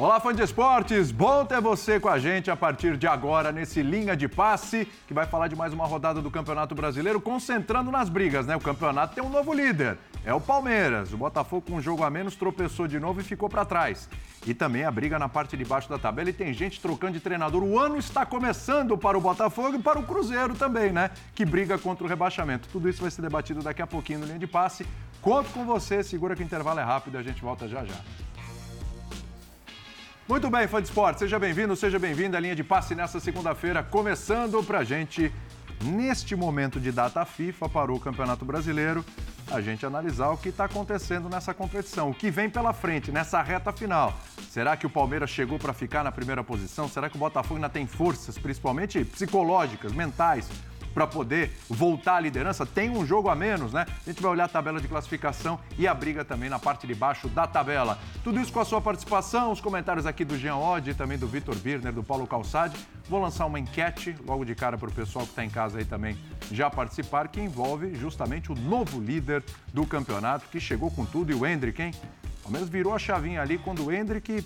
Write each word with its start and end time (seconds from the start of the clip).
Olá, 0.00 0.18
fã 0.18 0.34
de 0.34 0.42
esportes! 0.42 1.10
Bom 1.10 1.44
ter 1.44 1.60
você 1.60 2.00
com 2.00 2.08
a 2.08 2.18
gente 2.18 2.50
a 2.50 2.56
partir 2.56 2.96
de 2.96 3.06
agora 3.06 3.52
nesse 3.52 3.82
Linha 3.82 4.16
de 4.16 4.28
Passe, 4.28 4.88
que 5.06 5.12
vai 5.12 5.26
falar 5.26 5.46
de 5.46 5.54
mais 5.54 5.74
uma 5.74 5.84
rodada 5.84 6.22
do 6.22 6.30
Campeonato 6.30 6.74
Brasileiro, 6.74 7.20
concentrando 7.20 7.90
nas 7.90 8.08
brigas, 8.08 8.46
né? 8.46 8.56
O 8.56 8.60
campeonato 8.60 9.14
tem 9.14 9.22
um 9.22 9.28
novo 9.28 9.52
líder, 9.52 9.98
é 10.24 10.32
o 10.32 10.40
Palmeiras. 10.40 11.12
O 11.12 11.18
Botafogo, 11.18 11.66
com 11.68 11.74
um 11.74 11.82
jogo 11.82 12.02
a 12.02 12.08
menos, 12.08 12.34
tropeçou 12.34 12.88
de 12.88 12.98
novo 12.98 13.20
e 13.20 13.22
ficou 13.22 13.46
para 13.46 13.62
trás. 13.62 14.08
E 14.46 14.54
também 14.54 14.84
a 14.84 14.90
briga 14.90 15.18
na 15.18 15.28
parte 15.28 15.54
de 15.54 15.66
baixo 15.66 15.90
da 15.90 15.98
tabela 15.98 16.30
e 16.30 16.32
tem 16.32 16.54
gente 16.54 16.80
trocando 16.80 17.12
de 17.12 17.20
treinador. 17.20 17.62
O 17.62 17.78
ano 17.78 17.98
está 17.98 18.24
começando 18.24 18.96
para 18.96 19.18
o 19.18 19.20
Botafogo 19.20 19.76
e 19.76 19.82
para 19.82 19.98
o 19.98 20.02
Cruzeiro 20.02 20.54
também, 20.54 20.92
né? 20.92 21.10
Que 21.34 21.44
briga 21.44 21.76
contra 21.76 22.04
o 22.04 22.08
rebaixamento. 22.08 22.70
Tudo 22.72 22.88
isso 22.88 23.02
vai 23.02 23.10
ser 23.10 23.20
debatido 23.20 23.62
daqui 23.62 23.82
a 23.82 23.86
pouquinho 23.86 24.20
no 24.20 24.24
Linha 24.24 24.38
de 24.38 24.46
Passe. 24.46 24.86
Conto 25.20 25.50
com 25.50 25.66
você, 25.66 26.02
segura 26.02 26.34
que 26.34 26.42
o 26.42 26.46
intervalo 26.46 26.80
é 26.80 26.84
rápido 26.84 27.16
e 27.16 27.18
a 27.18 27.22
gente 27.22 27.42
volta 27.42 27.68
já 27.68 27.84
já. 27.84 27.96
Muito 30.30 30.48
bem, 30.48 30.68
fã 30.68 30.80
de 30.80 30.86
esporte, 30.86 31.18
seja 31.18 31.40
bem-vindo, 31.40 31.74
seja 31.74 31.98
bem-vinda 31.98 32.36
à 32.36 32.40
linha 32.40 32.54
de 32.54 32.62
passe 32.62 32.94
nessa 32.94 33.18
segunda-feira, 33.18 33.82
começando 33.82 34.62
pra 34.62 34.84
gente, 34.84 35.32
neste 35.82 36.36
momento 36.36 36.78
de 36.78 36.92
data 36.92 37.24
FIFA 37.24 37.68
para 37.68 37.92
o 37.92 37.98
Campeonato 37.98 38.44
Brasileiro, 38.44 39.04
a 39.50 39.60
gente 39.60 39.84
analisar 39.84 40.28
o 40.28 40.36
que 40.36 40.50
está 40.50 40.66
acontecendo 40.66 41.28
nessa 41.28 41.52
competição, 41.52 42.10
o 42.10 42.14
que 42.14 42.30
vem 42.30 42.48
pela 42.48 42.72
frente, 42.72 43.10
nessa 43.10 43.42
reta 43.42 43.72
final. 43.72 44.16
Será 44.48 44.76
que 44.76 44.86
o 44.86 44.90
Palmeiras 44.90 45.30
chegou 45.30 45.58
para 45.58 45.72
ficar 45.72 46.04
na 46.04 46.12
primeira 46.12 46.44
posição? 46.44 46.88
Será 46.88 47.10
que 47.10 47.16
o 47.16 47.18
Botafogo 47.18 47.56
ainda 47.56 47.68
tem 47.68 47.88
forças, 47.88 48.38
principalmente 48.38 49.04
psicológicas, 49.04 49.90
mentais, 49.92 50.48
para 50.92 51.06
poder 51.06 51.50
voltar 51.68 52.16
à 52.16 52.20
liderança. 52.20 52.66
Tem 52.66 52.90
um 52.90 53.06
jogo 53.06 53.28
a 53.28 53.34
menos, 53.34 53.72
né? 53.72 53.86
A 53.88 54.10
gente 54.10 54.22
vai 54.22 54.32
olhar 54.32 54.44
a 54.44 54.48
tabela 54.48 54.80
de 54.80 54.88
classificação 54.88 55.58
e 55.78 55.86
a 55.86 55.94
briga 55.94 56.24
também 56.24 56.48
na 56.48 56.58
parte 56.58 56.86
de 56.86 56.94
baixo 56.94 57.28
da 57.28 57.46
tabela. 57.46 57.98
Tudo 58.22 58.40
isso 58.40 58.52
com 58.52 58.60
a 58.60 58.64
sua 58.64 58.80
participação, 58.80 59.52
os 59.52 59.60
comentários 59.60 60.06
aqui 60.06 60.24
do 60.24 60.38
Jean 60.38 60.56
Odd 60.56 60.90
e 60.90 60.94
também 60.94 61.18
do 61.18 61.26
Vitor 61.26 61.56
Birner, 61.56 61.92
do 61.92 62.02
Paulo 62.02 62.26
Calçade. 62.26 62.76
Vou 63.08 63.20
lançar 63.20 63.46
uma 63.46 63.58
enquete 63.58 64.14
logo 64.26 64.44
de 64.44 64.54
cara 64.54 64.78
para 64.78 64.88
o 64.88 64.92
pessoal 64.92 65.24
que 65.24 65.32
está 65.32 65.44
em 65.44 65.50
casa 65.50 65.78
aí 65.78 65.84
também 65.84 66.16
já 66.50 66.70
participar, 66.70 67.28
que 67.28 67.40
envolve 67.40 67.94
justamente 67.94 68.52
o 68.52 68.54
novo 68.54 69.00
líder 69.00 69.42
do 69.72 69.86
campeonato, 69.86 70.46
que 70.50 70.60
chegou 70.60 70.90
com 70.90 71.04
tudo, 71.04 71.32
e 71.32 71.34
o 71.34 71.46
Hendrick, 71.46 71.80
hein? 71.80 71.92
Ao 72.44 72.50
menos 72.50 72.68
virou 72.68 72.94
a 72.94 72.98
chavinha 72.98 73.40
ali 73.42 73.58
quando 73.58 73.84
o 73.84 73.92
Hendrick 73.92 74.44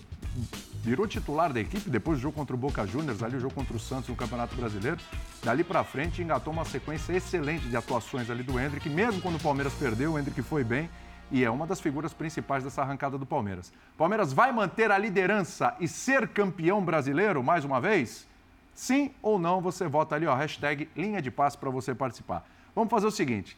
virou 0.84 1.08
titular 1.08 1.50
da 1.50 1.60
equipe 1.60 1.88
depois 1.88 2.18
do 2.18 2.22
jogo 2.22 2.36
contra 2.36 2.54
o 2.54 2.58
Boca 2.58 2.86
Juniors, 2.86 3.22
ali 3.22 3.36
o 3.36 3.40
jogo 3.40 3.54
contra 3.54 3.74
o 3.74 3.80
Santos 3.80 4.10
no 4.10 4.14
Campeonato 4.14 4.54
Brasileiro. 4.54 4.98
Dali 5.42 5.64
para 5.64 5.82
frente 5.82 6.22
engatou 6.22 6.52
uma 6.52 6.64
sequência 6.66 7.14
excelente 7.14 7.66
de 7.66 7.76
atuações 7.76 8.28
ali 8.28 8.42
do 8.42 8.60
Hendrick, 8.60 8.88
mesmo 8.90 9.22
quando 9.22 9.36
o 9.36 9.40
Palmeiras 9.40 9.72
perdeu, 9.72 10.12
o 10.12 10.18
Hendrick 10.18 10.42
foi 10.42 10.62
bem 10.62 10.90
e 11.30 11.42
é 11.42 11.50
uma 11.50 11.66
das 11.66 11.80
figuras 11.80 12.12
principais 12.12 12.62
dessa 12.62 12.82
arrancada 12.82 13.16
do 13.16 13.24
Palmeiras. 13.24 13.72
Palmeiras 13.96 14.30
vai 14.30 14.52
manter 14.52 14.90
a 14.90 14.98
liderança 14.98 15.74
e 15.80 15.88
ser 15.88 16.28
campeão 16.28 16.84
brasileiro 16.84 17.42
mais 17.42 17.64
uma 17.64 17.80
vez? 17.80 18.28
Sim 18.74 19.10
ou 19.22 19.38
não? 19.38 19.62
Você 19.62 19.88
vota 19.88 20.14
ali, 20.14 20.26
ó, 20.26 20.34
hashtag 20.34 20.86
linha 20.94 21.22
de 21.22 21.30
passe 21.30 21.56
para 21.56 21.70
você 21.70 21.94
participar. 21.94 22.46
Vamos 22.74 22.90
fazer 22.90 23.06
o 23.06 23.10
seguinte: 23.10 23.56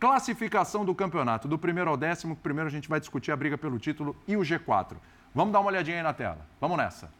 classificação 0.00 0.86
do 0.86 0.94
campeonato, 0.94 1.46
do 1.46 1.58
primeiro 1.58 1.90
ao 1.90 1.98
décimo. 1.98 2.34
Primeiro 2.34 2.68
a 2.68 2.72
gente 2.72 2.88
vai 2.88 2.98
discutir 2.98 3.30
a 3.30 3.36
briga 3.36 3.58
pelo 3.58 3.78
título 3.78 4.16
e 4.26 4.38
o 4.38 4.40
G4. 4.40 4.96
Vamos 5.34 5.52
dar 5.52 5.60
uma 5.60 5.70
olhadinha 5.70 5.96
aí 5.98 6.02
na 6.02 6.12
tela. 6.12 6.38
Vamos 6.60 6.76
nessa. 6.76 7.10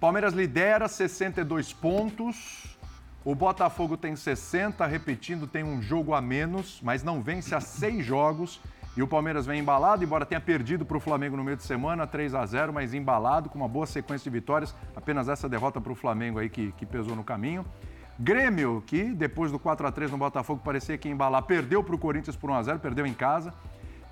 Palmeiras 0.00 0.32
lidera 0.32 0.86
62 0.86 1.72
pontos. 1.72 2.76
O 3.24 3.34
Botafogo 3.34 3.96
tem 3.96 4.14
60, 4.14 4.86
repetindo, 4.86 5.46
tem 5.46 5.64
um 5.64 5.82
jogo 5.82 6.14
a 6.14 6.20
menos, 6.20 6.80
mas 6.82 7.02
não 7.02 7.20
vence 7.20 7.54
a 7.54 7.60
seis 7.60 8.06
jogos. 8.06 8.60
E 8.96 9.02
o 9.02 9.08
Palmeiras 9.08 9.44
vem 9.44 9.60
embalado, 9.60 10.02
embora 10.02 10.24
tenha 10.24 10.40
perdido 10.40 10.84
para 10.84 10.96
o 10.96 11.00
Flamengo 11.00 11.36
no 11.36 11.44
meio 11.44 11.56
de 11.56 11.62
semana, 11.62 12.06
3 12.06 12.34
a 12.34 12.46
0 12.46 12.72
mas 12.72 12.94
embalado, 12.94 13.48
com 13.48 13.58
uma 13.58 13.68
boa 13.68 13.86
sequência 13.86 14.24
de 14.24 14.30
vitórias. 14.30 14.74
Apenas 14.96 15.28
essa 15.28 15.48
derrota 15.48 15.80
para 15.80 15.92
o 15.92 15.94
Flamengo 15.94 16.38
aí 16.38 16.48
que, 16.48 16.72
que 16.72 16.86
pesou 16.86 17.14
no 17.14 17.22
caminho. 17.22 17.64
Grêmio, 18.18 18.82
que 18.86 19.04
depois 19.04 19.52
do 19.52 19.58
4 19.58 19.86
a 19.86 19.92
3 19.92 20.10
no 20.10 20.18
Botafogo 20.18 20.60
parecia 20.64 20.98
que 20.98 21.06
ia 21.06 21.14
embalar, 21.14 21.42
perdeu 21.42 21.84
para 21.84 21.94
o 21.94 21.98
Corinthians 21.98 22.34
por 22.34 22.50
1 22.50 22.54
a 22.54 22.62
0 22.62 22.78
perdeu 22.78 23.06
em 23.06 23.14
casa. 23.14 23.54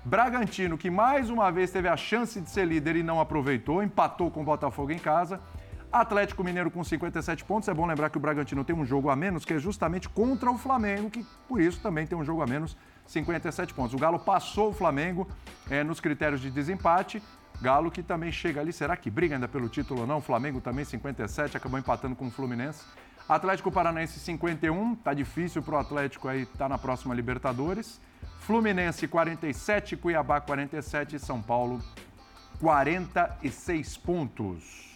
Bragantino, 0.07 0.77
que 0.77 0.89
mais 0.89 1.29
uma 1.29 1.51
vez 1.51 1.69
teve 1.69 1.89
a 1.89 1.97
chance 1.97 2.39
de 2.39 2.49
ser 2.49 2.65
líder 2.65 2.95
e 2.95 3.03
não 3.03 3.19
aproveitou, 3.19 3.83
empatou 3.83 4.31
com 4.31 4.39
o 4.39 4.43
Botafogo 4.45 4.93
em 4.93 4.97
casa. 4.97 5.41
Atlético 5.91 6.45
Mineiro 6.45 6.71
com 6.71 6.81
57 6.81 7.43
pontos. 7.43 7.67
É 7.67 7.73
bom 7.73 7.85
lembrar 7.85 8.09
que 8.09 8.15
o 8.15 8.19
Bragantino 8.21 8.63
tem 8.63 8.73
um 8.73 8.85
jogo 8.85 9.09
a 9.09 9.17
menos, 9.17 9.43
que 9.43 9.53
é 9.53 9.59
justamente 9.59 10.07
contra 10.07 10.49
o 10.49 10.57
Flamengo, 10.57 11.09
que 11.09 11.25
por 11.45 11.59
isso 11.59 11.81
também 11.81 12.07
tem 12.07 12.17
um 12.17 12.23
jogo 12.23 12.41
a 12.41 12.47
menos, 12.47 12.77
57 13.05 13.73
pontos. 13.73 13.93
O 13.93 13.97
Galo 13.97 14.17
passou 14.17 14.69
o 14.69 14.73
Flamengo 14.73 15.27
é, 15.69 15.83
nos 15.83 15.99
critérios 15.99 16.39
de 16.39 16.49
desempate. 16.49 17.21
Galo 17.61 17.91
que 17.91 18.01
também 18.01 18.31
chega 18.31 18.61
ali, 18.61 18.71
será 18.71 18.95
que 18.95 19.09
briga 19.09 19.35
ainda 19.35 19.49
pelo 19.49 19.67
título 19.67 20.01
ou 20.01 20.07
não? 20.07 20.19
O 20.19 20.21
Flamengo 20.21 20.61
também 20.61 20.85
57, 20.85 21.57
acabou 21.57 21.77
empatando 21.77 22.15
com 22.15 22.27
o 22.27 22.31
Fluminense. 22.31 22.85
Atlético 23.27 23.69
Paranaense 23.69 24.21
51, 24.21 24.95
tá 24.95 25.13
difícil 25.13 25.61
para 25.61 25.75
o 25.75 25.77
Atlético 25.79 26.29
aí 26.29 26.45
tá 26.45 26.69
na 26.69 26.77
próxima 26.77 27.13
Libertadores. 27.13 27.99
Fluminense 28.47 29.05
47, 29.09 29.97
Cuiabá 29.97 30.39
47 30.39 31.17
e 31.17 31.19
São 31.19 31.41
Paulo 31.41 31.81
46 32.61 33.97
pontos. 33.97 34.95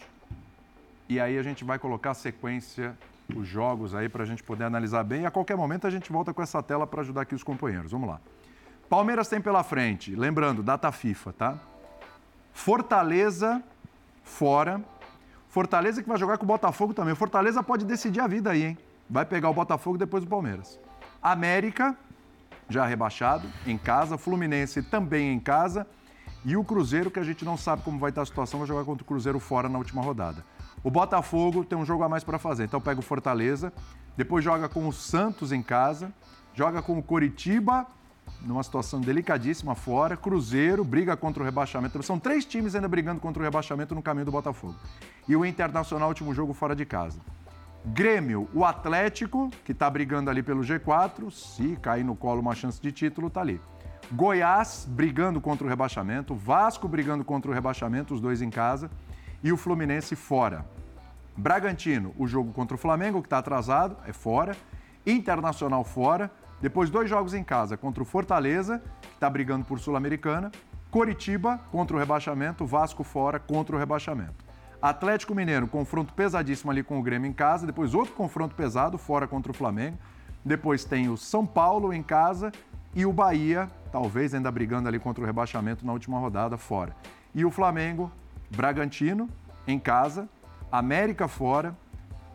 E 1.09 1.19
aí 1.19 1.37
a 1.37 1.43
gente 1.43 1.65
vai 1.65 1.77
colocar 1.77 2.11
a 2.11 2.13
sequência, 2.13 2.97
os 3.35 3.45
jogos 3.45 3.93
aí 3.93 4.07
para 4.07 4.23
a 4.23 4.25
gente 4.25 4.41
poder 4.41 4.63
analisar 4.63 5.03
bem. 5.03 5.23
E 5.23 5.25
a 5.25 5.31
qualquer 5.31 5.57
momento 5.57 5.85
a 5.85 5.89
gente 5.89 6.09
volta 6.13 6.33
com 6.33 6.41
essa 6.41 6.63
tela 6.63 6.87
para 6.87 7.01
ajudar 7.01 7.23
aqui 7.23 7.35
os 7.35 7.43
companheiros. 7.43 7.91
Vamos 7.91 8.07
lá. 8.07 8.21
Palmeiras 8.87 9.27
tem 9.27 9.41
pela 9.41 9.63
frente, 9.63 10.15
lembrando, 10.15 10.63
data 10.63 10.89
FIFA, 10.89 11.33
tá? 11.33 11.59
Fortaleza 12.53 13.61
fora. 14.23 14.81
Fortaleza 15.49 16.01
que 16.01 16.07
vai 16.07 16.17
jogar 16.17 16.37
com 16.37 16.45
o 16.45 16.47
Botafogo 16.47 16.93
também. 16.93 17.15
Fortaleza 17.15 17.61
pode 17.61 17.83
decidir 17.83 18.21
a 18.21 18.27
vida 18.27 18.51
aí, 18.51 18.63
hein? 18.63 18.77
Vai 19.09 19.25
pegar 19.25 19.49
o 19.49 19.53
Botafogo 19.53 19.97
depois 19.97 20.23
do 20.23 20.29
Palmeiras. 20.29 20.79
América 21.21 21.97
já 22.73 22.85
rebaixado, 22.85 23.47
em 23.65 23.77
casa. 23.77 24.17
Fluminense 24.17 24.81
também 24.81 25.33
em 25.33 25.39
casa. 25.39 25.87
E 26.43 26.57
o 26.57 26.63
Cruzeiro, 26.63 27.11
que 27.11 27.19
a 27.19 27.23
gente 27.23 27.45
não 27.45 27.55
sabe 27.55 27.83
como 27.83 27.99
vai 27.99 28.09
estar 28.09 28.23
a 28.23 28.25
situação, 28.25 28.59
vai 28.59 28.67
jogar 28.67 28.83
contra 28.83 29.03
o 29.03 29.05
Cruzeiro 29.05 29.39
fora 29.39 29.69
na 29.69 29.77
última 29.77 30.01
rodada. 30.01 30.43
O 30.83 30.89
Botafogo 30.89 31.63
tem 31.63 31.77
um 31.77 31.85
jogo 31.85 32.03
a 32.03 32.09
mais 32.09 32.23
para 32.23 32.39
fazer. 32.39 32.63
Então 32.63 32.81
pega 32.81 32.99
o 32.99 33.03
Fortaleza, 33.03 33.71
depois 34.17 34.43
joga 34.43 34.67
com 34.67 34.87
o 34.87 34.93
Santos 34.93 35.51
em 35.51 35.61
casa, 35.61 36.11
joga 36.55 36.81
com 36.81 36.97
o 36.97 37.03
Coritiba, 37.03 37.85
numa 38.41 38.63
situação 38.63 38.99
delicadíssima 38.99 39.75
fora, 39.75 40.17
Cruzeiro, 40.17 40.83
briga 40.83 41.15
contra 41.15 41.43
o 41.43 41.45
rebaixamento. 41.45 42.01
São 42.01 42.17
três 42.17 42.43
times 42.43 42.73
ainda 42.73 42.87
brigando 42.87 43.19
contra 43.19 43.41
o 43.41 43.43
rebaixamento 43.43 43.93
no 43.93 44.01
caminho 44.01 44.25
do 44.25 44.31
Botafogo. 44.31 44.75
E 45.27 45.35
o 45.35 45.45
Internacional, 45.45 46.09
último 46.09 46.33
jogo 46.33 46.53
fora 46.53 46.75
de 46.75 46.85
casa. 46.85 47.19
Grêmio, 47.83 48.47
o 48.53 48.63
Atlético, 48.63 49.49
que 49.65 49.71
está 49.71 49.89
brigando 49.89 50.29
ali 50.29 50.43
pelo 50.43 50.61
G4, 50.61 51.31
se 51.31 51.75
cair 51.77 52.03
no 52.03 52.15
colo 52.15 52.39
uma 52.39 52.53
chance 52.53 52.79
de 52.79 52.91
título, 52.91 53.27
está 53.27 53.41
ali. 53.41 53.59
Goiás 54.11 54.87
brigando 54.87 55.41
contra 55.41 55.65
o 55.65 55.69
rebaixamento, 55.69 56.35
Vasco 56.35 56.87
brigando 56.87 57.25
contra 57.25 57.49
o 57.49 57.53
rebaixamento, 57.53 58.13
os 58.13 58.21
dois 58.21 58.39
em 58.41 58.51
casa, 58.51 58.91
e 59.43 59.51
o 59.51 59.57
Fluminense 59.57 60.15
fora. 60.15 60.63
Bragantino, 61.35 62.13
o 62.19 62.27
jogo 62.27 62.53
contra 62.53 62.75
o 62.75 62.77
Flamengo, 62.77 63.19
que 63.19 63.25
está 63.25 63.39
atrasado, 63.39 63.97
é 64.05 64.13
fora. 64.13 64.55
Internacional 65.03 65.83
fora. 65.83 66.29
Depois, 66.61 66.91
dois 66.91 67.09
jogos 67.09 67.33
em 67.33 67.43
casa 67.43 67.75
contra 67.75 68.03
o 68.03 68.05
Fortaleza, 68.05 68.83
que 69.01 69.15
está 69.15 69.27
brigando 69.27 69.65
por 69.65 69.79
Sul-Americana. 69.79 70.51
Coritiba 70.91 71.57
contra 71.71 71.95
o 71.95 71.99
rebaixamento, 71.99 72.63
Vasco 72.63 73.03
fora 73.03 73.39
contra 73.39 73.75
o 73.75 73.79
rebaixamento. 73.79 74.50
Atlético 74.81 75.35
Mineiro, 75.35 75.67
confronto 75.67 76.11
pesadíssimo 76.13 76.71
ali 76.71 76.81
com 76.81 76.97
o 76.97 77.03
Grêmio 77.03 77.29
em 77.29 77.33
casa. 77.33 77.67
Depois 77.67 77.93
outro 77.93 78.13
confronto 78.13 78.55
pesado, 78.55 78.97
fora 78.97 79.27
contra 79.27 79.51
o 79.51 79.55
Flamengo. 79.55 79.97
Depois 80.43 80.83
tem 80.83 81.07
o 81.07 81.15
São 81.15 81.45
Paulo 81.45 81.93
em 81.93 82.01
casa 82.01 82.51
e 82.95 83.05
o 83.05 83.13
Bahia, 83.13 83.67
talvez 83.91 84.33
ainda 84.33 84.51
brigando 84.51 84.87
ali 84.87 84.97
contra 84.97 85.23
o 85.23 85.25
rebaixamento 85.25 85.85
na 85.85 85.93
última 85.93 86.17
rodada, 86.17 86.57
fora. 86.57 86.95
E 87.33 87.45
o 87.45 87.51
Flamengo, 87.51 88.11
Bragantino 88.49 89.29
em 89.67 89.77
casa, 89.77 90.27
América 90.71 91.27
fora, 91.27 91.77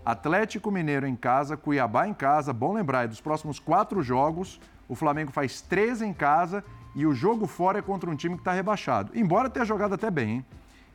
Atlético 0.05 0.71
Mineiro 0.71 1.05
em 1.05 1.17
casa, 1.17 1.57
Cuiabá 1.57 2.07
em 2.07 2.15
casa. 2.15 2.53
Bom 2.53 2.75
lembrar, 2.75 3.07
é 3.07 3.09
dos 3.09 3.21
próximos 3.21 3.59
quatro 3.59 4.01
jogos, 4.03 4.61
o 4.89 4.95
Flamengo 4.95 5.33
faz 5.33 5.61
três 5.61 6.01
em 6.01 6.13
casa 6.13 6.63
e 6.95 7.05
o 7.05 7.13
jogo 7.13 7.49
fora 7.49 7.81
é 7.81 7.83
contra 7.83 8.09
um 8.09 8.15
time 8.15 8.37
que 8.37 8.41
está 8.43 8.53
rebaixado. 8.53 9.11
Embora 9.19 9.51
tenha 9.51 9.65
jogado 9.65 9.95
até 9.95 10.13
bem, 10.13 10.31
hein? 10.31 10.47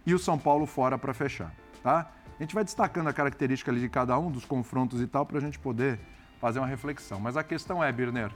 E 0.05 0.13
o 0.13 0.19
São 0.19 0.37
Paulo 0.37 0.65
fora 0.65 0.97
para 0.97 1.13
fechar, 1.13 1.53
tá? 1.83 2.11
A 2.39 2.43
gente 2.43 2.55
vai 2.55 2.63
destacando 2.63 3.07
a 3.07 3.13
característica 3.13 3.71
de 3.71 3.87
cada 3.87 4.17
um 4.17 4.31
dos 4.31 4.45
confrontos 4.45 4.99
e 5.01 5.07
tal 5.07 5.25
para 5.25 5.37
a 5.37 5.41
gente 5.41 5.59
poder 5.59 5.99
fazer 6.39 6.59
uma 6.59 6.67
reflexão. 6.67 7.19
Mas 7.19 7.37
a 7.37 7.43
questão 7.43 7.83
é, 7.83 7.91
Birner, 7.91 8.31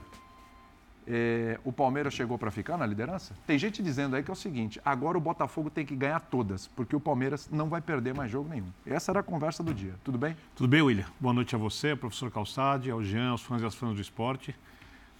é, 1.08 1.58
o 1.64 1.72
Palmeiras 1.72 2.14
chegou 2.14 2.38
para 2.38 2.50
ficar 2.50 2.76
na 2.76 2.86
liderança? 2.86 3.34
Tem 3.46 3.58
gente 3.58 3.82
dizendo 3.82 4.16
aí 4.16 4.22
que 4.22 4.30
é 4.30 4.32
o 4.32 4.36
seguinte: 4.36 4.80
agora 4.84 5.18
o 5.18 5.20
Botafogo 5.20 5.70
tem 5.70 5.84
que 5.84 5.94
ganhar 5.94 6.20
todas, 6.20 6.68
porque 6.68 6.94
o 6.94 7.00
Palmeiras 7.00 7.48
não 7.50 7.68
vai 7.68 7.80
perder 7.80 8.14
mais 8.14 8.30
jogo 8.30 8.48
nenhum. 8.48 8.68
Essa 8.84 9.12
era 9.12 9.20
a 9.20 9.22
conversa 9.22 9.62
do 9.62 9.74
dia. 9.74 9.94
Tudo 10.04 10.18
bem? 10.18 10.36
Tudo 10.54 10.68
bem, 10.68 10.82
William. 10.82 11.06
Boa 11.20 11.34
noite 11.34 11.54
a 11.54 11.58
você, 11.58 11.94
professor 11.94 12.30
Calçade, 12.30 12.90
ao 12.90 13.02
Jean, 13.02 13.30
aos 13.30 13.42
fãs 13.42 13.62
e 13.62 13.66
às 13.66 13.74
fãs 13.74 13.94
do 13.94 14.00
esporte. 14.00 14.54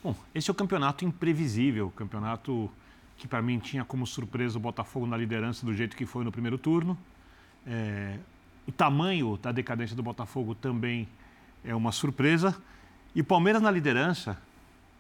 Bom, 0.03 0.15
esse 0.35 0.51
é 0.51 0.53
o 0.53 0.55
campeonato 0.55 1.05
imprevisível, 1.05 1.91
campeonato 1.91 2.71
que 3.17 3.27
para 3.27 3.41
mim 3.41 3.59
tinha 3.59 3.85
como 3.85 4.07
surpresa 4.07 4.59
o 4.59 4.61
Botafogo 4.61 5.07
na 5.07 5.17
liderança 5.17 5.65
do 5.65 5.73
jeito 5.73 5.97
que 5.97 6.05
foi 6.05 6.25
no 6.25 6.33
primeiro 6.33 6.59
turno. 6.59 6.97
É, 7.67 8.19
o 8.67 8.73
tamanho 8.73 9.37
da 9.37 9.53
decadência 9.53 9.97
do 9.97 10.03
Botafogo 10.03 10.55
também 10.55 11.09
é 11.65 11.75
uma 11.75 11.93
surpresa. 11.93 12.57
E 13.15 13.21
o 13.21 13.25
Palmeiras 13.25 13.63
na 13.63 13.71
liderança 13.71 14.39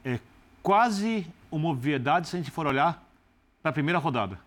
é 0.04 0.18
quase 0.62 1.26
uma 1.50 1.68
obviedade 1.68 2.28
se 2.28 2.36
a 2.36 2.38
gente 2.38 2.50
for 2.50 2.66
olhar 2.66 3.04
para 3.62 3.70
a 3.70 3.72
primeira 3.72 3.98
rodada 3.98 4.38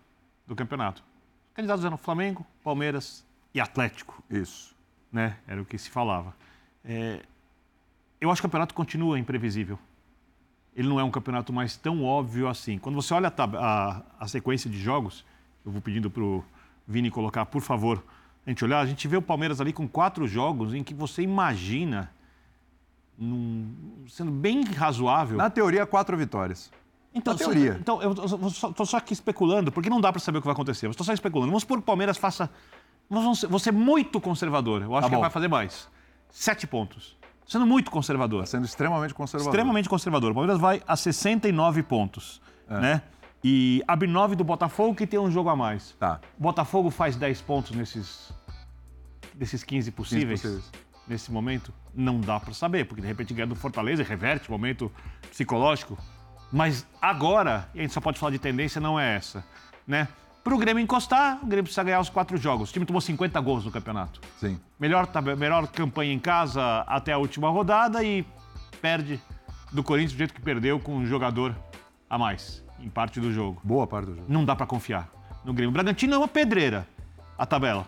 do 0.46 0.56
campeonato. 0.56 1.02
Os 1.48 1.54
candidatos 1.54 1.84
eram 1.84 1.96
Flamengo, 1.96 2.46
Palmeiras 2.64 3.24
e 3.54 3.60
Atlético. 3.60 4.22
Isso. 4.28 4.74
Né? 5.12 5.36
Era 5.46 5.60
o 5.60 5.64
que 5.64 5.78
se 5.78 5.90
falava. 5.90 6.34
É, 6.84 7.22
eu 8.20 8.30
acho 8.30 8.40
que 8.40 8.46
o 8.46 8.48
campeonato 8.48 8.74
continua 8.74 9.18
imprevisível. 9.18 9.78
Ele 10.80 10.88
não 10.88 10.98
é 10.98 11.04
um 11.04 11.10
campeonato 11.10 11.52
mais 11.52 11.76
tão 11.76 12.02
óbvio 12.02 12.48
assim. 12.48 12.78
Quando 12.78 12.94
você 12.94 13.12
olha 13.12 13.30
a, 13.36 13.44
a, 13.44 14.02
a 14.20 14.26
sequência 14.26 14.70
de 14.70 14.78
jogos, 14.78 15.26
eu 15.64 15.70
vou 15.70 15.82
pedindo 15.82 16.10
para 16.10 16.22
o 16.22 16.42
Vini 16.88 17.10
colocar, 17.10 17.44
por 17.44 17.60
favor, 17.60 18.02
a 18.46 18.48
gente 18.48 18.64
olhar, 18.64 18.80
a 18.80 18.86
gente 18.86 19.06
vê 19.06 19.14
o 19.14 19.20
Palmeiras 19.20 19.60
ali 19.60 19.74
com 19.74 19.86
quatro 19.86 20.26
jogos 20.26 20.72
em 20.72 20.82
que 20.82 20.94
você 20.94 21.20
imagina, 21.20 22.10
num, 23.18 23.74
sendo 24.08 24.30
bem 24.30 24.64
razoável. 24.64 25.36
Na 25.36 25.50
teoria, 25.50 25.84
quatro 25.84 26.16
vitórias. 26.16 26.72
Então, 27.14 27.34
Na 27.34 27.38
teoria. 27.38 27.76
então 27.78 28.00
eu 28.00 28.12
estou 28.46 28.86
só 28.86 28.96
aqui 28.96 29.12
especulando, 29.12 29.70
porque 29.70 29.90
não 29.90 30.00
dá 30.00 30.10
para 30.10 30.20
saber 30.20 30.38
o 30.38 30.40
que 30.40 30.46
vai 30.46 30.54
acontecer. 30.54 30.86
Eu 30.86 30.92
estou 30.92 31.04
só 31.04 31.12
especulando. 31.12 31.50
Vamos 31.50 31.64
supor 31.64 31.76
que 31.76 31.82
o 31.82 31.84
Palmeiras 31.84 32.16
faça. 32.16 32.48
Vamos 33.10 33.40
ser, 33.40 33.60
ser 33.60 33.72
muito 33.72 34.18
conservador. 34.18 34.80
Eu 34.80 34.94
acho 34.94 35.02
tá 35.02 35.08
que 35.10 35.14
ele 35.14 35.20
vai 35.20 35.30
fazer 35.30 35.48
mais. 35.48 35.90
Sete 36.30 36.66
pontos. 36.66 37.19
Sendo 37.50 37.66
muito 37.66 37.90
conservador. 37.90 38.46
Sendo 38.46 38.64
extremamente 38.64 39.12
conservador. 39.12 39.52
Extremamente 39.52 39.88
conservador. 39.88 40.30
O 40.30 40.34
Palmeiras 40.34 40.60
vai 40.60 40.80
a 40.86 40.94
69 40.94 41.82
pontos. 41.82 42.40
É. 42.68 42.78
Né? 42.78 43.02
E 43.42 43.82
abre 43.88 44.06
9 44.06 44.36
do 44.36 44.44
Botafogo, 44.44 44.94
que 44.94 45.04
tem 45.04 45.18
um 45.18 45.28
jogo 45.28 45.48
a 45.48 45.56
mais. 45.56 45.96
Tá. 45.98 46.20
O 46.38 46.42
Botafogo 46.44 46.90
faz 46.90 47.16
10 47.16 47.40
pontos 47.40 47.72
nesses, 47.72 48.32
desses 49.34 49.64
15 49.64 49.90
possíveis. 49.90 50.42
15 50.42 50.54
possíveis. 50.58 50.84
Nesse 51.08 51.32
momento, 51.32 51.74
não 51.92 52.20
dá 52.20 52.38
para 52.38 52.54
saber, 52.54 52.84
porque 52.84 53.02
de 53.02 53.08
repente 53.08 53.34
ganha 53.34 53.48
do 53.48 53.56
Fortaleza 53.56 54.02
e 54.02 54.04
reverte 54.04 54.48
o 54.48 54.52
momento 54.52 54.92
psicológico. 55.28 55.98
Mas 56.52 56.86
agora, 57.02 57.68
e 57.74 57.80
a 57.80 57.82
gente 57.82 57.92
só 57.92 58.00
pode 58.00 58.16
falar 58.16 58.30
de 58.30 58.38
tendência, 58.38 58.80
não 58.80 58.98
é 58.98 59.16
essa. 59.16 59.44
Né? 59.84 60.06
Para 60.42 60.54
o 60.54 60.58
Grêmio 60.58 60.82
encostar, 60.82 61.38
o 61.42 61.46
Grêmio 61.46 61.64
precisa 61.64 61.82
ganhar 61.84 62.00
os 62.00 62.08
quatro 62.08 62.36
jogos. 62.36 62.70
O 62.70 62.72
time 62.72 62.86
tomou 62.86 63.00
50 63.00 63.38
gols 63.40 63.64
no 63.64 63.70
campeonato. 63.70 64.20
Sim. 64.38 64.58
Melhor, 64.78 65.08
melhor 65.36 65.66
campanha 65.68 66.12
em 66.12 66.18
casa 66.18 66.80
até 66.86 67.12
a 67.12 67.18
última 67.18 67.50
rodada 67.50 68.02
e 68.02 68.24
perde 68.80 69.20
do 69.70 69.82
Corinthians 69.82 70.12
do 70.12 70.18
jeito 70.18 70.34
que 70.34 70.40
perdeu 70.40 70.80
com 70.80 70.96
um 70.96 71.06
jogador 71.06 71.54
a 72.08 72.18
mais 72.18 72.64
em 72.80 72.88
parte 72.88 73.20
do 73.20 73.32
jogo. 73.32 73.60
Boa 73.62 73.86
parte 73.86 74.06
do 74.06 74.16
jogo. 74.16 74.26
Não 74.28 74.44
dá 74.44 74.56
para 74.56 74.66
confiar 74.66 75.08
no 75.44 75.52
Grêmio. 75.52 75.70
O 75.70 75.72
Bragantino 75.72 76.14
é 76.14 76.18
uma 76.18 76.28
pedreira, 76.28 76.86
a 77.38 77.44
tabela. 77.44 77.86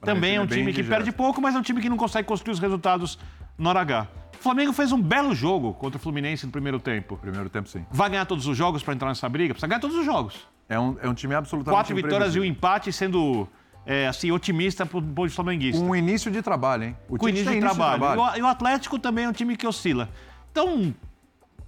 Também 0.00 0.36
é 0.36 0.40
um 0.40 0.44
é 0.44 0.46
time 0.46 0.72
que 0.72 0.82
perde 0.82 1.12
pouco, 1.12 1.40
mas 1.40 1.54
é 1.54 1.58
um 1.58 1.62
time 1.62 1.80
que 1.80 1.88
não 1.88 1.96
consegue 1.96 2.26
construir 2.26 2.52
os 2.52 2.58
resultados 2.58 3.18
no 3.58 3.68
hora 3.68 3.80
H. 3.80 4.08
O 4.38 4.42
Flamengo 4.42 4.72
fez 4.72 4.90
um 4.92 5.00
belo 5.00 5.34
jogo 5.34 5.74
contra 5.74 5.98
o 5.98 6.00
Fluminense 6.00 6.46
no 6.46 6.52
primeiro 6.52 6.80
tempo. 6.80 7.18
Primeiro 7.18 7.50
tempo, 7.50 7.68
sim. 7.68 7.84
Vai 7.90 8.08
ganhar 8.08 8.24
todos 8.24 8.46
os 8.46 8.56
jogos 8.56 8.82
para 8.82 8.94
entrar 8.94 9.08
nessa 9.08 9.28
briga? 9.28 9.52
Precisa 9.52 9.66
ganhar 9.66 9.80
todos 9.80 9.96
os 9.96 10.04
jogos. 10.04 10.46
É 10.70 10.78
um, 10.78 10.96
é 11.02 11.08
um 11.08 11.14
time 11.14 11.34
absolutamente 11.34 11.76
Quatro 11.76 11.96
vitórias 11.96 12.36
e 12.36 12.38
um 12.38 12.44
empate, 12.44 12.92
sendo 12.92 13.48
é, 13.84 14.06
assim, 14.06 14.30
otimista 14.30 14.86
para 14.86 14.98
o 14.98 15.28
flamenguista. 15.28 15.82
Um 15.82 15.96
início 15.96 16.30
de 16.30 16.40
trabalho, 16.40 16.84
hein? 16.84 16.96
O 17.08 17.18
Com 17.18 17.28
início 17.28 17.46
de, 17.46 17.56
início 17.56 17.74
trabalho. 17.74 18.00
de 18.00 18.06
trabalho. 18.14 18.38
E 18.38 18.42
o 18.42 18.46
Atlético 18.46 18.96
também 18.96 19.24
é 19.24 19.28
um 19.28 19.32
time 19.32 19.56
que 19.56 19.66
oscila. 19.66 20.08
Então, 20.52 20.94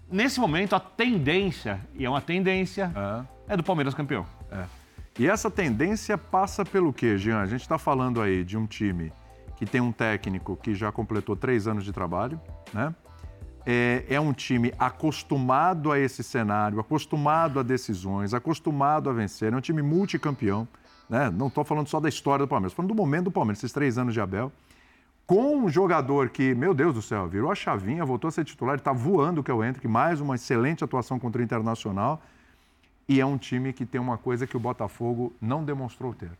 nesse 0.08 0.38
momento, 0.38 0.76
a 0.76 0.80
tendência, 0.80 1.80
e 1.96 2.04
é 2.04 2.08
uma 2.08 2.20
tendência, 2.20 2.92
é, 3.48 3.54
é 3.54 3.56
do 3.56 3.64
Palmeiras 3.64 3.92
campeão. 3.92 4.24
É. 4.52 4.64
E 5.18 5.28
essa 5.28 5.50
tendência 5.50 6.16
passa 6.16 6.64
pelo 6.64 6.92
quê, 6.92 7.18
Jean? 7.18 7.40
A 7.40 7.46
gente 7.46 7.62
está 7.62 7.78
falando 7.78 8.22
aí 8.22 8.44
de 8.44 8.56
um 8.56 8.66
time 8.66 9.12
que 9.56 9.66
tem 9.66 9.80
um 9.80 9.90
técnico 9.90 10.56
que 10.56 10.76
já 10.76 10.92
completou 10.92 11.34
três 11.34 11.66
anos 11.66 11.84
de 11.84 11.92
trabalho, 11.92 12.40
né? 12.72 12.94
É, 13.64 14.04
é, 14.08 14.20
um 14.20 14.32
time 14.32 14.72
acostumado 14.78 15.92
a 15.92 15.98
esse 15.98 16.22
cenário, 16.22 16.80
acostumado 16.80 17.60
a 17.60 17.62
decisões, 17.62 18.34
acostumado 18.34 19.08
a 19.08 19.12
vencer. 19.12 19.52
É 19.52 19.56
um 19.56 19.60
time 19.60 19.82
multicampeão. 19.82 20.66
Né? 21.08 21.30
Não 21.30 21.48
estou 21.48 21.64
falando 21.64 21.88
só 21.88 22.00
da 22.00 22.08
história 22.08 22.44
do 22.44 22.48
Palmeiras, 22.48 22.72
estou 22.72 22.82
falando 22.82 22.96
do 22.96 23.00
momento 23.00 23.24
do 23.24 23.30
Palmeiras, 23.30 23.58
esses 23.58 23.72
três 23.72 23.98
anos 23.98 24.14
de 24.14 24.20
Abel. 24.20 24.50
Com 25.26 25.56
um 25.56 25.68
jogador 25.68 26.30
que, 26.30 26.54
meu 26.54 26.74
Deus 26.74 26.94
do 26.94 27.02
céu, 27.02 27.28
virou 27.28 27.50
a 27.50 27.54
chavinha, 27.54 28.04
voltou 28.04 28.28
a 28.28 28.30
ser 28.30 28.44
titular, 28.44 28.76
está 28.76 28.92
voando 28.92 29.42
que 29.42 29.50
é 29.50 29.54
o 29.54 29.62
Hendrick, 29.62 29.86
mais 29.86 30.20
uma 30.20 30.34
excelente 30.34 30.82
atuação 30.82 31.18
contra 31.18 31.40
o 31.40 31.44
Internacional. 31.44 32.20
E 33.08 33.20
é 33.20 33.26
um 33.26 33.38
time 33.38 33.72
que 33.72 33.86
tem 33.86 34.00
uma 34.00 34.18
coisa 34.18 34.46
que 34.46 34.56
o 34.56 34.60
Botafogo 34.60 35.32
não 35.40 35.64
demonstrou 35.64 36.14
ter: 36.14 36.30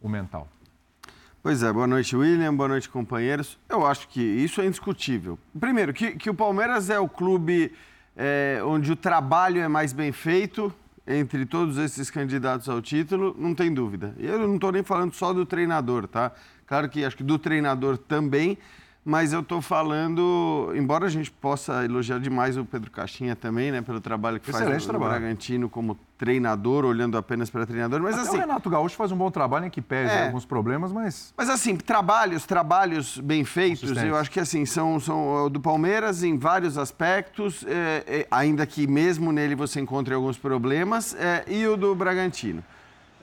o 0.00 0.08
mental. 0.08 0.48
Pois 1.44 1.62
é, 1.62 1.70
boa 1.70 1.86
noite, 1.86 2.16
William, 2.16 2.54
boa 2.54 2.70
noite, 2.70 2.88
companheiros. 2.88 3.58
Eu 3.68 3.86
acho 3.86 4.08
que 4.08 4.18
isso 4.18 4.62
é 4.62 4.66
indiscutível. 4.66 5.38
Primeiro, 5.60 5.92
que, 5.92 6.12
que 6.12 6.30
o 6.30 6.34
Palmeiras 6.34 6.88
é 6.88 6.98
o 6.98 7.06
clube 7.06 7.70
é, 8.16 8.62
onde 8.64 8.90
o 8.90 8.96
trabalho 8.96 9.60
é 9.60 9.68
mais 9.68 9.92
bem 9.92 10.10
feito 10.10 10.72
entre 11.06 11.44
todos 11.44 11.76
esses 11.76 12.10
candidatos 12.10 12.66
ao 12.66 12.80
título, 12.80 13.36
não 13.38 13.54
tem 13.54 13.74
dúvida. 13.74 14.14
Eu 14.18 14.38
não 14.38 14.54
estou 14.54 14.72
nem 14.72 14.82
falando 14.82 15.12
só 15.12 15.34
do 15.34 15.44
treinador, 15.44 16.08
tá? 16.08 16.32
Claro 16.66 16.88
que 16.88 17.04
acho 17.04 17.14
que 17.14 17.22
do 17.22 17.38
treinador 17.38 17.98
também, 17.98 18.56
mas 19.04 19.34
eu 19.34 19.40
estou 19.40 19.60
falando, 19.60 20.72
embora 20.74 21.04
a 21.04 21.10
gente 21.10 21.30
possa 21.30 21.84
elogiar 21.84 22.18
demais 22.18 22.56
o 22.56 22.64
Pedro 22.64 22.90
Caixinha 22.90 23.36
também, 23.36 23.70
né, 23.70 23.82
pelo 23.82 24.00
trabalho 24.00 24.40
que 24.40 24.48
Excelente 24.48 24.70
faz 24.70 24.86
no, 24.86 24.90
trabalho. 24.90 25.20
Bragantino 25.20 25.68
como 25.68 25.98
treinador, 26.16 26.86
olhando 26.86 27.18
apenas 27.18 27.50
para 27.50 27.66
treinador, 27.66 28.00
mas 28.00 28.14
Até 28.14 28.28
assim... 28.28 28.36
o 28.38 28.40
Renato 28.40 28.70
Gaúcho 28.70 28.96
faz 28.96 29.12
um 29.12 29.16
bom 29.16 29.30
trabalho 29.30 29.66
em 29.66 29.70
que 29.70 29.82
pese 29.82 30.10
é, 30.10 30.26
alguns 30.26 30.46
problemas, 30.46 30.90
mas... 30.90 31.34
Mas 31.36 31.50
assim, 31.50 31.76
trabalhos, 31.76 32.46
trabalhos 32.46 33.18
bem 33.18 33.44
feitos, 33.44 33.94
eu 33.94 34.16
acho 34.16 34.30
que 34.30 34.40
assim, 34.40 34.64
são, 34.64 34.98
são 34.98 35.50
do 35.50 35.60
Palmeiras 35.60 36.22
em 36.22 36.38
vários 36.38 36.78
aspectos, 36.78 37.62
é, 37.68 38.04
é, 38.06 38.26
ainda 38.30 38.64
que 38.64 38.86
mesmo 38.86 39.32
nele 39.32 39.54
você 39.54 39.80
encontre 39.80 40.14
alguns 40.14 40.38
problemas, 40.38 41.14
é, 41.14 41.44
e 41.46 41.66
o 41.66 41.76
do 41.76 41.94
Bragantino. 41.94 42.64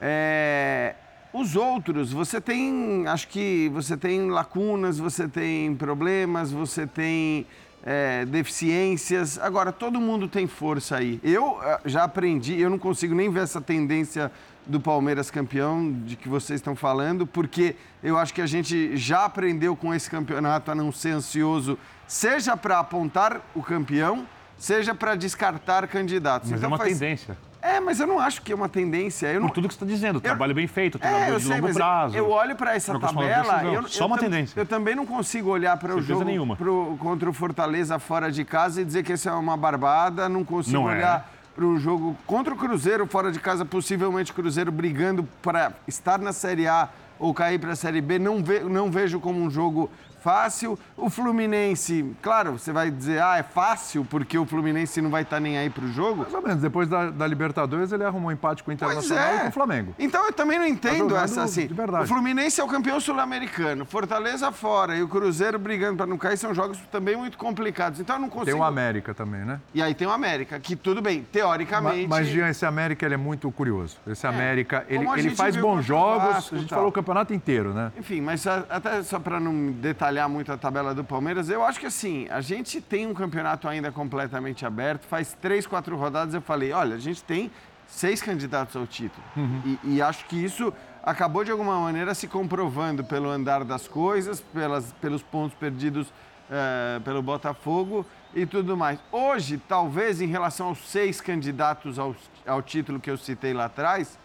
É, 0.00 0.94
os 1.32 1.56
outros, 1.56 2.12
você 2.12 2.40
tem, 2.40 3.06
acho 3.06 3.28
que 3.28 3.70
você 3.72 3.96
tem 3.96 4.30
lacunas, 4.30 4.98
você 4.98 5.26
tem 5.26 5.74
problemas, 5.74 6.52
você 6.52 6.86
tem 6.86 7.46
é, 7.82 8.24
deficiências. 8.26 9.38
Agora, 9.38 9.72
todo 9.72 10.00
mundo 10.00 10.28
tem 10.28 10.46
força 10.46 10.96
aí. 10.96 11.18
Eu 11.22 11.58
eh, 11.62 11.80
já 11.86 12.04
aprendi, 12.04 12.60
eu 12.60 12.70
não 12.70 12.78
consigo 12.78 13.14
nem 13.14 13.30
ver 13.30 13.42
essa 13.42 13.60
tendência 13.60 14.30
do 14.66 14.78
Palmeiras 14.78 15.30
campeão 15.30 15.92
de 16.04 16.14
que 16.14 16.28
vocês 16.28 16.58
estão 16.58 16.76
falando, 16.76 17.26
porque 17.26 17.74
eu 18.02 18.16
acho 18.16 18.32
que 18.32 18.40
a 18.40 18.46
gente 18.46 18.96
já 18.96 19.24
aprendeu 19.24 19.74
com 19.74 19.92
esse 19.92 20.08
campeonato 20.08 20.70
a 20.70 20.74
não 20.74 20.92
ser 20.92 21.10
ansioso, 21.10 21.76
seja 22.06 22.56
para 22.56 22.78
apontar 22.78 23.40
o 23.54 23.62
campeão, 23.62 24.26
seja 24.56 24.94
para 24.94 25.16
descartar 25.16 25.88
candidatos. 25.88 26.50
Mas 26.50 26.62
é 26.62 26.66
então, 26.66 26.70
é 26.70 26.72
uma 26.72 26.78
faz... 26.78 26.92
tendência. 26.92 27.36
É, 27.62 27.78
mas 27.78 28.00
eu 28.00 28.08
não 28.08 28.18
acho 28.18 28.42
que 28.42 28.52
é 28.52 28.54
uma 28.54 28.68
tendência. 28.68 29.28
Eu 29.28 29.40
Por 29.40 29.46
não... 29.46 29.48
tudo 29.54 29.68
que 29.68 29.74
você 29.74 29.84
está 29.84 29.86
dizendo, 29.86 30.20
trabalho 30.20 30.52
bem 30.52 30.66
feito, 30.66 30.98
trabalho 30.98 31.34
é, 31.34 31.38
de 31.38 31.44
sei, 31.44 31.60
longo 31.60 31.72
prazo. 31.72 32.16
Eu 32.16 32.28
olho 32.28 32.56
para 32.56 32.74
essa 32.74 32.98
tabela. 32.98 33.62
Eu, 33.62 33.86
Só 33.88 34.02
eu 34.02 34.06
uma 34.08 34.18
tendência. 34.18 34.58
Eu 34.58 34.66
também 34.66 34.96
não 34.96 35.06
consigo 35.06 35.48
olhar 35.48 35.76
para 35.76 35.94
o 35.94 36.02
jogo 36.02 36.56
pro, 36.56 36.96
contra 36.98 37.30
o 37.30 37.32
Fortaleza 37.32 38.00
fora 38.00 38.32
de 38.32 38.44
casa 38.44 38.82
e 38.82 38.84
dizer 38.84 39.04
que 39.04 39.12
isso 39.12 39.28
é 39.28 39.32
uma 39.32 39.56
barbada. 39.56 40.28
Não 40.28 40.44
consigo 40.44 40.76
não 40.76 40.90
é. 40.90 40.96
olhar 40.96 41.20
é. 41.20 41.54
para 41.54 41.64
o 41.64 41.78
jogo 41.78 42.16
contra 42.26 42.52
o 42.52 42.56
Cruzeiro 42.56 43.06
fora 43.06 43.30
de 43.30 43.38
casa, 43.38 43.64
possivelmente 43.64 44.32
o 44.32 44.34
Cruzeiro 44.34 44.72
brigando 44.72 45.22
para 45.40 45.72
estar 45.86 46.18
na 46.18 46.32
Série 46.32 46.66
A 46.66 46.88
ou 47.16 47.32
cair 47.32 47.60
para 47.60 47.72
a 47.72 47.76
Série 47.76 48.00
B. 48.00 48.18
Não, 48.18 48.42
ve, 48.42 48.60
não 48.60 48.90
vejo 48.90 49.20
como 49.20 49.40
um 49.40 49.48
jogo 49.48 49.88
fácil. 50.22 50.78
O 50.96 51.10
Fluminense, 51.10 52.14
claro, 52.22 52.52
você 52.52 52.72
vai 52.72 52.90
dizer, 52.90 53.20
ah, 53.20 53.36
é 53.36 53.42
fácil 53.42 54.04
porque 54.04 54.38
o 54.38 54.46
Fluminense 54.46 55.00
não 55.02 55.10
vai 55.10 55.22
estar 55.22 55.36
tá 55.36 55.40
nem 55.40 55.58
aí 55.58 55.68
para 55.68 55.84
o 55.84 55.88
jogo. 55.88 56.22
Mais 56.22 56.34
ou 56.34 56.42
menos. 56.42 56.62
Depois 56.62 56.88
da, 56.88 57.10
da, 57.10 57.26
Libertadores, 57.26 57.92
ele 57.92 58.04
arrumou 58.04 58.30
um 58.30 58.32
empate 58.32 58.62
com 58.62 58.70
o 58.70 58.74
Internacional 58.74 59.24
é. 59.24 59.36
e 59.36 59.40
com 59.40 59.48
o 59.48 59.52
Flamengo. 59.52 59.94
Então 59.98 60.24
eu 60.26 60.32
também 60.32 60.58
não 60.58 60.66
entendo 60.66 61.14
tá 61.14 61.22
essa 61.22 61.42
assim. 61.42 61.68
O 62.02 62.06
Fluminense 62.06 62.60
é 62.60 62.64
o 62.64 62.68
campeão 62.68 63.00
sul-americano, 63.00 63.84
Fortaleza 63.84 64.52
fora 64.52 64.96
e 64.96 65.02
o 65.02 65.08
Cruzeiro 65.08 65.58
brigando 65.58 65.96
para 65.96 66.06
não 66.06 66.16
cair 66.16 66.36
são 66.36 66.54
jogos 66.54 66.78
também 66.90 67.16
muito 67.16 67.36
complicados. 67.36 67.98
Então 68.00 68.16
eu 68.16 68.20
não 68.20 68.28
consigo. 68.28 68.52
Tem 68.52 68.54
o 68.54 68.64
América 68.64 69.12
também, 69.14 69.44
né? 69.44 69.60
E 69.74 69.82
aí 69.82 69.94
tem 69.94 70.06
o 70.06 70.10
América, 70.10 70.60
que 70.60 70.76
tudo 70.76 71.02
bem, 71.02 71.26
teoricamente. 71.32 72.06
Mas, 72.08 72.26
mas 72.26 72.28
Jean, 72.28 72.48
esse 72.48 72.64
América 72.64 73.04
ele 73.04 73.14
é 73.14 73.18
muito 73.18 73.50
curioso. 73.50 73.96
Esse 74.06 74.26
é. 74.26 74.28
América, 74.28 74.84
ele, 74.88 75.06
ele 75.16 75.34
faz 75.34 75.56
bons 75.56 75.84
jogos. 75.84 76.52
A 76.52 76.56
gente 76.56 76.68
falou 76.68 76.88
o 76.88 76.92
campeonato 76.92 77.34
inteiro, 77.34 77.72
né? 77.72 77.92
Enfim, 77.98 78.20
mas 78.20 78.46
até 78.46 79.02
só 79.02 79.18
para 79.18 79.40
não 79.40 79.72
detalhar 79.72 80.11
muito 80.28 80.52
a 80.52 80.56
tabela 80.56 80.94
do 80.94 81.04
Palmeiras, 81.04 81.48
eu 81.48 81.64
acho 81.64 81.80
que 81.80 81.86
assim, 81.86 82.26
a 82.30 82.40
gente 82.40 82.80
tem 82.80 83.06
um 83.06 83.14
campeonato 83.14 83.68
ainda 83.68 83.90
completamente 83.90 84.66
aberto. 84.66 85.06
Faz 85.06 85.36
três, 85.40 85.66
quatro 85.66 85.96
rodadas 85.96 86.34
eu 86.34 86.40
falei, 86.40 86.72
olha, 86.72 86.96
a 86.96 86.98
gente 86.98 87.22
tem 87.22 87.50
seis 87.86 88.22
candidatos 88.22 88.76
ao 88.76 88.86
título. 88.86 89.22
Uhum. 89.36 89.78
E, 89.84 89.96
e, 89.96 90.02
acho 90.02 90.24
que 90.26 90.36
isso 90.36 90.72
acabou 91.02 91.44
de 91.44 91.50
alguma 91.50 91.78
maneira 91.80 92.14
se 92.14 92.26
comprovando 92.26 93.04
pelo 93.04 93.28
andar 93.28 93.64
das 93.64 93.86
coisas, 93.86 94.40
pelas, 94.40 94.92
pelos 94.94 95.22
pontos 95.22 95.56
perdidos 95.58 96.08
uh, 96.08 97.00
pelo 97.02 97.22
Botafogo. 97.22 98.06
e 98.34 98.46
tudo 98.46 98.76
mais. 98.76 98.98
Hoje, 99.10 99.60
talvez, 99.68 100.20
em 100.20 100.26
relação 100.26 100.68
aos 100.68 100.90
seis 100.90 101.20
candidatos 101.20 101.98
ao, 101.98 102.16
ao 102.46 102.62
título 102.62 102.98
que 102.98 103.10
eu 103.10 103.16
citei 103.16 103.52
lá 103.52 103.66
atrás, 103.66 104.18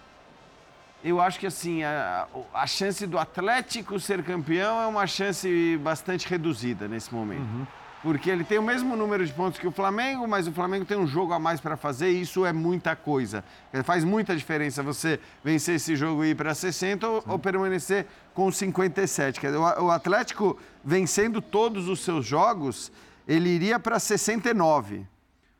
eu 1.03 1.21
acho 1.21 1.39
que 1.39 1.47
assim, 1.47 1.83
a, 1.83 2.27
a, 2.53 2.67
chance 2.67 3.05
do 3.05 3.17
Atlético 3.17 3.99
ser 3.99 4.23
campeão 4.23 4.81
é 4.81 4.87
uma 4.87 5.05
chance 5.05 5.77
bastante 5.83 6.27
reduzida 6.27 6.87
nesse 6.87 7.13
momento. 7.13 7.41
Uhum. 7.41 7.67
Porque 8.01 8.29
ele 8.29 8.43
tem 8.43 8.57
o 8.57 8.63
mesmo 8.63 8.95
número 8.95 9.25
de 9.25 9.33
pontos 9.33 9.59
que 9.59 9.67
o 9.67 9.71
Flamengo, 9.71 10.27
mas 10.27 10.47
o 10.47 10.51
Flamengo 10.51 10.85
tem 10.85 10.97
um 10.97 11.07
jogo 11.07 11.33
a 11.33 11.39
mais 11.39 11.59
para 11.59 11.75
fazer 11.75 12.11
e 12.11 12.21
isso 12.21 12.45
é 12.45 12.53
muita 12.53 12.95
coisa. 12.95 13.43
Faz 13.83 14.03
muita 14.03 14.35
diferença 14.35 14.83
você 14.83 15.19
vencer 15.43 15.75
esse 15.75 15.95
jogo 15.95 16.23
e 16.23 16.29
ir 16.29 16.35
para 16.35 16.53
60 16.53 17.07
ou, 17.07 17.23
ou, 17.27 17.39
permanecer 17.39 18.05
com 18.33 18.51
57. 18.51 19.39
Quer 19.39 19.47
dizer, 19.47 19.59
o 19.59 19.89
Atlético 19.89 20.57
vencendo 20.83 21.41
todos 21.41 21.89
os 21.89 22.01
seus 22.01 22.25
jogos, 22.25 22.91
ele 23.27 23.49
iria 23.49 23.79
para 23.79 23.99
69. 23.99 25.05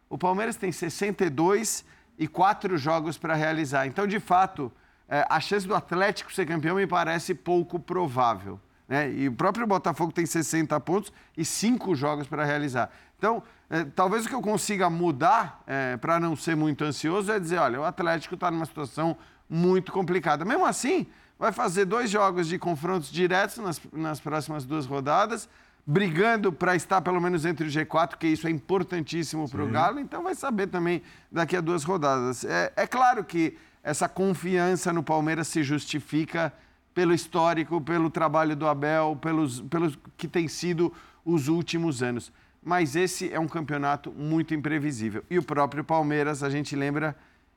O 0.09 0.17
Palmeiras 0.17 0.55
tem 0.55 0.71
62 0.71 1.83
e 2.17 2.27
quatro 2.27 2.77
jogos 2.77 3.17
para 3.17 3.35
realizar. 3.35 3.87
Então, 3.87 4.07
de 4.07 4.19
fato, 4.19 4.71
é, 4.71 4.86
a 5.29 5.39
chance 5.39 5.67
do 5.67 5.73
Atlético 5.73 6.33
ser 6.33 6.45
campeão 6.45 6.75
me 6.75 6.85
parece 6.85 7.33
pouco 7.33 7.79
provável. 7.79 8.59
Né? 8.87 9.11
E 9.11 9.27
o 9.27 9.33
próprio 9.33 9.67
Botafogo 9.67 10.11
tem 10.11 10.25
60 10.25 10.79
pontos 10.79 11.11
e 11.35 11.43
cinco 11.43 11.95
jogos 11.95 12.27
para 12.27 12.45
realizar. 12.45 12.89
Então, 13.17 13.43
é, 13.69 13.83
talvez 13.83 14.25
o 14.25 14.29
que 14.29 14.35
eu 14.35 14.41
consiga 14.41 14.89
mudar 14.89 15.61
é, 15.67 15.97
para 15.97 16.19
não 16.19 16.35
ser 16.35 16.55
muito 16.55 16.83
ansioso 16.83 17.31
é 17.31 17.39
dizer: 17.39 17.57
olha, 17.57 17.81
o 17.81 17.83
Atlético 17.83 18.35
está 18.35 18.49
numa 18.49 18.65
situação 18.65 19.17
muito 19.49 19.91
complicada. 19.91 20.45
Mesmo 20.45 20.65
assim, 20.65 21.07
vai 21.37 21.51
fazer 21.51 21.85
dois 21.85 22.09
jogos 22.09 22.47
de 22.47 22.57
confrontos 22.57 23.11
diretos 23.11 23.57
nas, 23.57 23.81
nas 23.91 24.19
próximas 24.19 24.63
duas 24.63 24.85
rodadas, 24.85 25.49
brigando 25.85 26.51
para 26.51 26.75
estar 26.75 27.01
pelo 27.01 27.19
menos 27.19 27.45
entre 27.45 27.67
o 27.67 27.69
G4, 27.69 28.17
que 28.17 28.27
isso 28.27 28.47
é 28.47 28.51
importantíssimo 28.51 29.49
para 29.49 29.63
o 29.63 29.67
Galo, 29.67 29.99
então 29.99 30.23
vai 30.23 30.35
saber 30.35 30.67
também 30.67 31.01
daqui 31.31 31.55
a 31.55 31.61
duas 31.61 31.83
rodadas. 31.83 32.45
É, 32.45 32.71
é 32.75 32.87
claro 32.87 33.23
que 33.23 33.57
essa 33.87 34.09
confiança 34.09 34.91
no 34.91 35.01
Palmeiras 35.01 35.47
se 35.47 35.63
justifica 35.63 36.51
pelo 36.93 37.13
histórico, 37.13 37.79
pelo 37.79 38.09
trabalho 38.09 38.53
do 38.53 38.67
Abel, 38.67 39.17
pelos, 39.21 39.61
pelos 39.61 39.97
que 40.17 40.27
tem 40.27 40.49
sido 40.49 40.93
os 41.23 41.47
últimos 41.47 42.03
anos. 42.03 42.29
Mas 42.61 42.97
esse 42.97 43.31
é 43.31 43.39
um 43.39 43.47
campeonato 43.47 44.11
muito 44.11 44.53
imprevisível. 44.53 45.23
E 45.29 45.39
o 45.39 45.43
próprio 45.43 45.85
Palmeiras, 45.85 46.43
a 46.43 46.49
gente 46.49 46.75
lembra, 46.75 47.15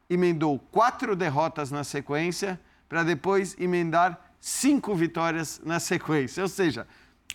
emendou 0.09 0.61
quatro 0.71 1.17
derrotas 1.17 1.73
na 1.73 1.83
sequência 1.83 2.61
para 2.89 3.03
depois 3.03 3.57
emendar 3.59 4.17
cinco 4.39 4.95
vitórias 4.95 5.61
na 5.65 5.81
sequência. 5.81 6.45
Ou 6.45 6.49
seja, 6.49 6.87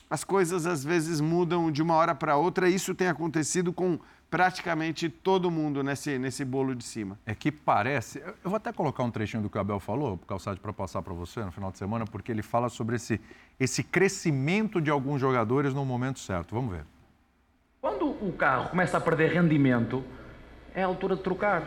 as 0.10 0.24
coisas 0.24 0.66
às 0.66 0.86
vezes 0.86 1.20
mudam 1.20 1.70
de 1.70 1.82
uma 1.82 1.96
hora 1.96 2.16
para 2.16 2.38
outra. 2.38 2.70
Isso 2.70 2.96
tem 2.96 3.10
acontecido 3.10 3.74
com 3.74 4.00
praticamente 4.30 5.10
todo 5.10 5.50
mundo 5.50 5.84
nesse, 5.84 6.18
nesse 6.18 6.44
bolo 6.44 6.76
de 6.76 6.84
cima. 6.84 7.18
É 7.26 7.34
que 7.34 7.52
parece. 7.52 8.20
Eu 8.20 8.50
vou 8.50 8.56
até 8.56 8.72
colocar 8.74 9.04
um 9.04 9.12
trechinho 9.12 9.44
do 9.44 9.50
que 9.50 9.58
o 9.58 9.62
Abel 9.62 9.80
falou, 9.80 10.18
Calçado, 10.28 10.60
para 10.60 10.74
passar 10.74 11.02
para 11.02 11.14
você 11.14 11.42
no 11.42 11.52
final 11.52 11.72
de 11.72 11.78
semana, 11.78 12.06
porque 12.06 12.32
ele 12.32 12.42
fala 12.42 12.70
sobre 12.70 12.96
esse, 12.96 13.20
esse 13.60 13.84
crescimento 13.84 14.82
de 14.82 14.90
alguns 14.90 15.22
jogadores 15.22 15.74
no 15.74 15.86
momento 15.86 16.20
certo. 16.20 16.54
Vamos 16.54 16.76
ver. 16.76 16.86
Quando 17.82 18.06
o 18.06 18.34
carro 18.34 18.70
começa 18.70 18.98
a 18.98 19.02
perder 19.02 19.32
rendimento, 19.32 20.04
é 20.74 20.84
a 20.84 20.88
altura 20.88 21.16
de 21.16 21.22
trocar. 21.24 21.64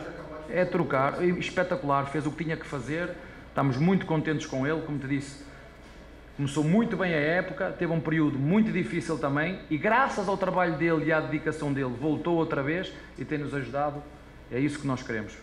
É 0.49 0.65
trocar. 0.65 1.23
Espetacular, 1.23 2.05
fez 2.07 2.25
o 2.25 2.31
que 2.31 2.43
tinha 2.43 2.57
que 2.57 2.65
fazer. 2.65 3.15
Estamos 3.47 3.77
muito 3.77 4.05
contentes 4.05 4.45
com 4.45 4.65
ele, 4.67 4.81
como 4.81 4.99
te 4.99 5.07
disse 5.07 5.48
Começou 6.39 6.63
muito 6.63 6.95
bem 6.95 7.13
a 7.13 7.17
época, 7.17 7.75
teve 7.77 7.91
um 7.91 7.99
período 7.99 8.39
muito 8.39 8.71
difícil 8.71 9.19
também 9.19 9.59
e 9.69 9.77
graças 9.77 10.25
ao 10.29 10.37
trabalho 10.37 10.77
dele 10.77 11.07
e 11.07 11.11
à 11.11 11.19
dedicação 11.19 11.73
dele 11.73 11.93
voltou 11.99 12.37
outra 12.37 12.63
vez 12.63 12.93
e 13.17 13.25
tem-nos 13.25 13.53
ajudado. 13.53 14.01
É 14.49 14.57
isso 14.57 14.79
que 14.79 14.87
nós 14.87 15.03
queremos. 15.03 15.37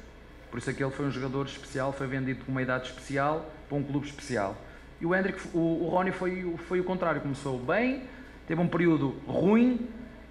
Por 0.50 0.56
isso 0.56 0.70
é 0.70 0.72
que 0.72 0.82
ele 0.82 0.90
foi 0.90 1.04
um 1.04 1.10
jogador 1.10 1.44
especial, 1.44 1.92
foi 1.92 2.06
vendido 2.06 2.46
com 2.46 2.50
uma 2.50 2.62
idade 2.62 2.86
especial 2.86 3.44
para 3.68 3.76
um 3.76 3.82
clube 3.82 4.06
especial. 4.06 4.56
E 4.98 5.04
o 5.04 5.14
Hendrick, 5.14 5.38
o, 5.52 5.84
o 5.84 5.88
Rony 5.90 6.12
foi, 6.12 6.56
foi 6.66 6.80
o 6.80 6.84
contrário, 6.84 7.20
começou 7.20 7.58
bem, 7.58 8.04
teve 8.48 8.58
um 8.58 8.66
período 8.66 9.16
ruim 9.26 9.86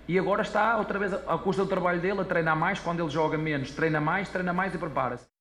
e 0.08 0.18
agora 0.18 0.42
está 0.42 0.78
outra 0.78 0.98
vez 0.98 1.14
à 1.14 1.38
custa 1.38 1.62
do 1.62 1.70
trabalho 1.70 2.02
dele 2.02 2.22
a 2.22 2.26
treinar 2.26 2.58
mais, 2.58 2.80
quando 2.80 3.04
ele 3.04 3.12
joga 3.12 3.38
menos, 3.38 3.70
treina 3.70 4.02
mais, 4.02 4.30
treina 4.30 4.52
mais 4.52 4.74
e 4.74 4.80
prepara-se 4.80 5.35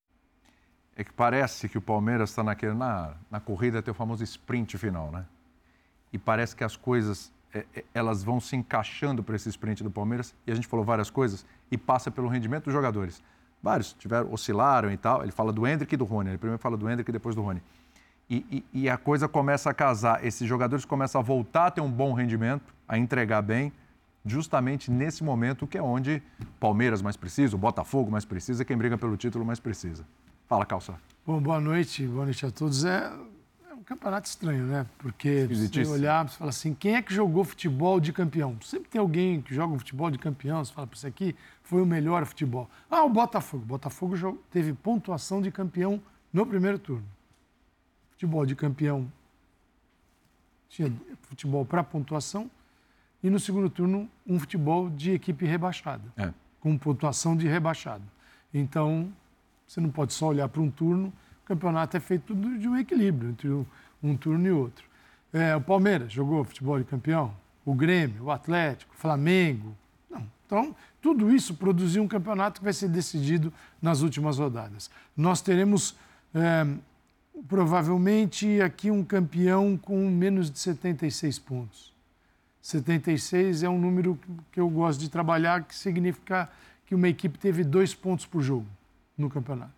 é 0.97 1.05
que 1.05 1.13
parece 1.13 1.69
que 1.69 1.77
o 1.77 1.81
Palmeiras 1.81 2.31
está 2.31 2.43
naquele, 2.43 2.75
na, 2.75 3.15
na 3.31 3.41
corrida 3.41 3.81
até 3.81 3.91
o 3.91 3.95
famoso 3.95 4.23
sprint 4.23 4.79
final, 4.79 5.11
né? 5.11 5.25
E 6.13 6.19
parece 6.19 6.55
que 6.55 6.63
as 6.63 6.77
coisas 6.77 7.33
é, 7.53 7.65
é, 7.75 7.85
elas 7.93 8.23
vão 8.23 8.41
se 8.41 8.55
encaixando 8.55 9.23
para 9.23 9.35
esse 9.35 9.49
sprint 9.49 9.83
do 9.83 9.91
Palmeiras. 9.91 10.35
E 10.47 10.53
a 10.53 10.55
gente 10.55 10.67
falou 10.67 10.85
várias 10.85 11.11
coisas 11.11 11.45
e 11.71 11.77
passa 11.77 12.11
pelo 12.11 12.29
rendimento 12.29 12.65
dos 12.65 12.73
jogadores. 12.73 13.23
Vários 13.63 13.93
tiveram, 13.95 14.33
oscilaram 14.33 14.93
e 14.93 14.97
tal. 14.97 15.23
Ele 15.23 15.33
fala 15.33 15.53
do 15.53 15.67
Hendrick 15.67 15.95
e 15.95 15.97
do 15.97 16.05
Rony. 16.05 16.31
Ele 16.31 16.39
primeiro 16.39 16.61
fala 16.61 16.77
do 16.77 16.89
Hendrick 16.89 17.11
e 17.11 17.13
depois 17.13 17.35
do 17.35 17.43
Rony. 17.43 17.63
E, 18.29 18.65
e, 18.73 18.83
e, 18.83 18.89
a 18.89 18.97
coisa 18.97 19.29
começa 19.29 19.71
a 19.71 19.75
casar. 19.75 20.25
Esses 20.25 20.49
jogadores 20.49 20.85
começam 20.85 21.21
a 21.21 21.25
voltar 21.25 21.67
a 21.67 21.71
ter 21.71 21.81
um 21.81 21.91
bom 21.91 22.13
rendimento, 22.13 22.75
a 22.89 22.97
entregar 22.97 23.43
bem, 23.43 23.73
justamente 24.25 24.91
nesse 24.91 25.23
momento 25.23 25.67
que 25.67 25.77
é 25.77 25.83
onde 25.83 26.23
Palmeiras 26.59 27.03
mais 27.03 27.17
precisa, 27.17 27.55
o 27.55 27.59
Botafogo 27.59 28.11
mais 28.11 28.25
precisa, 28.25 28.65
quem 28.65 28.77
briga 28.77 28.97
pelo 28.97 29.17
título 29.17 29.45
mais 29.45 29.61
precisa. 29.61 30.05
Fala, 30.47 30.67
Calça. 30.67 30.95
Bom, 31.27 31.41
boa 31.41 31.59
noite, 31.59 32.07
boa 32.07 32.27
noite 32.27 32.45
a 32.45 32.51
todos. 32.51 32.85
É, 32.85 33.11
é 33.71 33.75
um 33.75 33.83
campeonato 33.83 34.29
estranho, 34.29 34.65
né? 34.65 34.87
Porque 34.99 35.47
você 35.47 35.87
olhar, 35.87 36.29
você 36.29 36.37
fala 36.37 36.51
assim, 36.51 36.75
quem 36.75 36.97
é 36.97 37.03
que 37.03 37.15
jogou 37.15 37.45
futebol 37.45 37.99
de 37.99 38.13
campeão? 38.13 38.55
Sempre 38.61 38.91
tem 38.91 39.01
alguém 39.01 39.41
que 39.41 39.55
joga 39.55 39.73
um 39.73 39.79
futebol 39.79 40.11
de 40.11 40.19
campeão, 40.19 40.63
você 40.63 40.71
fala, 40.71 40.87
isso 40.93 41.07
aqui 41.07 41.35
foi 41.63 41.81
o 41.81 41.87
melhor 41.87 42.27
futebol. 42.27 42.69
Ah, 42.91 43.05
o 43.05 43.09
Botafogo. 43.09 43.63
O 43.63 43.67
Botafogo 43.67 44.39
teve 44.51 44.75
pontuação 44.75 45.41
de 45.41 45.51
campeão 45.51 45.99
no 46.31 46.45
primeiro 46.45 46.79
turno. 46.79 47.07
Futebol 48.11 48.45
de 48.45 48.55
campeão 48.55 49.11
tinha 50.69 50.93
futebol 51.23 51.65
para 51.65 51.83
pontuação 51.83 52.51
e 53.23 53.31
no 53.31 53.41
segundo 53.41 53.71
turno 53.71 54.11
um 54.27 54.39
futebol 54.39 54.91
de 54.91 55.13
equipe 55.13 55.47
rebaixada, 55.47 56.05
é. 56.19 56.35
com 56.61 56.77
pontuação 56.77 57.35
de 57.35 57.49
rebaixado. 57.49 58.05
Então, 58.53 59.11
você 59.67 59.81
não 59.81 59.91
pode 59.91 60.13
só 60.13 60.29
olhar 60.29 60.49
para 60.49 60.61
um 60.61 60.71
turno. 60.71 61.13
O 61.43 61.47
campeonato 61.47 61.97
é 61.97 62.01
feito 62.01 62.35
de 62.35 62.69
um 62.69 62.77
equilíbrio 62.77 63.31
entre 63.31 63.49
um 64.03 64.17
turno 64.17 64.47
e 64.47 64.51
outro. 64.51 64.85
É, 65.33 65.57
o 65.57 65.61
Palmeiras 65.61 66.13
jogou 66.13 66.45
futebol 66.45 66.79
de 66.79 66.85
campeão, 66.85 67.35
o 67.65 67.75
Grêmio, 67.75 68.25
o 68.25 68.31
Atlético, 68.31 68.95
o 68.95 68.99
Flamengo. 68.99 69.75
Não. 70.11 70.27
Então, 70.47 70.77
tudo 71.03 71.35
isso 71.35 71.55
produziu 71.55 72.03
um 72.03 72.09
campeonato 72.09 72.61
que 72.61 72.65
vai 72.65 72.73
ser 72.73 72.89
decidido 72.89 73.53
nas 73.83 74.01
últimas 74.01 74.39
rodadas. 74.39 74.91
Nós 75.17 75.41
teremos 75.41 75.97
é, 76.35 76.67
provavelmente 77.49 78.61
aqui 78.61 78.91
um 78.91 79.03
campeão 79.03 79.77
com 79.77 80.09
menos 80.09 80.51
de 80.51 80.59
76 80.59 81.39
pontos. 81.41 81.93
76 82.63 83.63
é 83.63 83.69
um 83.69 83.79
número 83.79 84.19
que 84.51 84.61
eu 84.61 84.69
gosto 84.71 85.01
de 85.01 85.11
trabalhar, 85.11 85.65
que 85.65 85.75
significa 85.75 86.49
que 86.87 86.95
uma 86.95 87.09
equipe 87.09 87.39
teve 87.39 87.65
dois 87.65 87.95
pontos 87.95 88.25
por 88.25 88.41
jogo 88.41 88.67
no 89.17 89.31
campeonato. 89.31 89.73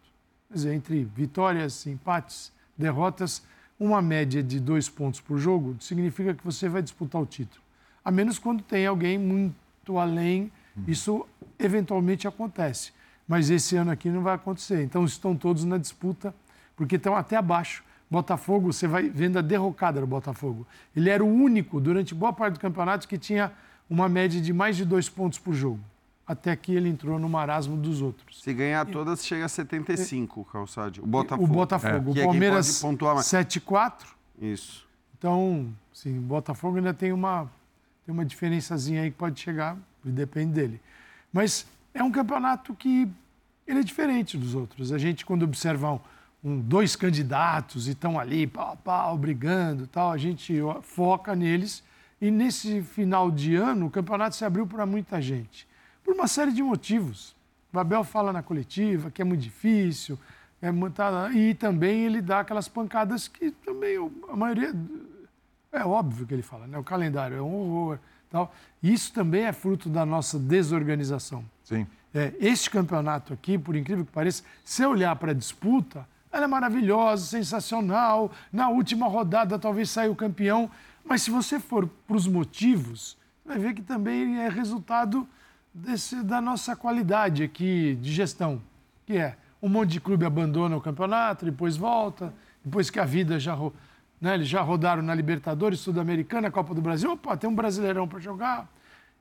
Quer 0.49 0.55
dizer, 0.55 0.75
entre 0.75 1.05
vitórias, 1.05 1.87
empates, 1.87 2.53
derrotas, 2.77 3.43
uma 3.79 4.01
média 4.01 4.43
de 4.43 4.59
dois 4.59 4.89
pontos 4.89 5.21
por 5.21 5.39
jogo 5.39 5.77
significa 5.81 6.35
que 6.35 6.45
você 6.45 6.69
vai 6.69 6.83
disputar 6.83 7.21
o 7.21 7.27
título. 7.27 7.63
A 8.05 8.11
menos 8.11 8.39
quando 8.39 8.63
tem 8.63 8.87
alguém 8.87 9.19
muito 9.19 9.99
além, 9.99 10.51
isso 10.87 11.27
eventualmente 11.59 12.27
acontece. 12.27 12.93
Mas 13.27 13.51
esse 13.51 13.77
ano 13.77 13.91
aqui 13.91 14.09
não 14.09 14.23
vai 14.23 14.35
acontecer. 14.35 14.83
Então 14.83 15.05
estão 15.05 15.37
todos 15.37 15.65
na 15.65 15.77
disputa, 15.77 16.35
porque 16.77 16.97
estão 16.97 17.17
até 17.17 17.37
abaixo. 17.37 17.83
Botafogo, 18.09 18.73
você 18.73 18.87
vai 18.87 19.11
vendo 19.11 19.39
a 19.39 19.43
derrocada 19.43 20.01
do 20.01 20.07
Botafogo. 20.07 20.65
Ele 20.95 21.11
era 21.11 21.25
o 21.25 21.29
único, 21.29 21.81
durante 21.81 22.15
boa 22.15 22.33
parte 22.33 22.55
do 22.55 22.61
campeonato, 22.61 23.09
que 23.09 23.19
tinha 23.19 23.53
uma 23.91 24.09
média 24.09 24.41
de 24.41 24.53
mais 24.53 24.77
de 24.77 24.85
dois 24.85 25.09
pontos 25.09 25.39
por 25.39 25.53
jogo 25.53 25.81
até 26.27 26.57
que 26.57 26.75
ele 26.75 26.89
entrou 26.89 27.19
no 27.19 27.29
marasmo 27.29 27.77
dos 27.77 28.03
outros. 28.03 28.43
Se 28.43 28.53
ganhar 28.53 28.85
todas, 28.87 29.25
chega 29.25 29.45
a 29.45 29.49
75, 29.49 30.41
o 30.41 30.45
Calçade. 30.45 31.01
O 31.01 31.07
Botafogo. 31.07 31.45
O 31.45 31.47
Botafogo. 31.47 32.11
É. 32.11 32.19
O 32.19 32.23
é 32.23 32.25
Palmeiras, 32.25 32.67
7-4. 32.67 34.07
Isso. 34.41 34.87
Então, 35.17 35.73
sim, 35.93 36.19
o 36.19 36.23
Botafogo 36.23 36.79
ainda 36.79 36.93
tem 36.93 37.13
uma, 37.13 37.49
tem 38.05 38.13
uma 38.13 38.25
diferençazinha 38.25 39.03
aí 39.03 39.11
que 39.11 39.17
pode 39.17 39.41
chegar, 39.41 39.79
e 40.05 40.11
depende 40.11 40.53
dele. 40.53 40.81
Mas 41.33 41.65
é 41.95 42.03
um 42.03 42.11
campeonato 42.11 42.75
que 42.75 43.09
ele 43.67 43.81
é 43.81 43.83
diferente 43.83 44.37
dos 44.37 44.55
outros. 44.55 44.93
A 44.93 44.99
gente, 44.99 45.25
quando 45.25 45.45
observa 45.45 46.01
um, 46.43 46.59
dois 46.59 46.97
candidatos 46.97 47.87
e 47.87 47.93
estão 47.93 48.19
ali, 48.19 48.47
pau, 48.47 48.77
pau, 48.83 49.17
brigando 49.17 49.87
tal, 49.87 50.11
a 50.11 50.19
gente 50.19 50.59
foca 50.83 51.37
neles. 51.37 51.85
E 52.21 52.31
nesse 52.31 52.83
final 52.83 53.31
de 53.31 53.55
ano, 53.55 53.87
o 53.87 53.91
campeonato 53.91 54.35
se 54.35 54.45
abriu 54.45 54.67
para 54.67 54.85
muita 54.85 55.21
gente 55.23 55.67
por 56.07 56.15
uma 56.15 56.29
série 56.29 56.53
de 56.53 56.63
motivos. 56.63 57.35
O 57.73 57.79
Abel 57.79 58.05
fala 58.05 58.33
na 58.33 58.43
coletiva 58.43 59.11
que 59.11 59.21
é 59.21 59.25
muito 59.25 59.41
difícil, 59.41 60.17
é 60.63 60.71
muito, 60.71 61.03
e 61.35 61.53
também 61.53 62.05
ele 62.05 62.23
dá 62.23 62.41
aquelas 62.41 62.69
pancadas 62.69 63.27
que 63.27 63.51
também 63.51 63.97
a 64.29 64.37
maioria. 64.37 64.73
É 65.73 65.85
óbvio 65.85 66.25
que 66.25 66.33
ele 66.33 66.43
fala, 66.43 66.67
né? 66.69 66.79
O 66.79 66.85
calendário 66.85 67.37
é 67.37 67.43
um 67.43 67.53
horror, 67.53 67.99
Tal. 68.31 68.53
Isso 68.83 69.13
também 69.13 69.45
é 69.45 69.53
fruto 69.53 69.89
da 69.89 70.05
nossa 70.07 70.39
desorganização. 70.39 71.45
Sim. 71.63 71.87
É, 72.15 72.33
este 72.41 72.71
campeonato 72.71 73.33
aqui, 73.33 73.59
por 73.59 73.77
incrível 73.77 74.05
que 74.05 74.13
pareça, 74.13 74.43
se 74.65 74.85
olhar 74.85 75.15
para 75.17 75.33
a 75.33 75.35
disputa, 75.35 76.07
ela 76.33 76.45
é 76.45 76.49
maravilhosa, 76.49 77.25
sensacional. 77.25 78.33
Na 78.53 78.69
última 78.69 79.07
rodada 79.07 79.59
talvez 79.59 79.91
saia 79.91 80.11
o 80.11 80.17
campeão. 80.17 80.71
Mas 81.05 81.23
se 81.23 81.31
você 81.31 81.61
for 81.61 81.89
para 82.07 82.17
os 82.17 82.27
motivos, 82.27 83.17
vai 83.45 83.59
ver 83.59 83.75
que 83.75 83.83
também 83.83 84.41
é 84.41 84.49
resultado 84.49 85.27
desse, 85.77 86.23
da 86.23 86.41
nossa 86.41 86.75
qualidade 86.75 87.43
aqui 87.43 87.97
de 88.01 88.13
gestão, 88.13 88.63
que 89.05 89.17
é 89.19 89.37
um 89.61 89.69
monte 89.69 89.91
de 89.91 90.01
clube 90.01 90.25
abandona 90.25 90.77
o 90.77 90.81
campeonato, 90.81 91.45
depois 91.45 91.77
volta, 91.77 92.33
depois 92.65 92.89
que 92.89 92.99
a 92.99 93.05
vida 93.05 93.39
já, 93.39 93.57
né, 94.21 94.35
eles 94.35 94.49
já 94.49 94.63
rodaram 94.63 95.03
na 95.03 95.15
Libertadores, 95.15 95.81
Sul-Americana, 95.81 96.51
Copa 96.51 96.75
do 96.75 96.81
Brasil, 96.81 97.13
opa, 97.13 97.37
tem 97.37 97.49
um 97.49 97.55
Brasileirão 97.55 98.09
para 98.09 98.19
jogar. 98.19 98.71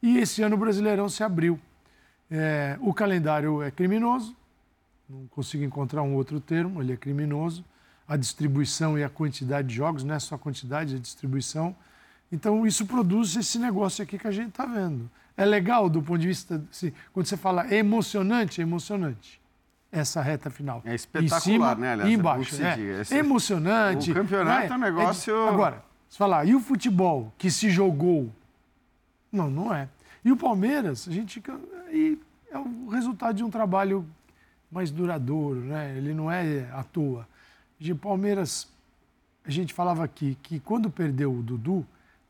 E 0.01 0.17
esse 0.17 0.41
ano 0.41 0.55
o 0.55 0.59
Brasileirão 0.59 1.09
se 1.09 1.23
abriu. 1.23 1.59
É, 2.29 2.77
o 2.81 2.93
calendário 2.93 3.61
é 3.61 3.69
criminoso, 3.69 4.35
não 5.09 5.27
consigo 5.27 5.63
encontrar 5.63 6.01
um 6.03 6.15
outro 6.15 6.39
termo, 6.39 6.81
ele 6.81 6.93
é 6.93 6.97
criminoso. 6.97 7.63
A 8.07 8.15
distribuição 8.15 8.97
e 8.97 9.03
a 9.03 9.09
quantidade 9.09 9.67
de 9.67 9.75
jogos, 9.75 10.03
não 10.03 10.15
é 10.15 10.19
só 10.19 10.35
a 10.35 10.39
quantidade, 10.39 10.93
é 10.93 10.97
a 10.97 11.01
distribuição. 11.01 11.75
Então, 12.31 12.65
isso 12.65 12.85
produz 12.85 13.35
esse 13.35 13.59
negócio 13.59 14.03
aqui 14.03 14.17
que 14.17 14.27
a 14.27 14.31
gente 14.31 14.49
está 14.49 14.65
vendo. 14.65 15.09
É 15.37 15.45
legal 15.45 15.89
do 15.89 16.01
ponto 16.01 16.19
de 16.19 16.27
vista, 16.27 16.63
assim, 16.71 16.91
quando 17.13 17.25
você 17.25 17.37
fala 17.37 17.67
é 17.67 17.77
emocionante, 17.77 18.61
é 18.61 18.63
emocionante. 18.63 19.41
Essa 19.91 20.21
reta 20.21 20.49
final. 20.49 20.81
É 20.83 20.93
espetacular, 20.93 21.41
cima, 21.41 21.75
né, 21.75 21.93
aliás? 21.93 22.11
Embaixo. 22.11 22.61
É, 22.61 23.01
Esse... 23.01 23.15
Emocionante. 23.15 24.11
O 24.11 24.13
campeonato 24.13 24.63
é, 24.63 24.67
é 24.67 24.75
um 24.75 24.79
negócio. 24.79 25.33
É... 25.33 25.49
Agora, 25.49 25.83
se 26.09 26.17
falar, 26.17 26.45
e 26.45 26.55
o 26.55 26.59
futebol 26.59 27.33
que 27.37 27.49
se 27.49 27.69
jogou? 27.69 28.29
Não, 29.31 29.49
não 29.49 29.73
é. 29.73 29.87
E 30.23 30.31
o 30.31 30.37
Palmeiras, 30.37 31.07
a 31.07 31.11
gente. 31.11 31.41
E 31.91 32.19
é 32.51 32.57
o 32.57 32.87
resultado 32.89 33.35
de 33.35 33.43
um 33.43 33.49
trabalho 33.49 34.05
mais 34.71 34.91
duradouro, 34.91 35.61
né? 35.61 35.95
Ele 35.97 36.13
não 36.13 36.31
é 36.31 36.69
à 36.73 36.83
toa. 36.83 37.27
O 37.79 37.95
Palmeiras, 37.95 38.67
a 39.45 39.51
gente 39.51 39.73
falava 39.73 40.03
aqui 40.03 40.37
que 40.41 40.59
quando 40.59 40.89
perdeu 40.89 41.33
o 41.33 41.41
Dudu, 41.41 41.85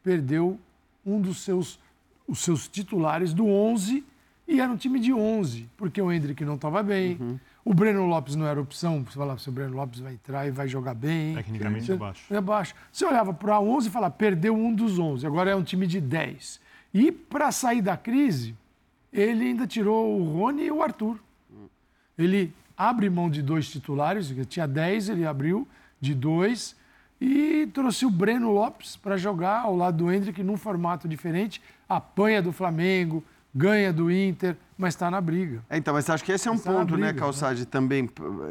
perdeu 0.05 0.59
um 1.03 1.19
dos 1.19 1.39
seus, 1.39 1.79
os 2.27 2.39
seus 2.39 2.67
titulares 2.67 3.33
do 3.33 3.47
11 3.47 4.05
e 4.47 4.61
era 4.61 4.71
um 4.71 4.77
time 4.77 4.99
de 4.99 5.11
11, 5.11 5.67
porque 5.75 5.99
o 5.99 6.11
Hendrick 6.11 6.45
não 6.45 6.53
estava 6.53 6.83
bem, 6.83 7.17
uhum. 7.19 7.39
o 7.65 7.73
Breno 7.73 8.05
Lopes 8.05 8.35
não 8.35 8.45
era 8.45 8.61
opção, 8.61 9.03
você 9.03 9.17
falava 9.17 9.39
se 9.39 9.49
o 9.49 9.51
Breno 9.51 9.75
Lopes 9.75 9.99
vai 9.99 10.13
entrar 10.13 10.47
e 10.47 10.51
vai 10.51 10.67
jogar 10.67 10.93
bem. 10.93 11.33
Tecnicamente 11.33 11.91
é 11.91 11.95
baixo. 11.95 12.33
É 12.33 12.39
baixo. 12.39 12.75
Você 12.91 13.03
olhava 13.03 13.33
para 13.33 13.59
11 13.59 13.87
e 13.87 13.91
falava, 13.91 14.13
perdeu 14.13 14.55
um 14.55 14.71
dos 14.71 14.99
11, 14.99 15.25
agora 15.25 15.49
é 15.49 15.55
um 15.55 15.63
time 15.63 15.87
de 15.87 15.99
10. 15.99 16.61
E 16.93 17.11
para 17.11 17.51
sair 17.51 17.81
da 17.81 17.97
crise, 17.97 18.55
ele 19.11 19.45
ainda 19.45 19.65
tirou 19.65 20.21
o 20.21 20.37
Rony 20.37 20.65
e 20.65 20.71
o 20.71 20.83
Arthur. 20.83 21.19
Ele 22.15 22.53
abre 22.77 23.09
mão 23.09 23.27
de 23.27 23.41
dois 23.41 23.67
titulares, 23.69 24.31
tinha 24.47 24.67
10, 24.67 25.09
ele 25.09 25.25
abriu 25.25 25.67
de 25.99 26.13
dois 26.13 26.75
e 27.19 27.67
trouxe 27.73 28.05
o 28.05 28.09
Breno 28.09 28.51
Lopes 28.51 28.95
para 28.95 29.17
jogar 29.17 29.61
ao 29.61 29.75
lado 29.75 29.97
do 29.97 30.11
Hendrick 30.11 30.43
num 30.43 30.57
formato 30.57 31.07
diferente. 31.07 31.61
Apanha 31.87 32.41
do 32.41 32.51
Flamengo, 32.51 33.23
ganha 33.53 33.93
do 33.93 34.11
Inter, 34.11 34.57
mas 34.77 34.93
está 34.93 35.09
na 35.09 35.21
briga. 35.21 35.63
É, 35.69 35.77
então, 35.77 35.93
mas 35.93 36.09
acho 36.09 36.23
que 36.23 36.31
esse 36.31 36.47
é 36.47 36.51
um 36.51 36.57
tá 36.57 36.71
ponto, 36.71 36.91
né, 36.91 37.07
briga, 37.07 37.13
né, 37.13 37.13
Calçade, 37.13 37.61
né? 37.61 37.67
também, 37.69 38.09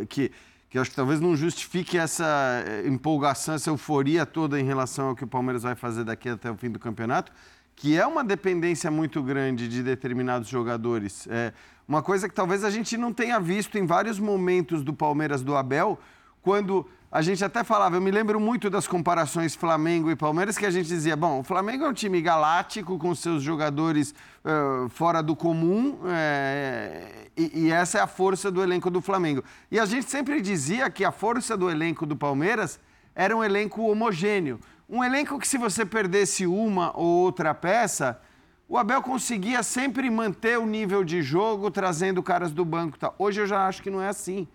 que, 0.08 0.32
que 0.70 0.78
acho 0.78 0.90
que 0.90 0.96
talvez 0.96 1.20
não 1.20 1.36
justifique 1.36 1.98
essa 1.98 2.64
eh, 2.66 2.88
empolgação, 2.88 3.54
essa 3.54 3.68
euforia 3.68 4.24
toda 4.24 4.58
em 4.58 4.64
relação 4.64 5.08
ao 5.08 5.14
que 5.14 5.24
o 5.24 5.26
Palmeiras 5.26 5.62
vai 5.62 5.74
fazer 5.74 6.04
daqui 6.04 6.28
até 6.28 6.50
o 6.50 6.56
fim 6.56 6.70
do 6.70 6.78
campeonato, 6.78 7.30
que 7.76 7.98
é 7.98 8.06
uma 8.06 8.24
dependência 8.24 8.90
muito 8.90 9.22
grande 9.22 9.68
de 9.68 9.82
determinados 9.82 10.48
jogadores. 10.48 11.26
É 11.28 11.52
uma 11.86 12.02
coisa 12.02 12.28
que 12.28 12.34
talvez 12.34 12.64
a 12.64 12.70
gente 12.70 12.96
não 12.96 13.12
tenha 13.12 13.38
visto 13.38 13.76
em 13.76 13.84
vários 13.84 14.18
momentos 14.18 14.82
do 14.82 14.94
Palmeiras 14.94 15.42
do 15.42 15.54
Abel, 15.54 15.98
quando 16.40 16.88
a 17.14 17.22
gente 17.22 17.44
até 17.44 17.62
falava, 17.62 17.94
eu 17.94 18.00
me 18.00 18.10
lembro 18.10 18.40
muito 18.40 18.68
das 18.68 18.88
comparações 18.88 19.54
Flamengo 19.54 20.10
e 20.10 20.16
Palmeiras, 20.16 20.58
que 20.58 20.66
a 20.66 20.70
gente 20.70 20.88
dizia, 20.88 21.14
bom, 21.14 21.38
o 21.38 21.42
Flamengo 21.44 21.84
é 21.84 21.88
um 21.88 21.92
time 21.92 22.20
galáctico, 22.20 22.98
com 22.98 23.14
seus 23.14 23.40
jogadores 23.40 24.12
uh, 24.44 24.88
fora 24.88 25.22
do 25.22 25.36
comum, 25.36 25.96
é, 26.08 27.28
e, 27.36 27.66
e, 27.66 27.70
essa 27.70 27.98
é 27.98 28.00
a 28.00 28.08
força 28.08 28.50
do 28.50 28.60
elenco 28.60 28.90
do 28.90 29.00
Flamengo. 29.00 29.44
E 29.70 29.78
a 29.78 29.86
gente 29.86 30.10
sempre 30.10 30.40
dizia 30.40 30.90
que 30.90 31.04
a 31.04 31.12
força 31.12 31.56
do 31.56 31.70
elenco 31.70 32.04
do 32.04 32.16
Palmeiras 32.16 32.80
era 33.14 33.36
um 33.36 33.44
elenco 33.44 33.82
homogêneo. 33.82 34.58
Um 34.90 35.04
elenco 35.04 35.38
que, 35.38 35.46
se 35.46 35.56
você 35.56 35.86
perdesse 35.86 36.48
uma 36.48 36.90
ou 36.98 37.06
outra 37.06 37.54
peça, 37.54 38.20
o 38.68 38.76
Abel 38.76 39.00
conseguia 39.00 39.62
sempre 39.62 40.10
manter 40.10 40.58
o 40.58 40.66
nível 40.66 41.04
de 41.04 41.22
jogo, 41.22 41.70
trazendo 41.70 42.20
caras 42.24 42.50
do 42.50 42.64
banco. 42.64 42.98
Tá. 42.98 43.14
Hoje 43.16 43.40
eu 43.40 43.46
já 43.46 43.68
acho 43.68 43.84
que 43.84 43.90
não 43.90 44.02
é 44.02 44.08
assim. 44.08 44.48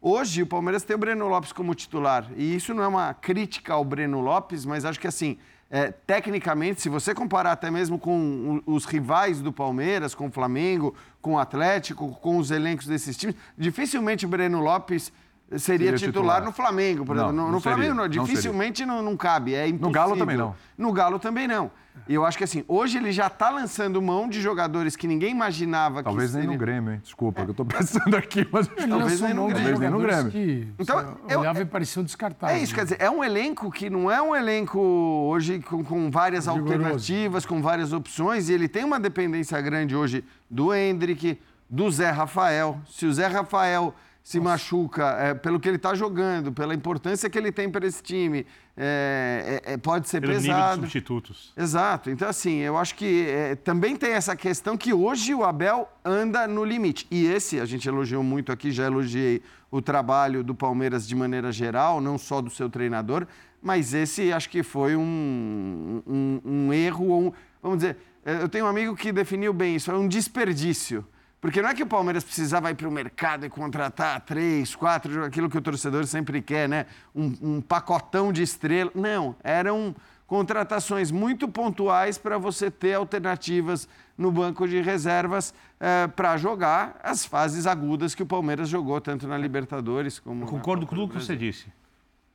Hoje 0.00 0.42
o 0.42 0.46
Palmeiras 0.46 0.84
tem 0.84 0.94
o 0.94 0.98
Breno 0.98 1.26
Lopes 1.26 1.52
como 1.52 1.74
titular. 1.74 2.30
E 2.36 2.54
isso 2.54 2.72
não 2.72 2.84
é 2.84 2.86
uma 2.86 3.12
crítica 3.14 3.74
ao 3.74 3.84
Breno 3.84 4.20
Lopes, 4.20 4.64
mas 4.64 4.84
acho 4.84 5.00
que 5.00 5.08
assim, 5.08 5.36
é, 5.68 5.90
tecnicamente, 5.90 6.80
se 6.80 6.88
você 6.88 7.12
comparar 7.12 7.50
até 7.50 7.68
mesmo 7.68 7.98
com 7.98 8.62
os 8.64 8.84
rivais 8.84 9.40
do 9.40 9.52
Palmeiras, 9.52 10.14
com 10.14 10.28
o 10.28 10.30
Flamengo, 10.30 10.94
com 11.20 11.34
o 11.34 11.38
Atlético, 11.38 12.16
com 12.22 12.38
os 12.38 12.52
elencos 12.52 12.86
desses 12.86 13.16
times, 13.16 13.34
dificilmente 13.56 14.24
o 14.24 14.28
Breno 14.28 14.60
Lopes 14.60 15.12
seria, 15.56 15.58
seria 15.58 15.92
titular, 15.92 16.36
titular, 16.36 16.44
no 16.44 16.52
Flamengo. 16.52 17.04
Por 17.04 17.16
exemplo. 17.16 17.32
Não, 17.32 17.46
no, 17.46 17.52
no 17.52 17.60
Flamengo, 17.60 17.94
não, 17.94 18.08
dificilmente 18.08 18.84
não, 18.84 19.02
não, 19.02 19.16
cabe. 19.16 19.54
É 19.54 19.66
impossível. 19.66 19.88
No 19.88 19.92
Galo 19.92 20.16
também 20.16 20.36
não. 20.36 20.54
No 20.76 20.92
Galo 20.92 21.18
também 21.18 21.48
não. 21.48 21.70
E 22.06 22.14
eu 22.14 22.24
acho 22.24 22.38
que 22.38 22.44
assim, 22.44 22.64
hoje 22.68 22.98
ele 22.98 23.10
já 23.10 23.26
está 23.26 23.50
lançando 23.50 24.00
mão 24.00 24.28
de 24.28 24.40
jogadores 24.40 24.94
que 24.94 25.06
ninguém 25.06 25.30
imaginava 25.30 26.02
Talvez 26.02 26.30
que 26.30 26.36
nem 26.36 26.42
seria... 26.42 26.56
no 26.56 26.60
Grêmio, 26.60 26.92
hein? 26.92 27.00
Desculpa, 27.02 27.40
é. 27.40 27.44
que 27.44 27.50
eu 27.50 27.52
estou 27.52 27.66
pensando 27.66 28.16
aqui, 28.16 28.46
mas 28.50 28.68
talvez 28.68 29.20
nem 29.20 29.34
no 29.34 29.48
Grêmio. 29.48 29.54
Talvez 29.54 29.80
nem 29.80 29.90
no 29.90 29.98
Grêmio. 30.00 30.30
Que, 30.30 30.68
então, 30.78 31.18
eu, 31.28 31.40
olhava 31.40 31.60
e 31.60 31.64
pareciam 31.64 32.04
descartáveis. 32.04 32.60
É 32.60 32.62
isso, 32.62 32.74
quer 32.74 32.84
dizer, 32.84 32.96
é 33.00 33.10
um 33.10 33.24
elenco 33.24 33.70
que 33.70 33.90
não 33.90 34.10
é 34.10 34.22
um 34.22 34.34
elenco 34.34 34.78
hoje 34.78 35.60
com, 35.60 35.82
com 35.82 36.10
várias 36.10 36.46
Vigoroso. 36.46 36.72
alternativas, 36.72 37.44
com 37.44 37.60
várias 37.60 37.92
opções, 37.92 38.48
e 38.48 38.52
ele 38.52 38.68
tem 38.68 38.84
uma 38.84 39.00
dependência 39.00 39.60
grande 39.60 39.96
hoje 39.96 40.24
do 40.48 40.74
Hendrick, 40.74 41.38
do 41.68 41.90
Zé 41.90 42.10
Rafael. 42.10 42.80
Se 42.86 43.06
o 43.06 43.12
Zé 43.12 43.26
Rafael 43.26 43.94
se 44.28 44.36
Nossa. 44.36 44.50
machuca, 44.50 45.06
é, 45.18 45.32
pelo 45.32 45.58
que 45.58 45.66
ele 45.66 45.76
está 45.76 45.94
jogando, 45.94 46.52
pela 46.52 46.74
importância 46.74 47.30
que 47.30 47.38
ele 47.38 47.50
tem 47.50 47.70
para 47.70 47.86
esse 47.86 48.02
time, 48.02 48.44
é, 48.76 49.62
é, 49.64 49.72
é 49.72 49.76
pode 49.78 50.06
ser 50.06 50.20
pelo 50.20 50.34
pesado. 50.34 50.52
Nível 50.52 50.68
de 50.68 50.74
substitutos. 50.74 51.52
Exato. 51.56 52.10
Então, 52.10 52.28
assim, 52.28 52.58
eu 52.58 52.76
acho 52.76 52.94
que 52.94 53.26
é, 53.26 53.54
também 53.54 53.96
tem 53.96 54.10
essa 54.10 54.36
questão 54.36 54.76
que 54.76 54.92
hoje 54.92 55.34
o 55.34 55.42
Abel 55.42 55.90
anda 56.04 56.46
no 56.46 56.62
limite. 56.62 57.06
E 57.10 57.24
esse, 57.24 57.58
a 57.58 57.64
gente 57.64 57.88
elogiou 57.88 58.22
muito 58.22 58.52
aqui, 58.52 58.70
já 58.70 58.84
elogiei 58.84 59.40
o 59.70 59.80
trabalho 59.80 60.44
do 60.44 60.54
Palmeiras 60.54 61.08
de 61.08 61.16
maneira 61.16 61.50
geral, 61.50 61.98
não 61.98 62.18
só 62.18 62.42
do 62.42 62.50
seu 62.50 62.68
treinador, 62.68 63.26
mas 63.62 63.94
esse 63.94 64.30
acho 64.30 64.50
que 64.50 64.62
foi 64.62 64.94
um, 64.94 66.02
um, 66.06 66.40
um 66.44 66.72
erro, 66.74 67.28
um, 67.28 67.32
vamos 67.62 67.78
dizer, 67.78 67.96
é, 68.26 68.42
eu 68.42 68.48
tenho 68.50 68.66
um 68.66 68.68
amigo 68.68 68.94
que 68.94 69.10
definiu 69.10 69.54
bem 69.54 69.76
isso, 69.76 69.90
é 69.90 69.96
um 69.96 70.06
desperdício. 70.06 71.02
Porque 71.40 71.62
não 71.62 71.68
é 71.68 71.74
que 71.74 71.82
o 71.82 71.86
Palmeiras 71.86 72.24
precisava 72.24 72.70
ir 72.70 72.74
para 72.74 72.88
o 72.88 72.90
mercado 72.90 73.46
e 73.46 73.48
contratar 73.48 74.20
três, 74.22 74.74
quatro, 74.74 75.24
aquilo 75.24 75.48
que 75.48 75.56
o 75.56 75.60
torcedor 75.60 76.04
sempre 76.06 76.42
quer, 76.42 76.68
né? 76.68 76.86
Um, 77.14 77.34
um 77.40 77.60
pacotão 77.60 78.32
de 78.32 78.42
estrela. 78.42 78.90
Não, 78.94 79.36
eram 79.44 79.94
contratações 80.26 81.12
muito 81.12 81.48
pontuais 81.48 82.18
para 82.18 82.38
você 82.38 82.70
ter 82.70 82.94
alternativas 82.94 83.88
no 84.16 84.32
banco 84.32 84.66
de 84.66 84.80
reservas 84.82 85.54
eh, 85.78 86.08
para 86.08 86.36
jogar 86.36 87.00
as 87.02 87.24
fases 87.24 87.66
agudas 87.66 88.16
que 88.16 88.22
o 88.22 88.26
Palmeiras 88.26 88.68
jogou, 88.68 89.00
tanto 89.00 89.28
na 89.28 89.38
Libertadores 89.38 90.18
como. 90.18 90.42
Eu 90.42 90.48
concordo 90.48 90.86
com 90.86 90.96
tudo 90.96 91.14
que 91.14 91.24
você 91.24 91.36
disse, 91.36 91.72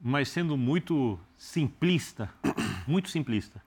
mas 0.01 0.29
sendo 0.29 0.55
muito 0.55 1.19
simplista, 1.37 2.29
muito 2.87 3.09
simplista. 3.09 3.61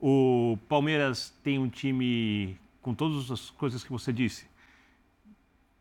O 0.00 0.58
Palmeiras 0.68 1.32
tem 1.44 1.58
um 1.58 1.68
time 1.68 2.58
com 2.82 2.92
todas 2.92 3.30
as 3.30 3.48
coisas 3.50 3.84
que 3.84 3.90
você 3.92 4.12
disse 4.12 4.51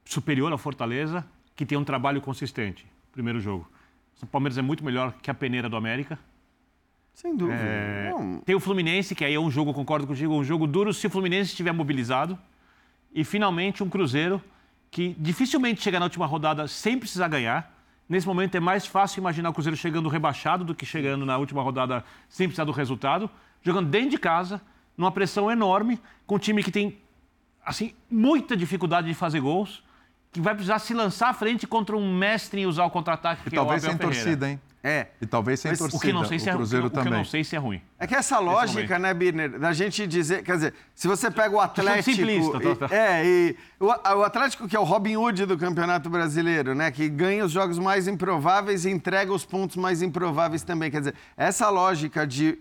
superior 0.05 0.51
ao 0.51 0.57
Fortaleza, 0.57 1.25
que 1.55 1.65
tem 1.65 1.77
um 1.77 1.83
trabalho 1.83 2.21
consistente. 2.21 2.85
Primeiro 3.11 3.39
jogo. 3.39 3.69
O 4.21 4.27
Palmeiras 4.27 4.57
é 4.57 4.61
muito 4.61 4.83
melhor 4.83 5.13
que 5.21 5.31
a 5.31 5.33
peneira 5.33 5.67
do 5.67 5.75
América. 5.75 6.17
Sem 7.13 7.35
dúvida. 7.35 7.59
É... 7.59 8.11
Tem 8.45 8.55
o 8.55 8.59
Fluminense, 8.59 9.15
que 9.15 9.25
aí 9.25 9.33
é 9.33 9.39
um 9.39 9.49
jogo, 9.49 9.73
concordo 9.73 10.07
contigo, 10.07 10.33
um 10.33 10.43
jogo 10.43 10.67
duro 10.67 10.93
se 10.93 11.07
o 11.07 11.09
Fluminense 11.09 11.51
estiver 11.51 11.71
mobilizado. 11.71 12.37
E 13.13 13.23
finalmente 13.23 13.83
um 13.83 13.89
Cruzeiro 13.89 14.41
que 14.89 15.15
dificilmente 15.17 15.81
chega 15.81 15.99
na 15.99 16.05
última 16.05 16.25
rodada 16.25 16.67
sem 16.67 16.97
precisar 16.97 17.27
ganhar. 17.27 17.73
Nesse 18.07 18.27
momento 18.27 18.55
é 18.55 18.59
mais 18.59 18.85
fácil 18.85 19.19
imaginar 19.19 19.49
o 19.49 19.53
Cruzeiro 19.53 19.77
chegando 19.77 20.09
rebaixado 20.09 20.63
do 20.63 20.75
que 20.75 20.85
chegando 20.85 21.25
na 21.25 21.37
última 21.37 21.61
rodada 21.61 22.03
sem 22.29 22.47
precisar 22.47 22.65
do 22.65 22.71
resultado. 22.71 23.29
Jogando 23.63 23.89
dentro 23.89 24.11
de 24.11 24.17
casa, 24.17 24.61
numa 24.97 25.11
pressão 25.11 25.49
enorme, 25.49 25.99
com 26.25 26.35
um 26.35 26.39
time 26.39 26.63
que 26.63 26.71
tem 26.71 26.97
assim 27.65 27.93
muita 28.09 28.57
dificuldade 28.57 29.07
de 29.07 29.13
fazer 29.13 29.39
gols 29.39 29.83
que 30.31 30.39
vai 30.39 30.53
precisar 30.53 30.79
se 30.79 30.93
lançar 30.93 31.29
à 31.29 31.33
frente 31.33 31.67
contra 31.67 31.95
um 31.95 32.17
mestre 32.17 32.61
em 32.61 32.65
usar 32.65 32.85
o 32.85 32.89
contra-ataque. 32.89 33.47
E 33.47 33.51
talvez 33.51 33.83
é 33.83 33.89
sem 33.89 33.97
Ferreira. 33.97 34.15
torcida, 34.21 34.49
hein? 34.49 34.61
É. 34.83 35.07
E 35.21 35.27
talvez 35.27 35.59
sem 35.59 35.71
Mas 35.71 35.79
o 35.79 35.83
torcida. 35.83 35.97
O 35.97 36.01
que, 36.01 36.13
não 36.13 36.25
sei 36.25 36.39
se 36.39 36.47
o 36.47 36.49
é, 36.49 36.53
Cruzeiro 36.53 36.87
o 36.87 36.89
que 36.89 36.97
eu 36.97 37.03
também. 37.03 37.19
não 37.19 37.25
sei 37.25 37.43
se 37.43 37.55
é 37.55 37.59
ruim. 37.59 37.81
É 37.99 38.07
que 38.07 38.15
essa 38.15 38.39
lógica, 38.39 38.97
né, 38.97 39.13
Birner, 39.13 39.59
da 39.59 39.73
gente 39.73 40.07
dizer, 40.07 40.43
quer 40.43 40.55
dizer, 40.55 40.73
se 40.95 41.07
você 41.07 41.29
pega 41.29 41.55
o 41.55 41.59
Atlético, 41.59 42.15
simplista, 42.15 42.57
e- 42.57 42.75
tá, 42.75 42.87
tá. 42.87 42.95
é, 42.95 43.23
e 43.23 43.55
o, 43.79 43.85
o 43.85 44.23
Atlético 44.23 44.67
que 44.67 44.75
é 44.75 44.79
o 44.79 44.83
Robin 44.83 45.17
Hood 45.17 45.45
do 45.45 45.55
Campeonato 45.57 46.09
Brasileiro, 46.09 46.73
né, 46.73 46.89
que 46.89 47.07
ganha 47.09 47.45
os 47.45 47.51
jogos 47.51 47.77
mais 47.77 48.07
improváveis 48.07 48.85
e 48.85 48.89
entrega 48.89 49.31
os 49.31 49.45
pontos 49.45 49.75
mais 49.75 50.01
improváveis 50.01 50.63
também, 50.63 50.89
quer 50.89 50.99
dizer, 50.99 51.15
essa 51.37 51.69
lógica 51.69 52.25
de 52.25 52.57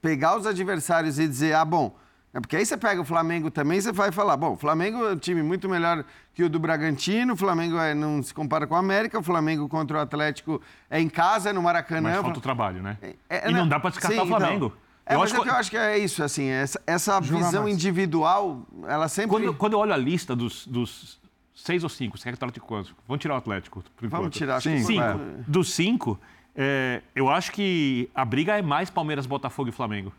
pegar 0.00 0.38
os 0.38 0.46
adversários 0.46 1.18
e 1.18 1.28
dizer, 1.28 1.54
ah, 1.54 1.64
bom, 1.66 1.94
é 2.38 2.40
porque 2.40 2.56
aí 2.56 2.64
você 2.64 2.76
pega 2.76 3.00
o 3.00 3.04
Flamengo 3.04 3.50
também, 3.50 3.80
você 3.80 3.92
vai 3.92 4.10
falar, 4.10 4.36
bom, 4.36 4.52
o 4.52 4.56
Flamengo 4.56 5.04
é 5.04 5.12
um 5.12 5.16
time 5.16 5.42
muito 5.42 5.68
melhor 5.68 6.04
que 6.34 6.42
o 6.42 6.48
do 6.48 6.58
Bragantino, 6.58 7.34
o 7.34 7.36
Flamengo 7.36 7.76
é- 7.78 7.94
não 7.94 8.22
se 8.22 8.32
compara 8.32 8.66
com 8.66 8.74
o 8.74 8.78
América, 8.78 9.18
o 9.18 9.22
Flamengo 9.22 9.68
contra 9.68 9.98
o 9.98 10.00
Atlético 10.00 10.60
é 10.88 11.00
em 11.00 11.08
casa, 11.08 11.50
é 11.50 11.52
no 11.52 11.62
Maracanã. 11.62 12.10
Mas 12.10 12.20
falta 12.20 12.38
o 12.38 12.42
trabalho, 12.42 12.82
né? 12.82 12.96
é, 13.28 13.50
e 13.50 13.52
não 13.52 13.68
dá 13.68 13.78
para 13.78 13.90
descartar 13.90 14.14
sim, 14.16 14.22
o 14.22 14.26
Flamengo. 14.26 14.66
então. 14.66 14.88
É, 15.04 15.14
eu 15.14 15.20
mas 15.20 15.32
acho 15.32 15.40
é 15.40 15.42
que 15.42 15.48
eu 15.48 15.54
acho 15.54 15.70
que 15.70 15.76
é 15.76 15.98
isso, 15.98 16.22
assim, 16.22 16.48
essa, 16.48 16.80
essa 16.86 17.18
visão 17.20 17.62
mais. 17.62 17.74
individual, 17.74 18.66
ela 18.86 19.08
sempre... 19.08 19.30
Quando, 19.30 19.54
quando 19.54 19.72
eu 19.72 19.78
olho 19.78 19.94
a 19.94 19.96
lista 19.96 20.36
dos, 20.36 20.66
dos 20.66 21.18
seis 21.54 21.82
ou 21.82 21.88
cinco, 21.88 22.18
se 22.18 22.28
é 22.28 22.32
que 22.32 22.34
o 22.34 22.38
Atlético 22.38 22.66
quanto? 22.66 22.94
Vamos 23.06 23.20
tirar 23.22 23.34
o 23.34 23.38
Atlético. 23.38 23.82
Por 23.96 24.06
Vamos 24.06 24.26
enquanto. 24.26 24.34
tirar, 24.34 24.56
acho 24.56 24.68
que 24.68 24.78
Cinco, 24.80 24.86
Cinco. 24.88 25.02
é. 25.02 25.44
Dos 25.46 25.72
cinco, 25.72 26.20
é, 26.54 27.02
eu 27.14 27.30
acho 27.30 27.52
que 27.52 28.10
a 28.14 28.24
briga 28.24 28.58
é 28.58 28.62
mais 28.62 28.90
Palmeiras, 28.90 29.24
Botafogo 29.26 29.70
e 29.70 29.72
Flamengo. 29.72 30.12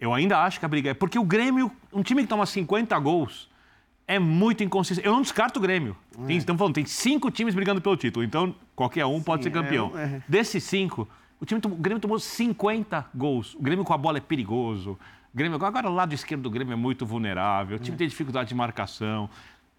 Eu 0.00 0.12
ainda 0.12 0.38
acho 0.40 0.58
que 0.58 0.64
a 0.66 0.68
briga 0.68 0.90
é. 0.90 0.94
Porque 0.94 1.18
o 1.18 1.24
Grêmio, 1.24 1.70
um 1.92 2.02
time 2.02 2.22
que 2.22 2.28
toma 2.28 2.44
50 2.46 2.98
gols, 2.98 3.48
é 4.06 4.18
muito 4.18 4.62
inconsistente. 4.62 5.06
Eu 5.06 5.12
não 5.12 5.22
descarto 5.22 5.58
o 5.58 5.62
Grêmio. 5.62 5.96
Tem, 6.26 6.36
estamos 6.36 6.58
falando, 6.58 6.74
tem 6.74 6.84
cinco 6.84 7.30
times 7.30 7.54
brigando 7.54 7.80
pelo 7.80 7.96
título, 7.96 8.24
então 8.24 8.54
qualquer 8.76 9.06
um 9.06 9.22
pode 9.22 9.44
ser 9.44 9.50
campeão. 9.50 9.92
é. 9.98 10.22
Desses 10.28 10.62
cinco, 10.64 11.08
o, 11.40 11.46
time 11.46 11.60
o 11.64 11.68
Grêmio 11.70 12.00
tomou 12.00 12.18
50 12.18 13.06
gols. 13.14 13.54
O 13.54 13.62
Grêmio 13.62 13.84
com 13.84 13.92
a 13.94 13.98
bola 13.98 14.18
é 14.18 14.20
perigoso. 14.20 14.92
O 15.32 15.36
Grêmio, 15.36 15.62
agora 15.64 15.88
o 15.88 15.94
lado 15.94 16.14
esquerdo 16.14 16.42
do 16.42 16.50
Grêmio 16.50 16.72
é 16.72 16.76
muito 16.76 17.04
vulnerável. 17.04 17.76
O 17.76 17.80
time 17.80 17.96
tem 17.96 18.06
dificuldade 18.06 18.48
de 18.48 18.54
marcação. 18.54 19.28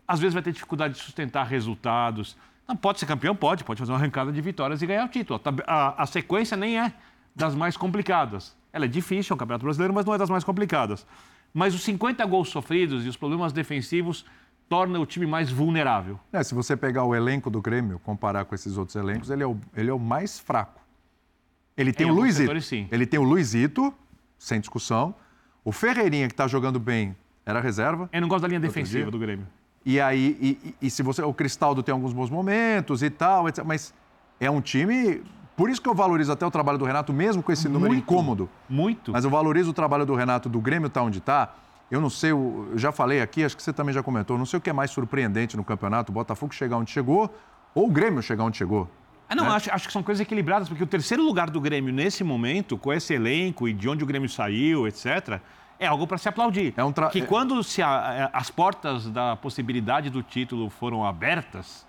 Às 0.08 0.20
vezes 0.20 0.34
vai 0.34 0.44
ter 0.44 0.52
dificuldade 0.52 0.96
de 0.96 1.00
sustentar 1.02 1.46
resultados. 1.46 2.36
Não, 2.68 2.76
pode 2.76 3.00
ser 3.00 3.06
campeão? 3.06 3.36
Pode. 3.36 3.64
Pode 3.64 3.80
fazer 3.80 3.92
uma 3.92 3.98
arrancada 3.98 4.32
de 4.32 4.42
vitórias 4.42 4.82
e 4.82 4.86
ganhar 4.88 5.06
o 5.06 5.08
título. 5.08 5.40
A 5.66 5.74
A, 5.74 6.04
a 6.04 6.06
sequência 6.06 6.58
nem 6.58 6.80
é 6.80 6.94
das 7.36 7.54
mais 7.54 7.78
complicadas. 7.78 8.56
Ela 8.76 8.86
é 8.86 8.88
difícil, 8.90 9.32
é 9.32 9.36
um 9.36 9.38
campeonato 9.38 9.64
brasileiro, 9.64 9.94
mas 9.94 10.06
não 10.06 10.14
é 10.14 10.18
das 10.18 10.30
mais 10.30 10.44
complicadas. 10.44 11.08
Mas 11.54 11.74
os 11.74 11.82
50 11.84 12.26
gols 12.26 12.50
sofridos 12.50 13.06
e 13.06 13.08
os 13.10 13.16
problemas 13.16 13.54
defensivos 13.54 14.26
tornam 14.68 15.02
o 15.02 15.06
time 15.06 15.26
mais 15.26 15.50
vulnerável. 15.50 16.20
É, 16.34 16.44
se 16.44 16.54
você 16.54 16.76
pegar 16.76 17.06
o 17.06 17.16
elenco 17.16 17.50
do 17.50 17.62
Grêmio, 17.62 18.00
comparar 18.00 18.44
com 18.44 18.54
esses 18.54 18.76
outros 18.78 18.98
elencos, 18.98 19.30
ele 19.30 19.44
é 19.44 19.48
o, 19.48 19.58
ele 19.78 19.90
é 19.90 19.94
o 19.94 20.00
mais 20.00 20.38
fraco. 20.40 20.82
Ele 21.78 21.94
tem 21.94 22.08
Em 22.08 22.12
o 22.12 22.14
Luizito. 22.14 22.42
setores. 22.60 22.72
Ele 22.92 23.06
tem 23.06 23.18
o 23.20 23.24
Luizito, 23.24 23.94
sem 24.38 24.60
discussão. 24.60 25.16
O 25.64 25.72
Ferreirinha, 25.72 26.28
que 26.28 26.34
está 26.34 26.46
jogando 26.48 26.78
bem, 26.80 27.16
era 27.46 27.62
reserva. 27.62 28.10
Eu 28.12 28.20
não 28.20 28.28
gosto 28.28 28.42
da 28.42 28.48
linha 28.50 28.60
defensiva 28.60 29.10
do 29.10 29.18
Grêmio. 29.20 29.48
E 29.86 30.02
aí, 30.02 30.38
e, 30.42 30.70
e- 30.70 30.76
e 30.88 30.90
se 30.90 31.02
você. 31.04 31.22
O 31.22 31.34
Cristaldo 31.34 31.82
tem 31.84 31.94
alguns 31.94 32.12
bons 32.12 32.30
momentos 32.30 33.02
e 33.04 33.10
tal, 33.10 33.48
etc. 33.48 33.64
Mas 33.64 33.94
é 34.40 34.50
um 34.52 34.60
time. 34.60 35.22
Por 35.56 35.70
isso 35.70 35.82
que 35.82 35.88
eu 35.88 35.96
valorizo 35.96 36.32
até 36.32 36.46
o 36.46 36.52
trabalho 36.52 36.78
do 36.78 36.86
Renato, 36.86 37.14
mesmo 37.14 37.42
com 37.42 37.52
esse 37.52 37.68
número 37.70 37.94
Muito. 37.94 38.04
incômodo. 38.04 38.50
Muito. 38.70 39.12
Mas 39.14 39.24
eu 39.24 39.30
valorizo 39.30 39.70
o 39.70 39.74
trabalho 39.74 40.06
do 40.06 40.14
Renato 40.14 40.50
do 40.50 40.60
Grêmio, 40.60 40.90
tá 40.90 41.02
onde 41.02 41.20
está. 41.20 41.54
Eu 41.90 42.02
não 42.02 42.10
sei, 42.10 42.32
eu 42.32 42.72
já 42.76 42.92
falei 42.92 43.22
aqui, 43.22 43.44
acho 43.44 43.56
que 43.56 43.64
você 43.64 43.72
também 43.72 43.94
já 43.94 44.02
comentou, 44.04 44.38
não 44.38 44.46
sei 44.46 44.58
o 44.58 44.62
que 44.62 44.70
é 44.70 44.74
mais 44.74 44.92
surpreendente 44.92 45.56
no 45.56 45.64
campeonato, 45.64 46.12
o 46.12 46.14
Botafogo 46.14 46.54
chegar 46.54 46.78
onde 46.78 46.92
chegou 46.92 47.34
ou 47.74 47.86
o 47.88 47.92
Grêmio 47.92 48.22
chegar 48.24 48.44
onde 48.44 48.58
chegou. 48.58 48.90
Ah, 49.30 49.36
não, 49.36 49.46
né? 49.46 49.52
acho, 49.52 49.72
acho 49.74 49.88
que 49.88 49.94
são 49.94 50.04
coisas 50.04 50.20
equilibradas, 50.22 50.68
porque 50.68 50.84
o 50.84 50.88
terceiro 50.88 51.24
lugar 51.24 51.50
do 51.50 51.62
Grêmio 51.62 51.94
nesse 51.94 52.24
momento, 52.24 52.78
com 52.78 52.92
esse 52.92 53.14
elenco 53.14 53.68
e 53.68 53.74
de 53.74 53.88
onde 53.88 54.04
o 54.04 54.08
Grêmio 54.08 54.28
saiu, 54.30 54.88
etc., 54.88 55.40
é 55.80 55.86
algo 55.88 56.06
para 56.08 56.18
se 56.18 56.28
aplaudir. 56.28 56.74
É 56.76 56.84
um 56.84 56.92
tra- 56.92 57.10
Que 57.10 57.22
é- 57.22 57.26
quando 57.26 57.62
se 57.64 57.82
a- 57.82 58.30
as 58.34 58.50
portas 58.50 59.10
da 59.10 59.36
possibilidade 59.36 60.10
do 60.10 60.22
título 60.24 60.70
foram 60.70 61.06
abertas, 61.06 61.86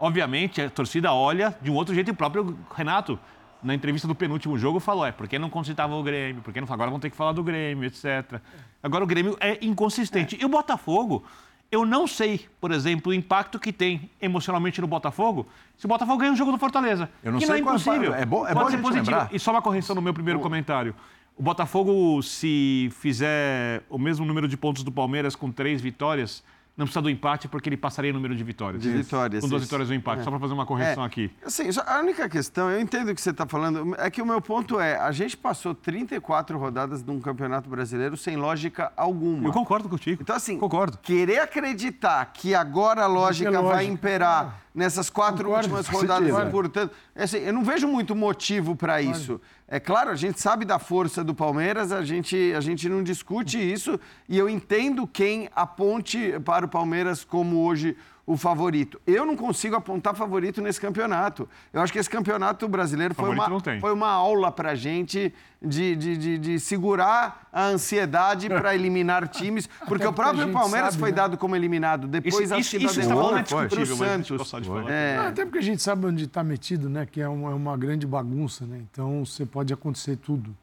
obviamente 0.00 0.60
a 0.62 0.68
torcida 0.70 1.12
olha 1.12 1.54
de 1.62 1.70
um 1.70 1.74
outro 1.74 1.94
jeito 1.94 2.08
e 2.08 2.10
o 2.10 2.14
próprio 2.14 2.58
Renato, 2.74 3.18
na 3.62 3.74
entrevista 3.74 4.08
do 4.08 4.14
penúltimo 4.14 4.58
jogo, 4.58 4.80
falou: 4.80 5.04
é, 5.06 5.12
por 5.12 5.28
que 5.28 5.38
não 5.38 5.50
concitava 5.50 5.94
o 5.94 6.02
Grêmio? 6.02 6.42
Por 6.42 6.52
que 6.52 6.60
não 6.60 6.66
agora 6.72 6.90
vão 6.90 6.98
ter 6.98 7.10
que 7.10 7.16
falar 7.16 7.32
do 7.32 7.42
Grêmio, 7.44 7.84
etc. 7.86 8.40
Agora 8.82 9.04
o 9.04 9.06
Grêmio 9.06 9.36
é 9.38 9.58
inconsistente. 9.64 10.36
E 10.40 10.44
o 10.44 10.48
Botafogo, 10.48 11.22
eu 11.70 11.84
não 11.84 12.06
sei, 12.06 12.46
por 12.60 12.72
exemplo, 12.72 13.12
o 13.12 13.14
impacto 13.14 13.58
que 13.58 13.72
tem 13.72 14.10
emocionalmente 14.20 14.80
no 14.80 14.86
Botafogo 14.86 15.46
se 15.76 15.84
o 15.84 15.88
Botafogo 15.88 16.18
ganha 16.18 16.32
um 16.32 16.36
jogo 16.36 16.50
do 16.52 16.58
Fortaleza. 16.58 17.08
Eu 17.22 17.32
não 17.32 17.38
que 17.38 17.46
sei 17.46 17.60
não 17.60 17.70
é 17.70 17.72
é- 17.72 17.74
impossível. 17.76 18.14
é 18.14 18.24
bom- 18.24 18.46
é 18.46 18.54
Pode 18.54 18.64
bom 18.64 18.70
ser 18.70 18.78
positivo. 18.78 19.10
lembrar. 19.10 19.28
E 19.32 19.38
só 19.38 19.50
uma 19.50 19.60
correção 19.62 19.94
no 19.94 20.00
meu 20.02 20.14
primeiro 20.14 20.40
comentário. 20.40 20.94
O 21.36 21.42
Botafogo, 21.42 22.22
se 22.22 22.90
fizer 22.98 23.82
o 23.88 23.98
mesmo 23.98 24.26
número 24.26 24.46
de 24.48 24.56
pontos 24.56 24.82
do 24.82 24.90
Palmeiras 24.92 25.34
com 25.36 25.50
três 25.50 25.80
vitórias, 25.80 26.42
não 26.76 26.86
precisa 26.86 27.02
do 27.02 27.10
empate 27.10 27.46
porque 27.48 27.68
ele 27.68 27.76
passaria 27.76 28.10
o 28.10 28.14
número 28.14 28.34
de 28.34 28.42
vitórias. 28.42 28.82
De 28.82 28.90
vitórias, 28.90 29.42
Com 29.42 29.48
duas 29.48 29.62
isso. 29.62 29.68
vitórias 29.68 29.88
do 29.88 29.94
empate. 29.94 30.24
Só 30.24 30.30
para 30.30 30.40
fazer 30.40 30.54
uma 30.54 30.64
correção 30.64 31.02
É, 31.02 31.06
aqui. 31.06 31.30
Assim, 31.44 31.64
a 31.86 31.98
única 31.98 32.28
questão, 32.28 32.70
eu 32.70 32.80
entendo 32.80 33.10
o 33.10 33.14
que 33.14 33.20
você 33.20 33.30
está 33.30 33.46
falando, 33.46 33.94
é 33.98 34.08
que 34.10 34.22
o 34.22 34.26
meu 34.26 34.40
ponto 34.40 34.80
é, 34.80 34.96
a 34.96 35.12
gente 35.12 35.36
passou 35.36 35.74
34 35.74 36.56
rodadas 36.58 37.02
num 37.04 37.20
campeonato 37.20 37.68
brasileiro 37.68 38.16
sem 38.16 38.36
lógica 38.36 38.92
alguma. 38.96 39.46
Eu 39.48 39.52
concordo 39.52 39.88
contigo. 39.88 40.22
Então, 40.22 40.34
assim, 40.34 40.58
Concordo. 40.58 40.98
querer 41.02 41.40
acreditar 41.40 42.24
que 42.32 42.54
agora 42.54 43.02
a 43.02 43.06
lógica 43.06 43.50
vai 43.50 43.62
lógica. 43.62 43.84
imperar 43.92 44.60
nessas 44.74 45.10
quatro 45.10 45.44
Concordo. 45.48 45.74
últimas 45.76 45.88
rodadas, 45.88 46.28
e, 46.46 46.50
portanto, 46.50 46.94
é 47.14 47.24
assim, 47.24 47.38
eu 47.38 47.52
não 47.52 47.64
vejo 47.64 47.86
muito 47.88 48.14
motivo 48.14 48.74
para 48.76 49.02
isso. 49.02 49.40
É 49.72 49.78
claro, 49.78 50.10
a 50.10 50.16
gente 50.16 50.40
sabe 50.40 50.64
da 50.64 50.80
força 50.80 51.22
do 51.22 51.32
Palmeiras, 51.32 51.92
a 51.92 52.04
gente, 52.04 52.52
a 52.56 52.60
gente 52.60 52.88
não 52.88 53.04
discute 53.04 53.56
isso, 53.56 54.00
e 54.28 54.36
eu 54.36 54.48
entendo 54.48 55.06
quem 55.06 55.48
aponte 55.54 56.34
para 56.44 56.66
o 56.66 56.68
Palmeiras 56.68 57.22
como 57.22 57.64
hoje 57.64 57.96
o 58.30 58.36
favorito. 58.36 59.00
Eu 59.04 59.26
não 59.26 59.34
consigo 59.34 59.74
apontar 59.74 60.14
favorito 60.14 60.62
nesse 60.62 60.80
campeonato. 60.80 61.48
Eu 61.72 61.80
acho 61.80 61.92
que 61.92 61.98
esse 61.98 62.08
campeonato 62.08 62.68
brasileiro 62.68 63.12
foi 63.12 63.34
Favorito 63.34 63.68
uma, 63.68 63.80
foi 63.80 63.92
uma 63.92 64.08
aula 64.08 64.52
para 64.52 64.70
a 64.70 64.74
gente 64.76 65.34
de, 65.60 65.96
de, 65.96 66.16
de, 66.16 66.38
de 66.38 66.60
segurar 66.60 67.48
a 67.52 67.66
ansiedade 67.66 68.48
para 68.48 68.72
eliminar 68.76 69.26
times, 69.26 69.66
porque 69.66 69.86
porque 69.88 70.06
o 70.06 70.10
a 70.10 70.12
próprio 70.12 70.52
Palmeiras 70.52 70.90
sabe, 70.90 71.00
foi 71.00 71.10
né? 71.10 71.16
dado 71.16 71.36
como 71.36 71.56
eliminado. 71.56 72.06
Depois 72.06 72.44
Isso, 72.44 72.54
acho 72.54 72.60
isso, 72.60 72.76
isso 72.76 72.94
da 72.94 73.02
está 73.02 73.14
falando 73.14 73.38
é 73.38 73.42
derrota 73.42 73.68
pro 73.68 73.84
discutível, 73.84 73.96
mas 73.96 74.08
a 74.08 74.16
gente 74.16 74.46
Santos. 74.46 74.68
falar. 74.68 74.82
Não, 74.82 75.28
Até 75.28 75.44
porque 75.44 75.58
a 75.58 75.62
gente 75.62 75.82
sabe 75.82 76.06
onde 76.06 76.24
está 76.24 76.44
metido, 76.44 76.88
né? 76.88 77.06
Que 77.06 77.20
é 77.20 77.28
uma, 77.28 77.50
é 77.50 77.54
uma 77.54 77.76
grande 77.76 78.06
bagunça, 78.06 78.64
né? 78.64 78.80
Então 78.92 79.24
você 79.24 79.44
pode 79.44 79.74
acontecer 79.74 80.14
tudo. 80.14 80.56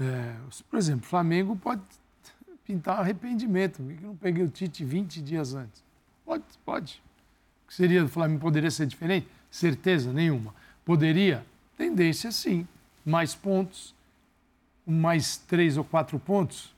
É, 0.00 0.32
por 0.70 0.78
exemplo, 0.78 1.02
o 1.04 1.08
Flamengo 1.08 1.56
pode 1.56 1.82
pintar 2.64 3.00
arrependimento. 3.00 3.82
Por 3.82 3.92
que 3.92 4.02
eu 4.02 4.08
não 4.08 4.16
peguei 4.16 4.42
o 4.42 4.48
Tite 4.48 4.82
20 4.82 5.20
dias 5.20 5.54
antes? 5.54 5.91
Pode, 6.24 6.44
pode. 6.64 7.02
O 7.64 7.68
que 7.68 7.74
seria 7.74 8.02
do 8.02 8.08
Flamengo? 8.08 8.40
Poderia 8.40 8.70
ser 8.70 8.86
diferente? 8.86 9.26
Certeza 9.50 10.12
nenhuma. 10.12 10.54
Poderia? 10.84 11.44
Tendência 11.76 12.30
sim. 12.32 12.66
Mais 13.04 13.34
pontos, 13.34 13.94
mais 14.86 15.36
três 15.36 15.76
ou 15.76 15.84
quatro 15.84 16.18
pontos. 16.18 16.74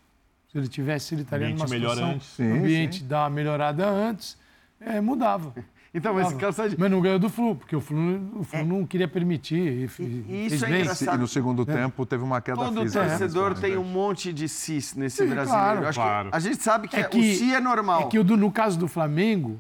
Se 0.51 0.59
ele 0.59 0.69
tivesse, 0.69 1.15
ele 1.15 1.23
estaria 1.23 1.51
numa 1.51 1.67
situação, 1.67 2.11
antes. 2.13 2.27
Sim, 2.29 2.53
o 2.53 2.57
ambiente 2.57 3.03
dá 3.03 3.23
uma 3.25 3.31
melhorada 3.31 3.89
antes, 3.89 4.39
é, 4.81 5.01
mudava. 5.01 5.53
Então, 5.97 6.13
calça 6.39 6.69
de... 6.69 6.77
Mas 6.79 6.91
não 6.91 7.01
ganhou 7.01 7.21
do 7.21 7.31
Flu, 7.31 7.55
porque 7.55 7.77
o 7.77 7.81
Flu, 7.81 8.21
o 8.35 8.43
Flu 8.43 8.65
não 8.65 8.85
queria 8.85 9.07
permitir. 9.07 9.57
E, 9.57 9.83
É. 9.83 9.85
E- 9.85 9.89
fez 9.89 10.53
isso 10.55 10.65
é 10.65 10.81
engraçado. 10.81 11.15
E 11.15 11.19
no 11.21 11.29
segundo 11.29 11.65
tempo 11.65 12.05
teve 12.05 12.25
uma 12.25 12.41
queda 12.41 12.57
Todo 12.65 12.81
física. 12.83 13.07
torcedor 13.07 13.55
né? 13.55 13.61
tem 13.61 13.77
um 13.77 13.85
monte 13.85 14.33
de 14.33 14.49
cis 14.49 14.95
nesse 14.97 15.19
Sim, 15.19 15.27
brasileiro. 15.31 15.49
claro, 15.51 15.87
Acho 15.87 16.01
claro. 16.01 16.31
que 16.31 16.37
a 16.37 16.41
gente 16.41 16.63
sabe 16.63 16.89
que, 16.89 16.97
É 16.97 17.01
é 17.01 17.05
que- 17.05 17.19
o 17.19 17.23
si 17.23 17.55
é 17.55 17.61
normal. 17.61 18.01
É 18.03 18.05
que 18.07 18.19
o 18.19 18.25
do- 18.25 18.37
no 18.37 18.51
caso 18.51 18.77
do 18.77 18.89
Flamengo, 18.89 19.57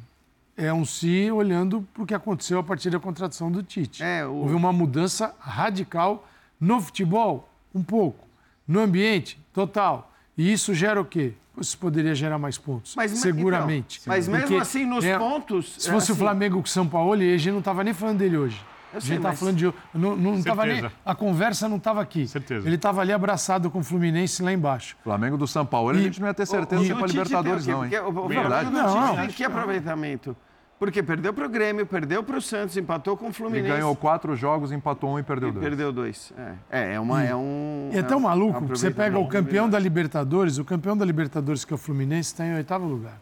é 0.56 0.72
um 0.72 0.84
si 0.84 1.30
olhando 1.30 1.86
para 1.94 2.02
o 2.02 2.06
que 2.06 2.14
aconteceu 2.14 2.58
a 2.58 2.64
partir 2.64 2.90
da 2.90 2.98
contratação 2.98 3.50
do 3.50 3.62
Tite. 3.62 4.02
É, 4.02 4.26
o- 4.26 4.32
Houve 4.34 4.54
uma 4.54 4.72
mudança 4.72 5.32
radical 5.38 6.28
no 6.60 6.80
futebol, 6.80 7.48
um 7.72 7.82
pouco. 7.82 8.26
No 8.66 8.80
ambiente, 8.80 9.38
total. 9.52 10.10
E 10.36 10.52
isso 10.52 10.74
gera 10.74 11.00
o 11.00 11.04
quê? 11.04 11.32
Isso 11.60 11.78
poderia 11.78 12.14
gerar 12.14 12.38
mais 12.38 12.58
pontos, 12.58 12.94
Mas 12.96 13.12
me- 13.12 13.16
seguramente. 13.18 14.00
então, 14.02 14.12
mas 14.12 14.26
mesmo 14.26 14.58
assim, 14.60 14.84
nos 14.84 15.04
é- 15.04 15.16
pontos, 15.18 15.66
Se 15.78 15.88
fosse 15.88 15.88
é 15.88 15.92
o 15.94 15.98
assim- 15.98 16.14
Flamengo 16.14 16.56
com 16.58 16.64
o 16.64 16.68
São 16.68 16.86
Paulo, 16.86 17.12
a 17.12 17.16
gente 17.16 17.50
não 17.50 17.60
estava 17.60 17.84
nem 17.84 17.94
falando 17.94 18.18
dele 18.18 18.36
hoje. 18.36 18.60
Eu 18.92 18.98
a 18.98 19.00
gente 19.00 19.10
estava 19.16 19.28
mas- 19.30 19.38
falando 19.40 19.56
de. 19.56 19.64
Não, 19.92 20.14
não 20.16 20.40
tava 20.42 20.64
nem, 20.66 20.76
Certeza. 20.76 20.94
a 21.04 21.14
conversa 21.16 21.68
não 21.68 21.78
estava 21.78 22.00
aqui. 22.00 22.28
Certeza. 22.28 22.64
Ele 22.68 22.76
estava 22.76 23.00
ali 23.00 23.12
abraçado 23.12 23.68
com 23.70 23.80
o 23.80 23.84
Fluminense 23.84 24.40
lá 24.40 24.52
embaixo. 24.52 24.96
Flamengo 25.02 25.36
do 25.36 25.48
São 25.48 25.66
Paulo, 25.66 25.90
a 25.90 25.94
E- 25.94 26.02
gente 26.04 26.20
não 26.20 26.28
ia 26.28 26.34
ter 26.34 26.46
certeza 26.46 26.80
E 26.82 26.86
se 26.86 26.92
o 26.92 26.94
ia 26.94 26.98
para 26.98 27.06
Libertadores, 27.08 27.66
o 27.66 27.70
não, 27.70 27.84
hein? 27.84 27.90
Porque 27.90 28.04
o- 28.20 28.24
o 28.24 28.28
Verdade. 28.28 28.70
Flamengo 28.70 28.94
Não, 28.94 29.06
não. 29.08 29.16
tem 29.16 29.28
que 29.28 29.42
aproveitamento. 29.42 30.36
Porque 30.78 31.02
perdeu 31.02 31.32
para 31.32 31.46
o 31.46 31.48
Grêmio, 31.48 31.86
perdeu 31.86 32.22
para 32.22 32.36
o 32.36 32.42
Santos, 32.42 32.76
empatou 32.76 33.16
com 33.16 33.26
o 33.26 33.28
Ele 33.28 33.34
Fluminense. 33.34 33.68
ganhou 33.68 33.94
quatro 33.94 34.34
jogos, 34.34 34.72
empatou 34.72 35.14
um 35.14 35.18
e 35.18 35.22
perdeu 35.22 35.50
e 35.50 35.52
dois. 35.52 35.64
perdeu 35.64 35.92
dois. 35.92 36.32
É, 36.36 36.54
é, 36.70 36.94
é, 36.94 37.00
uma, 37.00 37.22
é 37.22 37.34
um. 37.34 37.90
E 37.92 37.98
é 37.98 38.02
tão 38.02 38.18
um 38.18 38.22
maluco 38.22 38.60
que 38.62 38.70
você 38.70 38.90
pega 38.90 39.18
o 39.18 39.28
campeão 39.28 39.68
da 39.68 39.78
Libertadores, 39.78 40.58
o 40.58 40.64
campeão 40.64 40.96
da 40.96 41.04
Libertadores, 41.04 41.64
que 41.64 41.72
é 41.72 41.76
o 41.76 41.78
Fluminense, 41.78 42.32
está 42.32 42.44
em 42.44 42.54
oitavo 42.54 42.86
lugar. 42.86 43.18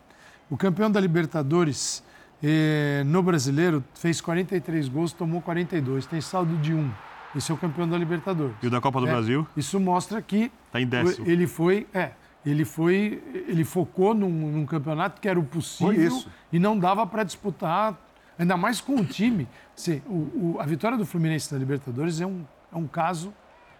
O 0.49 0.57
campeão 0.57 0.91
da 0.91 1.01
Libertadores, 1.01 2.03
eh, 2.43 3.03
no 3.07 3.23
brasileiro, 3.23 3.85
fez 3.95 4.21
43 4.21 4.89
gols, 4.89 5.13
tomou 5.13 5.41
42, 5.41 6.07
tem 6.07 6.21
saldo 6.21 6.57
de 6.57 6.75
1. 6.75 6.91
esse 7.37 7.51
é 7.51 7.55
o 7.55 7.59
campeão 7.59 7.89
da 7.89 7.97
Libertadores. 7.97 8.55
E 8.63 8.67
o 8.67 8.71
da 8.71 8.81
Copa 8.81 9.01
do 9.01 9.07
é, 9.07 9.11
Brasil? 9.11 9.47
Isso 9.57 9.79
mostra 9.79 10.21
que 10.21 10.51
tá 10.71 10.81
em 10.81 10.87
décimo. 10.87 11.27
ele 11.27 11.47
foi, 11.47 11.87
é, 11.95 12.11
ele 12.45 12.65
foi, 12.65 13.23
ele 13.47 13.65
focou 13.65 14.15
num, 14.15 14.29
num 14.29 14.67
campeonato 14.67 15.21
que 15.21 15.29
era 15.29 15.39
o 15.39 15.45
possível 15.45 16.25
e 16.53 16.59
não 16.59 16.79
dava 16.79 17.07
para 17.07 17.23
disputar, 17.23 17.97
ainda 18.39 18.57
mais 18.57 18.81
com 18.81 18.97
o 18.97 19.05
time. 19.05 19.47
Assim, 19.77 20.03
o, 20.07 20.55
o, 20.55 20.57
a 20.59 20.67
vitória 20.67 20.99
do 20.99 21.07
Fluminense 21.07 21.53
na 21.53 21.59
Libertadores 21.59 22.21
é 22.21 22.27
um, 22.27 22.45
é 22.73 22.77
um 22.77 22.87
caso 22.87 23.33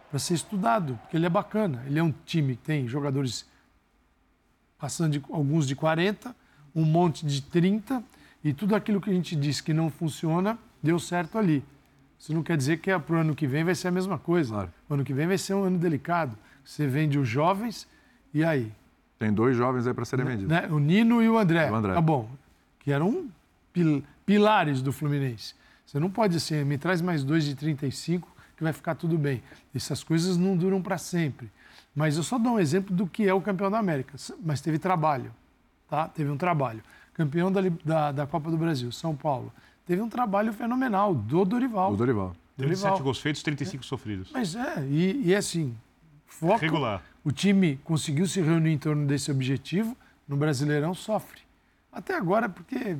para 0.09 0.19
ser 0.19 0.35
estudado, 0.35 0.99
porque 1.03 1.17
ele 1.17 1.27
é 1.27 1.31
bacana. 1.31 1.83
Ele 1.87 1.99
é 1.99 2.03
um 2.03 2.15
time 2.25 2.55
que 2.55 2.63
tem 2.63 2.87
jogadores 2.87 3.51
passando 4.79 5.13
de, 5.13 5.23
alguns 5.31 5.67
de 5.67 5.75
40, 5.75 6.35
um 6.75 6.85
monte 6.85 7.27
de 7.27 7.43
30, 7.43 8.03
e 8.45 8.53
tudo 8.53 8.75
aquilo 8.75 9.01
que 9.01 9.11
a 9.11 9.13
gente 9.13 9.35
disse 9.35 9.63
que 9.63 9.73
não 9.73 9.91
funciona, 9.91 10.59
deu 10.83 10.99
certo 10.99 11.39
ali. 11.39 11.65
Isso 12.19 12.33
não 12.33 12.43
quer 12.43 12.57
dizer 12.57 12.79
que 12.79 12.97
para 12.99 13.17
o 13.17 13.19
ano 13.19 13.35
que 13.35 13.47
vem 13.47 13.65
vai 13.65 13.75
ser 13.75 13.89
a 13.89 13.91
mesma 13.91 14.19
coisa. 14.19 14.55
Claro. 14.55 14.73
O 14.89 14.95
ano 14.95 15.05
que 15.05 15.13
vem 15.13 15.27
vai 15.27 15.39
ser 15.39 15.55
um 15.55 15.65
ano 15.65 15.79
delicado. 15.79 16.37
Você 16.65 16.87
vende 16.87 17.19
os 17.19 17.29
jovens 17.29 17.89
e 18.33 18.45
aí? 18.45 18.73
Tem 19.19 19.33
dois 19.33 19.57
jovens 19.57 19.87
aí 19.87 19.95
para 19.95 20.05
serem 20.05 20.25
vendidos. 20.25 20.49
Né? 20.49 20.67
O 20.71 20.79
Nino 20.79 21.23
e 21.23 21.29
o 21.29 21.39
André. 21.39 21.71
O 21.71 21.75
André. 21.75 21.95
Tá 21.95 22.01
bom. 22.01 22.29
Que 22.81 22.91
eram 22.91 23.29
pil 23.73 24.03
pilares 24.27 24.83
do 24.83 24.93
Fluminense. 24.93 25.55
Você 25.87 25.99
não 26.01 26.11
pode 26.11 26.37
assim, 26.37 26.65
me 26.65 26.79
traz 26.79 27.03
mais 27.03 27.23
dois 27.23 27.45
de 27.45 27.55
35 27.55 28.29
que 28.57 28.63
vai 28.63 28.73
ficar 28.73 28.95
tudo 28.95 29.19
bem. 29.19 29.43
Essas 29.75 30.03
coisas 30.03 30.37
não 30.37 30.57
duram 30.57 30.81
para 30.81 30.99
sempre. 30.99 31.51
Mas 31.95 32.17
eu 32.17 32.23
só 32.23 32.39
dou 32.39 32.55
um 32.55 32.59
exemplo 32.59 32.95
do 32.95 33.07
que 33.07 33.29
é 33.29 33.35
o 33.35 33.41
campeão 33.41 33.71
da 33.71 33.79
América. 33.79 34.15
Mas 34.43 34.61
teve 34.61 34.79
trabalho, 34.79 35.33
tá? 35.89 36.09
Teve 36.09 36.31
um 36.31 36.37
trabalho. 36.37 36.83
Campeão 37.13 37.53
da, 37.53 37.61
da, 37.85 38.13
da 38.13 38.27
Copa 38.27 38.51
do 38.51 38.57
Brasil, 38.57 38.91
São 38.91 39.15
Paulo. 39.15 39.53
Teve 39.87 40.01
um 40.01 40.09
trabalho 40.09 40.53
fenomenal 40.53 41.15
do 41.15 41.45
Dorival. 41.45 41.91
Do 41.91 41.99
Dorival. 41.99 42.35
37 42.57 43.03
gols 43.03 43.19
feitos, 43.19 43.43
35 43.43 43.83
é. 43.83 43.87
sofridos. 43.87 44.31
Mas 44.33 44.55
é, 44.55 44.87
e, 44.87 45.23
e 45.27 45.35
é 45.35 45.37
assim, 45.37 45.75
foco. 46.33 46.59
Regular. 46.59 47.03
O 47.25 47.31
time 47.31 47.79
conseguiu 47.85 48.27
se 48.27 48.41
reunir 48.41 48.73
em 48.73 48.79
torno 48.79 49.07
desse 49.07 49.31
objetivo. 49.31 49.97
No 50.27 50.37
Brasileirão 50.37 50.95
sofre. 50.95 51.41
Até 51.93 52.17
agora, 52.17 52.49
porque 52.49 52.97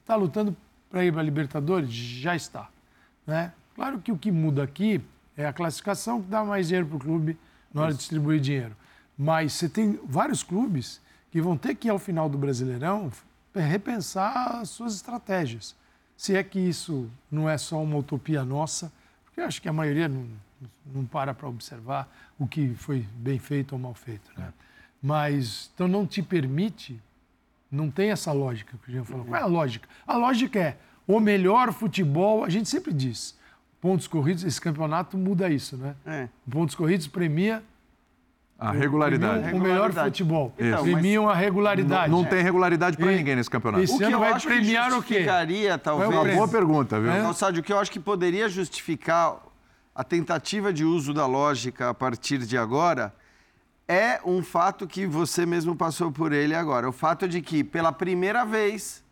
está 0.00 0.14
lutando 0.14 0.56
para 0.88 1.04
ir 1.04 1.12
para 1.12 1.20
a 1.20 1.24
Libertadores? 1.24 1.90
Já 1.90 2.36
está. 2.36 2.68
Né? 3.26 3.52
Claro 3.74 3.98
que 4.00 4.12
o 4.12 4.16
que 4.16 4.30
muda 4.30 4.62
aqui 4.62 5.00
é 5.36 5.46
a 5.46 5.52
classificação 5.52 6.22
que 6.22 6.28
dá 6.28 6.44
mais 6.44 6.68
dinheiro 6.68 6.86
para 6.86 6.96
o 6.96 7.00
clube 7.00 7.36
na 7.72 7.82
hora 7.82 7.92
de 7.92 7.98
distribuir 7.98 8.40
dinheiro. 8.40 8.76
Mas 9.18 9.54
você 9.54 9.68
tem 9.68 9.98
vários 10.04 10.42
clubes 10.42 11.00
que 11.30 11.40
vão 11.40 11.56
ter 11.56 11.74
que, 11.74 11.88
ao 11.88 11.98
final 11.98 12.28
do 12.28 12.38
Brasileirão, 12.38 13.10
repensar 13.54 14.60
as 14.60 14.70
suas 14.70 14.94
estratégias. 14.94 15.74
Se 16.16 16.36
é 16.36 16.42
que 16.42 16.58
isso 16.58 17.08
não 17.30 17.48
é 17.48 17.56
só 17.58 17.82
uma 17.82 17.96
utopia 17.96 18.44
nossa, 18.44 18.92
porque 19.24 19.40
eu 19.40 19.44
acho 19.44 19.60
que 19.60 19.68
a 19.68 19.72
maioria 19.72 20.08
não, 20.08 20.26
não 20.86 21.04
para 21.04 21.32
para 21.34 21.48
observar 21.48 22.10
o 22.38 22.46
que 22.46 22.74
foi 22.74 23.06
bem 23.14 23.38
feito 23.38 23.72
ou 23.72 23.78
mal 23.78 23.94
feito. 23.94 24.30
Né? 24.36 24.52
Mas, 25.02 25.70
então, 25.74 25.88
não 25.88 26.06
te 26.06 26.22
permite, 26.22 27.00
não 27.70 27.90
tem 27.90 28.10
essa 28.10 28.32
lógica 28.32 28.76
que 28.82 28.90
o 28.90 28.92
Jean 28.92 29.04
falou. 29.04 29.24
Qual 29.24 29.40
é 29.40 29.42
a 29.42 29.46
lógica? 29.46 29.88
A 30.06 30.16
lógica 30.16 30.58
é 30.58 30.76
o 31.06 31.18
melhor 31.18 31.72
futebol, 31.72 32.44
a 32.44 32.48
gente 32.48 32.68
sempre 32.68 32.92
diz, 32.92 33.36
pontos 33.80 34.06
corridos, 34.06 34.44
esse 34.44 34.60
campeonato 34.60 35.16
muda 35.16 35.48
isso, 35.48 35.76
né? 35.76 35.94
É. 36.06 36.28
Pontos 36.48 36.74
corridos 36.74 37.06
premia 37.06 37.62
a 38.58 38.72
regularidade. 38.72 39.54
O 39.54 39.58
melhor 39.58 39.90
futebol. 39.90 40.52
Então, 40.58 40.82
Premiam 40.82 41.26
a 41.26 41.34
regularidade. 41.34 42.10
Não, 42.10 42.22
não 42.22 42.28
tem 42.28 42.42
regularidade 42.42 42.94
para 42.94 43.10
ninguém 43.10 43.34
nesse 43.34 43.48
campeonato. 43.48 43.82
Esse 43.82 43.94
o 43.94 43.98
que 43.98 44.04
ano 44.04 44.16
eu 44.16 44.20
vai 44.20 44.32
acho 44.34 44.46
premiar 44.46 44.90
que 44.90 44.96
o 44.96 45.02
quê? 45.02 45.14
justificaria, 45.14 45.78
talvez... 45.78 46.10
É 46.10 46.14
uma 46.14 46.24
boa 46.34 46.46
pergunta, 46.46 47.00
viu? 47.00 47.10
É? 47.10 47.22
Não, 47.22 47.32
Sádio, 47.32 47.62
o 47.62 47.64
que 47.64 47.72
eu 47.72 47.78
acho 47.78 47.90
que 47.90 47.98
poderia 47.98 48.50
justificar 48.50 49.36
a 50.00 50.02
tentativa 50.02 50.72
de 50.72 50.82
uso 50.82 51.12
da 51.12 51.26
lógica 51.26 51.90
a 51.90 51.92
partir 51.92 52.38
de 52.38 52.56
agora 52.56 53.14
é 53.86 54.18
um 54.24 54.42
fato 54.42 54.86
que 54.86 55.06
você 55.06 55.44
mesmo 55.44 55.76
passou 55.76 56.10
por 56.10 56.32
ele 56.32 56.54
agora. 56.54 56.88
O 56.88 56.92
fato 56.92 57.28
de 57.28 57.42
que, 57.42 57.62
pela 57.62 57.92
primeira 57.92 58.42
vez 58.46 59.04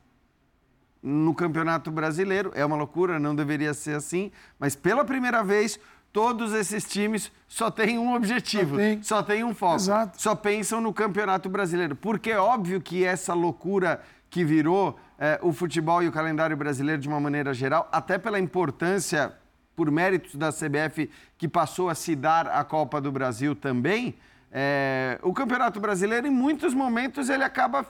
no 1.03 1.35
Campeonato 1.35 1.91
Brasileiro, 1.91 2.53
é 2.55 2.65
uma 2.65 2.75
loucura, 2.75 3.21
não 3.21 3.37
deveria 3.37 3.75
ser 3.75 3.97
assim, 3.97 4.33
mas 4.59 4.75
pela 4.75 5.05
primeira 5.05 5.45
vez 5.45 5.79
todos 6.11 6.55
esses 6.55 6.85
times 6.85 7.31
só 7.47 7.71
têm 7.71 7.99
um 7.99 8.15
objetivo, 8.15 8.71
só 8.71 8.77
tem, 8.77 9.03
só 9.03 9.23
tem 9.23 9.45
um 9.45 9.55
foco, 9.55 9.77
Exato. 9.77 10.23
só 10.23 10.35
pensam 10.35 10.81
no 10.81 10.95
Campeonato 10.95 11.51
Brasileiro. 11.51 11.95
Porque 11.97 12.31
é 12.31 12.39
óbvio 12.39 12.81
que 12.81 13.05
essa 13.05 13.35
loucura 13.35 14.01
que 14.31 14.43
virou 14.43 14.99
é, 15.19 15.39
o 15.43 15.53
futebol 15.53 16.03
e 16.03 16.09
o 16.09 16.13
calendário 16.13 16.57
brasileiro 16.57 17.03
de 17.03 17.09
uma 17.09 17.21
maneira 17.21 17.53
geral, 17.53 17.87
até 17.93 18.17
pela 18.17 18.41
importância, 18.41 19.37
por 19.79 19.93
méritos 19.93 20.35
da 20.35 20.51
CBF, 20.51 21.09
que 21.39 21.47
passou 21.47 21.89
a 21.89 21.95
se 21.95 22.17
dar 22.17 22.49
a 22.49 22.65
Copa 22.65 23.01
do 23.01 23.13
Brasil 23.13 23.55
também, 23.55 24.17
é, 24.51 25.21
o 25.23 25.33
Campeonato 25.33 25.79
Brasileiro, 25.79 26.27
em 26.27 26.33
muitos 26.33 26.75
momentos, 26.75 27.29
ele 27.29 27.45
acaba 27.45 27.87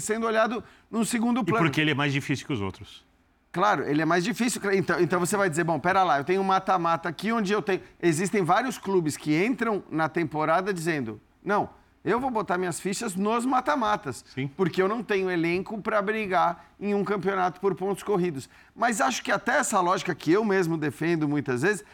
sendo 0.00 0.24
olhado 0.24 0.64
num 0.90 1.04
segundo 1.04 1.44
plano. 1.44 1.66
E 1.66 1.68
porque 1.68 1.82
ele 1.82 1.90
é 1.90 1.94
mais 1.94 2.14
difícil 2.14 2.46
que 2.46 2.52
os 2.54 2.62
outros. 2.62 3.04
Claro, 3.52 3.84
ele 3.84 4.00
é 4.00 4.06
mais 4.06 4.24
difícil. 4.24 4.58
Então, 4.72 4.98
então 4.98 5.20
você 5.20 5.36
vai 5.36 5.50
dizer, 5.50 5.64
bom, 5.64 5.78
pera 5.78 6.02
lá, 6.02 6.16
eu 6.16 6.24
tenho 6.24 6.40
um 6.40 6.44
mata-mata 6.44 7.10
aqui 7.10 7.30
onde 7.30 7.52
eu 7.52 7.60
tenho. 7.60 7.82
Existem 8.00 8.42
vários 8.42 8.78
clubes 8.78 9.14
que 9.14 9.44
entram 9.44 9.84
na 9.90 10.08
temporada 10.08 10.72
dizendo, 10.72 11.20
não, 11.44 11.68
eu 12.08 12.18
vou 12.18 12.30
botar 12.30 12.56
minhas 12.56 12.80
fichas 12.80 13.14
nos 13.14 13.44
mata-matas, 13.44 14.24
porque 14.56 14.80
eu 14.80 14.88
não 14.88 15.02
tenho 15.02 15.30
elenco 15.30 15.80
para 15.80 16.00
brigar 16.00 16.64
em 16.80 16.94
um 16.94 17.04
campeonato 17.04 17.60
por 17.60 17.74
pontos 17.74 18.02
corridos. 18.02 18.48
Mas 18.74 19.00
acho 19.00 19.22
que 19.22 19.30
até 19.30 19.58
essa 19.58 19.80
lógica 19.80 20.14
que 20.14 20.32
eu 20.32 20.44
mesmo 20.44 20.78
defendo 20.78 21.28
muitas 21.28 21.62
vezes, 21.62 21.84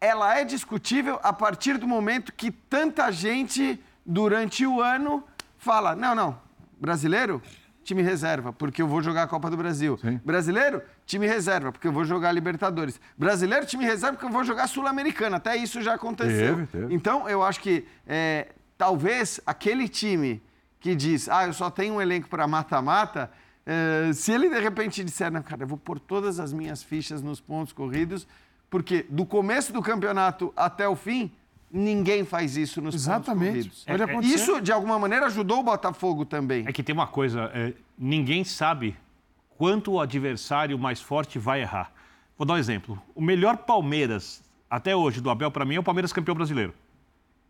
ela 0.00 0.38
é 0.38 0.44
discutível 0.44 1.18
a 1.22 1.32
partir 1.32 1.78
do 1.78 1.86
momento 1.86 2.32
que 2.32 2.50
tanta 2.50 3.10
gente 3.10 3.80
durante 4.04 4.66
o 4.66 4.80
ano 4.80 5.24
fala, 5.56 5.96
não, 5.96 6.14
não, 6.14 6.38
brasileiro 6.80 7.42
time 7.88 8.02
reserva, 8.02 8.52
porque 8.52 8.82
eu 8.82 8.86
vou 8.86 9.00
jogar 9.00 9.22
a 9.22 9.26
Copa 9.26 9.48
do 9.48 9.56
Brasil. 9.56 9.96
Sim. 9.96 10.20
Brasileiro, 10.22 10.82
time 11.06 11.26
reserva, 11.26 11.72
porque 11.72 11.88
eu 11.88 11.92
vou 11.92 12.04
jogar 12.04 12.28
a 12.28 12.32
Libertadores. 12.32 13.00
Brasileiro, 13.16 13.64
time 13.64 13.82
reserva, 13.82 14.12
porque 14.12 14.26
eu 14.26 14.32
vou 14.32 14.44
jogar 14.44 14.66
Sul-Americana. 14.66 15.38
Até 15.38 15.56
isso 15.56 15.80
já 15.80 15.94
aconteceu. 15.94 16.54
Teve, 16.54 16.66
teve. 16.66 16.94
Então, 16.94 17.26
eu 17.26 17.42
acho 17.42 17.60
que 17.60 17.86
é, 18.06 18.48
talvez 18.78 19.40
aquele 19.44 19.88
time 19.88 20.40
que 20.80 20.94
diz, 20.94 21.28
ah, 21.28 21.46
eu 21.46 21.52
só 21.52 21.68
tenho 21.68 21.94
um 21.94 22.00
elenco 22.00 22.28
para 22.28 22.46
mata-mata, 22.46 23.30
é, 23.66 24.12
se 24.14 24.32
ele 24.32 24.48
de 24.48 24.60
repente 24.60 25.04
disser, 25.04 25.30
não, 25.30 25.42
cara, 25.42 25.64
eu 25.64 25.66
vou 25.66 25.76
pôr 25.76 25.98
todas 25.98 26.40
as 26.40 26.52
minhas 26.52 26.82
fichas 26.82 27.20
nos 27.20 27.40
pontos 27.40 27.72
corridos, 27.72 28.26
porque 28.70 29.04
do 29.10 29.26
começo 29.26 29.72
do 29.72 29.82
campeonato 29.82 30.52
até 30.56 30.88
o 30.88 30.96
fim, 30.96 31.30
Ninguém 31.70 32.24
faz 32.24 32.56
isso 32.56 32.80
nos 32.80 32.94
Exatamente. 32.94 33.64
pontos 33.64 33.84
corridos. 33.84 34.24
É, 34.24 34.26
é, 34.26 34.34
isso, 34.34 34.60
de 34.60 34.72
alguma 34.72 34.98
maneira, 34.98 35.26
ajudou 35.26 35.60
o 35.60 35.62
Botafogo 35.62 36.24
também. 36.24 36.64
É 36.66 36.72
que 36.72 36.82
tem 36.82 36.94
uma 36.94 37.06
coisa, 37.06 37.50
é, 37.52 37.74
ninguém 37.98 38.42
sabe 38.42 38.96
quanto 39.50 39.92
o 39.92 40.00
adversário 40.00 40.78
mais 40.78 41.00
forte 41.00 41.38
vai 41.38 41.60
errar. 41.60 41.92
Vou 42.38 42.46
dar 42.46 42.54
um 42.54 42.56
exemplo. 42.58 43.00
O 43.14 43.20
melhor 43.20 43.58
Palmeiras, 43.58 44.42
até 44.70 44.96
hoje, 44.96 45.20
do 45.20 45.28
Abel, 45.28 45.50
para 45.50 45.64
mim, 45.64 45.74
é 45.74 45.80
o 45.80 45.82
Palmeiras 45.82 46.12
campeão 46.12 46.34
brasileiro. 46.34 46.72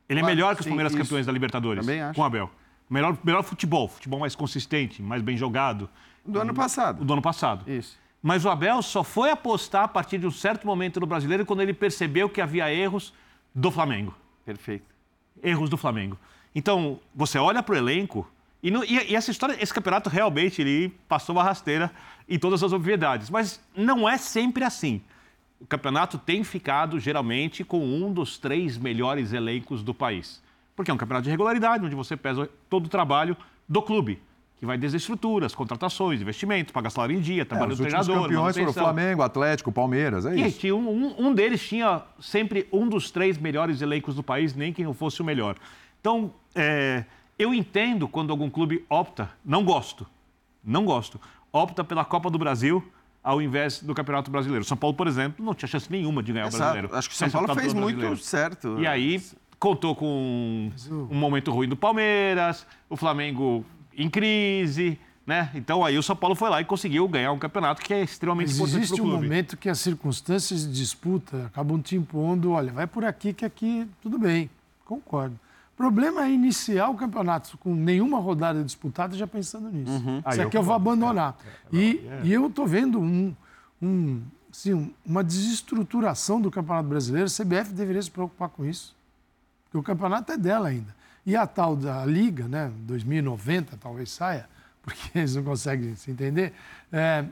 Ele 0.09 0.21
é 0.21 0.23
claro, 0.23 0.37
melhor 0.37 0.55
que 0.55 0.61
os 0.61 0.65
sim, 0.65 0.71
Palmeiras 0.71 0.93
isso. 0.93 1.03
campeões 1.03 1.27
da 1.27 1.33
Libertadores. 1.33 1.85
Também 1.85 2.01
acho. 2.01 2.15
Com 2.15 2.23
o 2.23 2.25
Abel. 2.25 2.51
Melhor, 2.89 3.17
melhor 3.23 3.43
futebol, 3.43 3.89
futebol 3.89 4.19
mais 4.19 4.35
consistente, 4.35 5.03
mais 5.03 5.21
bem 5.21 5.37
jogado. 5.37 5.89
Do 6.25 6.41
ano 6.41 6.55
passado. 6.55 7.05
Do 7.05 7.13
ano 7.13 7.23
passado. 7.23 7.71
Isso. 7.71 7.99
Mas 8.23 8.45
o 8.45 8.49
Abel 8.49 8.83
só 8.83 9.05
foi 9.05 9.31
apostar 9.31 9.85
a 9.85 9.89
partir 9.89 10.19
de 10.19 10.27
um 10.27 10.31
certo 10.31 10.67
momento 10.67 10.99
no 10.99 11.07
brasileiro 11.07 11.47
quando 11.47 11.61
ele 11.61 11.73
percebeu 11.73 12.29
que 12.29 12.41
havia 12.41 12.73
erros 12.73 13.13
do 13.55 13.71
Flamengo. 13.71 14.15
Perfeito. 14.45 14.87
Erros 15.43 15.69
do 15.69 15.77
Flamengo. 15.77 16.19
Então, 16.55 16.99
você 17.15 17.39
olha 17.39 17.63
para 17.63 17.75
o 17.75 17.79
elenco 17.79 18.27
e, 18.63 18.71
no, 18.71 18.85
e, 18.85 19.11
e, 19.11 19.15
essa 19.15 19.31
história, 19.31 19.57
esse 19.63 19.73
campeonato 19.73 20.09
realmente 20.09 20.61
ele 20.61 20.89
passou 21.09 21.37
uma 21.37 21.45
rasteira 21.45 21.93
em 22.29 22.39
todas 22.39 22.63
as 22.63 22.73
obviedades. 22.73 23.31
Mas 23.31 23.61
não 23.77 24.09
é 24.09 24.19
sempre 24.19 24.65
assim. 24.65 25.01
O 25.61 25.67
campeonato 25.67 26.19
tem 26.19 26.45
ficado, 26.45 27.01
geralmente, 27.01 27.65
com 27.65 27.85
um 27.85 28.13
dos 28.13 28.39
três 28.39 28.79
melhores 28.79 29.33
elencos 29.33 29.83
do 29.83 29.93
país. 29.93 30.43
Porque 30.77 30.91
é 30.91 30.95
um 30.95 30.97
campeonato 30.97 31.25
de 31.25 31.31
regularidade, 31.31 31.85
onde 31.85 31.95
você 31.95 32.17
pesa 32.17 32.49
todo 32.71 32.87
o 32.87 32.89
trabalho 32.89 33.37
do 33.69 33.83
clube 33.83 34.21
que 34.59 34.67
vai 34.67 34.77
desde 34.77 34.97
estruturas, 34.97 35.55
contratações, 35.55 36.21
investimentos, 36.21 36.73
pagar 36.73 36.91
salário 36.91 37.17
em 37.17 37.21
dia, 37.21 37.45
trabalho 37.45 37.73
é, 37.73 37.77
do 37.77 37.83
treinador. 37.83 38.17
Os 38.17 38.23
campeões 38.23 38.57
foram 38.57 38.73
Flamengo, 38.73 39.23
Atlético, 39.23 39.71
Palmeiras, 39.71 40.27
é 40.27 40.35
e, 40.35 40.47
isso. 40.49 40.75
Um, 40.75 41.29
um, 41.29 41.33
deles 41.33 41.67
tinha 41.67 42.03
sempre 42.21 42.67
um 42.73 42.89
dos 42.89 43.11
três 43.11 43.39
melhores 43.39 43.81
elencos 43.81 44.17
do 44.17 44.23
país, 44.23 44.55
nem 44.55 44.73
quem 44.73 44.93
fosse 44.93 45.23
o 45.23 45.25
melhor. 45.25 45.57
Então, 46.01 46.33
é, 46.57 47.05
eu 47.39 47.55
entendo 47.55 48.09
quando 48.09 48.31
algum 48.31 48.51
clube 48.51 48.85
opta, 48.91 49.31
não 49.45 49.65
gosto, 49.65 50.05
não 50.65 50.85
gosto, 50.85 51.21
opta 51.53 51.85
pela 51.85 52.05
Copa 52.05 52.29
do 52.29 52.39
Brasil 52.39 52.85
ao 53.29 53.43
invés 53.43 53.83
do 53.83 53.95
Campeonato 53.95 54.31
Brasileiro. 54.31 54.65
São 54.65 54.75
Paulo, 54.75 54.97
por 54.97 55.07
exemplo, 55.07 55.45
não 55.45 55.53
tinha 55.53 55.69
chance 55.69 55.87
nenhuma 55.93 56.23
de 56.23 56.33
ganhar 56.33 56.47
Exato. 56.47 56.57
o 56.57 56.59
Brasileiro. 56.65 56.97
Acho 56.97 57.11
que 57.11 57.15
o 57.15 57.19
São 57.19 57.29
Paulo 57.29 57.55
fez 57.55 57.75
muito 57.75 58.17
certo. 58.17 58.81
E 58.81 58.87
aí 58.87 59.23
contou 59.59 59.95
com 59.95 60.73
um 60.91 61.15
momento 61.15 61.51
ruim 61.51 61.69
do 61.69 61.77
Palmeiras, 61.77 62.67
o 62.89 62.97
Flamengo 62.97 63.67
em 63.95 64.09
crise, 64.09 64.99
Né? 65.27 65.51
Então 65.55 65.85
aí 65.85 65.99
o 65.99 66.03
São 66.03 66.17
Paulo 66.17 66.35
foi 66.35 66.49
lá 66.49 66.59
e 66.63 66.65
conseguiu 66.65 67.07
ganhar 67.07 67.31
um 67.33 67.39
campeonato 67.39 67.83
que 67.83 67.93
é 67.93 68.03
extremamente 68.03 68.47
Mas 68.47 68.57
importante 68.57 68.83
existe 68.85 69.03
um 69.03 69.07
momento 69.07 69.59
que 69.59 69.69
as 69.69 69.79
circunstâncias 69.79 70.67
de 70.67 70.73
disputa 70.73 71.45
acabam 71.49 71.83
te 71.83 71.97
impondo, 71.97 72.53
olha, 72.53 72.73
vai 72.73 72.87
por 72.87 73.05
aqui 73.05 73.35
que 73.35 73.45
aqui 73.45 73.87
tudo 74.01 74.19
bem, 74.19 74.49
concordo. 74.87 75.39
O 75.79 75.83
problema 75.83 76.25
é 76.25 76.33
iniciar 76.33 76.89
o 76.89 76.95
campeonato 76.97 77.57
com 77.59 77.73
nenhuma 77.73 78.19
rodada 78.19 78.65
disputada 78.65 79.17
já 79.17 79.29
pensando 79.29 79.71
nisso. 79.71 79.93
Aí 80.25 80.33
Isso 80.33 80.43
eu 80.43 80.49
aqui 80.49 80.57
eu 80.57 80.63
vou 80.63 80.75
concordo. 80.77 81.01
abandonar. 81.03 81.37
E, 81.73 82.03
e 82.25 82.33
eu 82.33 82.49
estou 82.49 82.67
vendo 82.67 82.99
um, 83.01 83.33
um, 83.81 84.21
assim, 84.51 84.75
um- 84.75 84.91
uma 85.07 85.23
desestruturação 85.23 86.41
do 86.41 86.51
Campeonato 86.51 86.89
Brasileiro. 86.89 87.29
A 87.29 87.31
CBF 87.31 87.73
deveria 87.73 88.03
se 88.03 88.11
preocupar 88.11 88.49
com 88.49 88.65
isso. 88.65 88.97
Porque 89.67 89.79
o 89.79 89.83
campeonato 89.85 90.33
é 90.33 90.37
dela 90.37 90.67
ainda. 90.69 90.93
E 91.25 91.37
a 91.37 91.47
tal 91.47 91.77
da 91.77 92.05
Liga, 92.05 92.49
né, 92.49 92.73
2090 92.81 93.77
talvez 93.81 94.11
saia, 94.11 94.49
porque 94.83 95.17
eles 95.17 95.37
não 95.37 95.45
conseguem 95.45 95.95
se 95.95 96.11
entender, 96.11 96.55
é, 96.91 97.25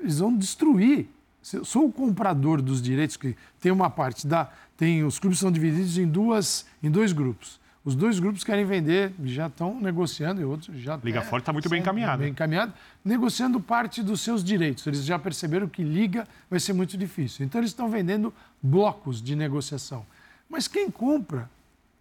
eles 0.00 0.18
vão 0.18 0.36
destruir. 0.36 1.08
Se 1.40 1.58
eu 1.58 1.64
sou 1.64 1.86
o 1.86 1.92
comprador 1.92 2.60
dos 2.60 2.82
direitos, 2.82 3.16
que 3.16 3.36
tem 3.60 3.70
uma 3.70 3.88
parte 3.88 4.26
da. 4.26 4.50
Tem, 4.76 5.04
os 5.04 5.20
clubes 5.20 5.38
são 5.38 5.52
divididos 5.52 5.96
em, 5.96 6.06
duas, 6.08 6.66
em 6.82 6.90
dois 6.90 7.12
grupos. 7.12 7.62
Os 7.84 7.94
dois 7.94 8.18
grupos 8.18 8.42
querem 8.42 8.64
vender, 8.64 9.12
já 9.24 9.46
estão 9.46 9.78
negociando, 9.78 10.40
e 10.40 10.44
outros 10.44 10.74
já. 10.80 10.96
Liga 10.96 11.18
até- 11.20 11.28
Forte 11.28 11.44
tá 11.44 11.52
muito 11.52 11.68
bem 11.68 11.80
encaminhada. 11.82 12.16
Bem 12.22 12.30
encaminhado, 12.30 12.72
negociando 13.04 13.60
parte 13.60 14.02
dos 14.02 14.22
seus 14.22 14.42
direitos. 14.42 14.86
Eles 14.86 15.04
já 15.04 15.18
perceberam 15.18 15.68
que 15.68 15.82
liga 15.82 16.26
vai 16.48 16.58
ser 16.58 16.72
muito 16.72 16.96
difícil. 16.96 17.44
Então, 17.44 17.60
eles 17.60 17.70
estão 17.72 17.90
vendendo 17.90 18.32
blocos 18.62 19.20
de 19.20 19.36
negociação. 19.36 20.06
Mas 20.48 20.66
quem 20.66 20.90
compra 20.90 21.50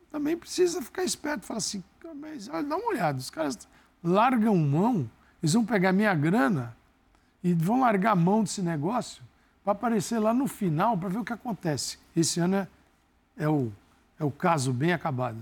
também 0.10 0.38
precisa 0.38 0.82
ficar 0.82 1.04
esperto. 1.04 1.46
Fala 1.46 1.58
assim, 1.58 1.84
mas 2.16 2.48
olha, 2.48 2.64
dá 2.64 2.78
uma 2.78 2.88
olhada, 2.90 3.18
os 3.20 3.30
caras 3.30 3.68
largam 4.02 4.56
mão, 4.56 5.10
eles 5.42 5.54
vão 5.54 5.66
pegar 5.66 5.92
minha 5.92 6.14
grana 6.14 6.76
e 7.44 7.54
vão 7.54 7.82
largar 7.82 8.12
a 8.12 8.16
mão 8.16 8.44
desse 8.44 8.62
negócio 8.62 9.22
para 9.64 9.74
aparecer 9.74 10.20
lá 10.20 10.34
no 10.34 10.48
final 10.48 10.98
para 10.98 11.10
ver 11.10 11.18
o 11.18 11.26
que 11.26 11.34
acontece. 11.34 11.98
Esse 12.16 12.40
ano 12.40 12.56
é, 12.56 12.68
é, 13.38 13.50
o, 13.50 13.70
é 14.20 14.24
o 14.24 14.32
caso 14.32 14.72
bem 14.72 14.94
acabado. 14.94 15.38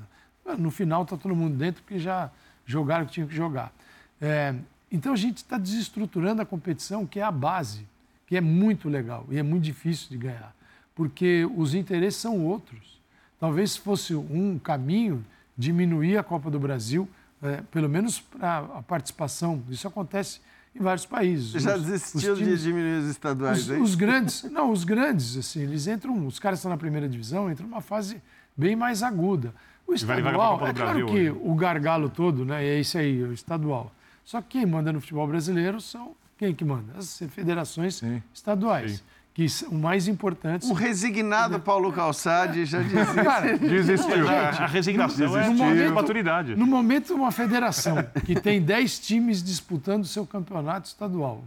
No 0.58 0.72
final 0.72 1.04
está 1.04 1.16
todo 1.16 1.36
mundo 1.36 1.56
dentro 1.56 1.82
porque 1.84 2.00
já 2.00 2.30
jogaram 2.66 3.04
o 3.04 3.08
que 3.08 3.14
tinham 3.14 3.28
que 3.28 3.36
jogar. 3.36 3.72
É, 4.20 4.54
então 4.92 5.14
a 5.14 5.16
gente 5.16 5.38
está 5.38 5.58
desestruturando 5.58 6.42
a 6.42 6.46
competição, 6.46 7.06
que 7.06 7.20
é 7.20 7.24
a 7.24 7.32
base, 7.32 7.88
que 8.28 8.36
é 8.36 8.42
muito 8.42 8.90
legal 8.90 9.26
e 9.30 9.38
é 9.38 9.44
muito 9.44 9.64
difícil 9.64 10.10
de 10.10 10.18
ganhar, 10.18 10.54
porque 10.96 11.48
os 11.56 11.74
interesses 11.74 12.20
são 12.20 12.40
outros. 12.46 13.00
Talvez 13.40 13.76
fosse 13.76 14.14
um 14.16 14.60
caminho 14.60 15.26
diminuir 15.58 16.18
a 16.18 16.24
Copa 16.24 16.50
do 16.52 16.60
Brasil, 16.60 17.08
é, 17.42 17.62
pelo 17.72 17.90
menos 17.90 18.20
para 18.20 18.60
a 18.60 18.82
participação. 18.84 19.64
Isso 19.70 19.88
acontece 19.88 20.40
em 20.76 20.80
vários 20.80 21.06
países. 21.06 21.62
Já 21.62 21.76
Os- 21.76 21.82
os 21.82 21.88
desistiu 21.88 22.36
de 22.36 22.44
times- 22.44 22.62
diminuir 22.62 23.00
os 23.00 23.10
estaduais, 23.10 23.60
os, 23.64 23.70
hein? 23.70 23.82
os 23.82 23.96
grandes, 23.96 24.44
não, 24.44 24.72
os 24.72 24.84
grandes, 24.84 25.36
assim, 25.38 25.62
eles 25.62 25.88
entram, 25.88 26.26
os 26.28 26.40
caras 26.40 26.60
estão 26.60 26.70
na 26.70 26.78
primeira 26.78 27.10
divisão, 27.10 27.52
entram 27.52 27.68
numa 27.68 27.82
fase 27.82 28.22
bem 28.56 28.76
mais 28.76 29.02
aguda. 29.04 29.54
O 29.92 29.94
estadual, 29.94 30.68
é 30.68 30.74
claro 30.74 31.06
que 31.06 31.30
hoje. 31.30 31.40
o 31.44 31.54
gargalo 31.56 32.10
todo, 32.10 32.46
né, 32.46 32.64
é 32.64 32.80
esse 32.80 32.98
aí, 32.98 33.22
o 33.24 33.34
estadual. 33.34 33.92
Só 34.24 34.42
que 34.42 34.60
quem 34.60 34.66
manda 34.66 34.92
no 34.94 35.02
futebol 35.02 35.28
brasileiro 35.28 35.82
são 35.82 36.16
quem 36.38 36.56
que 36.56 36.64
manda? 36.66 36.94
As 36.98 37.20
federações 37.30 37.96
Sim. 37.96 38.24
estaduais, 38.34 38.94
Sim. 38.94 39.00
que 39.34 39.48
são 39.50 39.72
mais 39.74 40.08
importantes. 40.08 40.68
O 40.70 40.74
resignado 40.74 41.60
Paulo 41.60 41.92
Calçade 41.94 42.66
já 42.66 42.82
dizia. 42.82 43.06
Cara, 43.24 43.58
Desistiu. 43.60 44.28
A 44.28 44.66
resignação 44.66 45.38
é 45.38 45.48
No 45.48 45.54
de 45.56 45.58
momento- 45.62 45.94
maturidade. 45.94 46.56
No 46.56 46.66
momento, 46.66 47.14
uma 47.14 47.32
federação 47.32 47.98
que 48.26 48.40
tem 48.40 48.62
10 48.62 49.00
times 49.00 49.44
disputando 49.44 50.04
o 50.04 50.08
seu 50.08 50.26
campeonato 50.26 50.88
estadual 50.88 51.44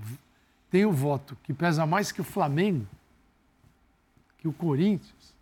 tem 0.70 0.84
o 0.84 0.92
voto 0.92 1.36
que 1.44 1.52
pesa 1.52 1.86
mais 1.86 2.10
que 2.12 2.20
o 2.20 2.24
Flamengo, 2.24 2.86
que 4.38 4.46
o 4.48 4.52
Corinthians, 4.52 5.34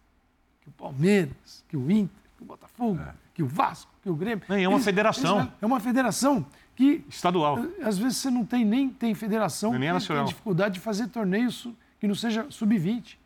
que 0.62 0.68
o 0.68 0.72
Palmeiras, 0.72 1.64
que 1.68 1.76
o 1.76 1.90
Inter, 1.90 2.21
que 2.42 2.44
o 2.44 2.44
Botafogo, 2.44 3.00
que 3.34 3.42
o 3.42 3.46
Vasco, 3.46 3.90
que 4.02 4.10
o 4.10 4.14
Grêmio. 4.14 4.44
Não, 4.48 4.56
é 4.56 4.68
uma 4.68 4.80
federação. 4.80 5.52
é 5.60 5.66
uma 5.66 5.80
federação 5.80 6.44
que 6.74 7.04
Estadual. 7.08 7.58
às 7.84 7.96
vezes 7.98 8.18
você 8.18 8.30
não 8.30 8.44
tem 8.44 8.64
nem 8.64 8.88
tem 8.90 9.14
federação 9.14 9.70
Nem 9.72 9.80
que 9.82 9.92
nacional. 9.92 10.24
tem 10.24 10.32
dificuldade 10.32 10.74
de 10.74 10.80
fazer 10.80 11.08
torneios 11.08 11.68
que 12.00 12.08
não 12.08 12.14
seja 12.14 12.46
sub-20, 12.50 13.16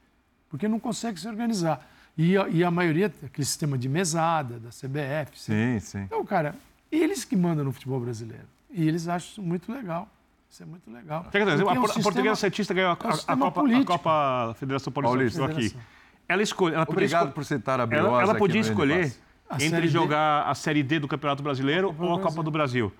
porque 0.50 0.68
não 0.68 0.78
consegue 0.78 1.18
se 1.18 1.26
organizar. 1.26 1.86
E 2.18 2.36
a, 2.36 2.48
e 2.48 2.64
a 2.64 2.70
maioria, 2.70 3.06
aquele 3.24 3.44
sistema 3.44 3.76
de 3.76 3.88
mesada, 3.88 4.58
da 4.58 4.70
CBF. 4.70 5.38
Sim, 5.38 5.78
sim. 5.80 6.00
Então, 6.02 6.24
cara, 6.24 6.54
eles 6.90 7.24
que 7.24 7.36
mandam 7.36 7.64
no 7.64 7.72
futebol 7.72 8.00
brasileiro. 8.00 8.44
E 8.70 8.86
eles 8.88 9.06
acham 9.08 9.28
isso 9.30 9.42
muito 9.42 9.70
legal. 9.72 10.08
Isso 10.50 10.62
é 10.62 10.66
muito 10.66 10.90
legal. 10.90 11.24
Quer 11.30 11.44
dizer, 11.44 11.52
a, 11.68 11.74
é 11.74 11.78
um 11.78 11.82
a 11.84 11.86
sistema- 11.86 12.02
Portuguesa 12.04 12.36
Cientista 12.36 12.72
ganhou 12.72 12.90
a, 12.90 12.92
é 12.92 13.06
um 13.34 13.44
a- 13.44 13.50
Copa. 13.50 13.84
Copa 13.84 14.54
Federação 14.58 14.92
Paulista, 14.92 15.40
Paulista. 15.40 15.44
estou 15.44 15.80
aqui. 15.80 15.86
Ela 16.28 16.42
escolhe, 16.42 16.74
ela 16.74 16.84
podia 16.86 17.04
Obrigado 17.06 17.32
por 17.32 17.44
citar 17.44 17.80
a 17.80 17.86
Briosa 17.86 18.08
ela, 18.08 18.22
ela 18.22 18.34
podia 18.34 18.60
escolher. 18.60 19.12
A 19.48 19.54
entre 19.56 19.68
Série 19.68 19.82
D. 19.82 19.88
jogar 19.88 20.42
a 20.48 20.54
Série 20.56 20.82
D 20.82 20.98
do 20.98 21.06
Campeonato 21.06 21.40
Brasileiro 21.40 21.94
ou 21.98 22.14
a 22.14 22.20
Copa 22.20 22.42
do 22.42 22.50
Brasil. 22.50 22.92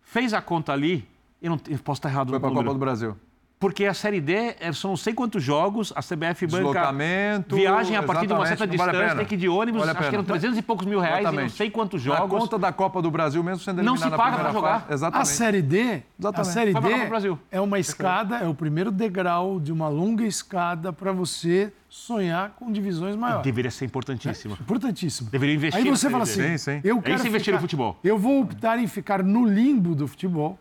Fez 0.00 0.32
a 0.32 0.40
conta 0.40 0.72
ali, 0.72 1.06
eu, 1.42 1.50
não, 1.50 1.60
eu 1.68 1.78
posso 1.78 1.98
estar 1.98 2.08
errado 2.08 2.30
Foi 2.30 2.38
no 2.38 2.40
para 2.40 2.50
a. 2.50 2.54
Copa 2.54 2.72
do 2.72 2.78
Brasil. 2.78 3.16
Porque 3.60 3.84
a 3.84 3.92
Série 3.92 4.22
D 4.22 4.56
é- 4.58 4.72
são 4.72 4.92
não 4.92 4.96
sei 4.96 5.12
quantos 5.12 5.42
jogos, 5.42 5.92
a 5.94 6.00
CBF 6.00 6.46
banca 6.46 6.56
Deslocamento, 6.64 7.56
viagem 7.56 7.94
a 7.94 8.02
partir 8.02 8.26
de 8.26 8.32
uma 8.32 8.46
certa 8.46 8.66
não 8.66 8.74
vale 8.74 8.88
a 8.88 8.92
distância, 8.92 9.08
pena. 9.10 9.16
tem 9.18 9.26
que 9.26 9.34
ir 9.34 9.36
de 9.38 9.48
ônibus, 9.50 9.80
Vale 9.80 9.90
a 9.90 10.00
acho 10.00 10.08
que 10.08 10.14
eram 10.14 10.24
300 10.24 10.56
e 10.58 10.62
poucos 10.62 10.86
mil 10.86 10.98
reais, 10.98 11.28
e 11.28 11.30
não 11.30 11.48
sei 11.50 11.70
quantos 11.70 12.00
A 12.00 12.04
jogos. 12.04 12.40
conta 12.40 12.58
da 12.58 12.72
Copa 12.72 13.02
do 13.02 13.10
Brasil, 13.10 13.44
mesmo 13.44 13.62
sendo 13.62 13.82
Não 13.82 13.92
eliminado 13.96 14.12
se 14.12 14.16
paga 14.16 14.38
pra 14.38 14.50
jogar. 14.52 14.80
fase. 14.80 14.84
A 14.90 14.94
Exatamente. 14.94 15.28
Série 15.28 15.60
D, 15.60 15.78
a 15.78 16.00
Exatamente. 16.18 16.52
série 16.54 16.72
Vai 16.72 16.80
pra 16.80 16.88
D 16.88 16.94
Copa 16.94 17.04
do 17.06 17.10
Brasil. 17.10 17.38
é 17.52 17.60
uma 17.60 17.78
escada, 17.78 18.36
é 18.38 18.48
o 18.48 18.54
primeiro 18.54 18.90
degrau 18.90 19.60
de 19.60 19.70
uma 19.70 19.88
longa 19.88 20.24
escada 20.24 20.90
para 20.90 21.12
você 21.12 21.70
sonhar 21.86 22.54
com 22.58 22.72
divisões 22.72 23.14
maiores. 23.14 23.44
Deveria 23.44 23.70
ser 23.70 23.84
importantíssima. 23.84 24.56
Importantíssimo. 24.58 25.28
Deveria 25.28 25.54
investir 25.56 25.82
Aí 25.82 25.90
na 25.90 25.94
você 25.98 26.08
fala 26.08 26.24
Série 26.24 26.54
assim, 26.54 26.56
Sim, 26.56 26.72
sim. 26.76 26.80
eu 26.82 26.96
É 26.96 27.02
quero 27.02 27.16
isso 27.16 27.26
investir 27.26 27.44
ficar- 27.52 27.56
no 27.58 27.60
futebol. 27.60 27.98
Eu 28.02 28.16
vou 28.16 28.40
optar 28.40 28.78
em 28.78 28.86
ficar 28.86 29.22
no 29.22 29.44
limbo 29.44 29.94
do 29.94 30.08
futebol, 30.08 30.58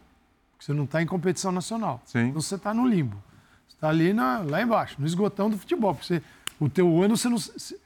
porque 0.59 0.65
você 0.65 0.73
não 0.73 0.83
está 0.83 1.01
em 1.01 1.05
competição 1.05 1.53
nacional. 1.53 2.01
Sim. 2.05 2.27
Então 2.27 2.41
você 2.41 2.55
está 2.55 2.73
no 2.73 2.85
limbo. 2.85 3.15
Você 3.65 3.75
está 3.75 3.87
ali 3.87 4.11
na, 4.11 4.39
lá 4.39 4.61
embaixo, 4.61 4.97
no 4.99 5.07
esgotão 5.07 5.49
do 5.49 5.57
futebol. 5.57 5.95
Porque 5.95 6.05
você, 6.05 6.21
o 6.59 6.67
teu 6.67 7.01
ano 7.01 7.15
você 7.15 7.29
não, 7.29 7.37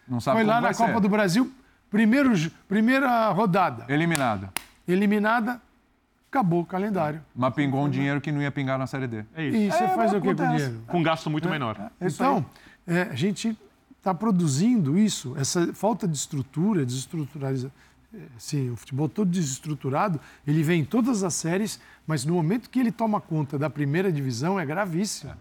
Não 0.07 0.19
sabe 0.19 0.38
foi 0.38 0.43
lá 0.43 0.59
na 0.59 0.73
Copa 0.73 0.93
ser. 0.93 0.99
do 0.99 1.07
Brasil, 1.07 1.53
primeiro, 1.91 2.31
primeira 2.67 3.29
rodada, 3.29 3.86
Eliminada. 3.88 4.51
eliminada, 4.88 5.62
acabou 6.31 6.62
o 6.62 6.65
calendário. 6.65 7.21
Mas 7.36 7.53
pingou 7.53 7.86
um 7.86 7.89
dinheiro 7.89 8.19
que 8.19 8.31
não 8.31 8.41
ia 8.41 8.51
pingar 8.51 8.79
na 8.79 8.88
Série 8.88 9.05
D. 9.05 9.23
É 9.36 9.45
isso. 9.45 9.57
E 9.57 9.71
você 9.71 9.88
faz 9.89 10.12
o 10.12 10.15
que 10.19 10.33
com 10.33 10.43
o 10.43 10.47
dinheiro? 10.47 10.81
Com 10.88 10.99
um 10.99 11.03
gasto 11.03 11.29
muito 11.29 11.47
menor. 11.47 11.91
Então, 12.01 12.43
é, 12.88 13.03
a 13.03 13.15
gente 13.15 13.55
está 13.99 14.15
produzindo 14.15 14.97
isso, 14.97 15.36
essa 15.38 15.71
falta 15.73 16.07
de 16.07 16.17
estrutura, 16.17 16.83
desestruturaliza, 16.83 17.71
é, 18.13 18.17
sim, 18.38 18.69
o 18.69 18.76
futebol 18.76 19.10
todo 19.10 19.30
desestruturado, 19.30 20.19
ele 20.45 20.62
vem 20.62 20.82
em 20.82 20.86
todas 20.86 21.23
as 21.23 21.34
séries, 21.34 21.80
mas 22.06 22.23
no 22.23 22.36
momento 22.36 22.69
que 22.69 22.80
ele 22.80 22.91
toma 22.91 23.19
conta 23.19 23.58
da 23.58 23.69
primeira 23.69 24.12
divisão 24.12 24.60
é 24.60 24.65
gravíssimo. 24.65 25.34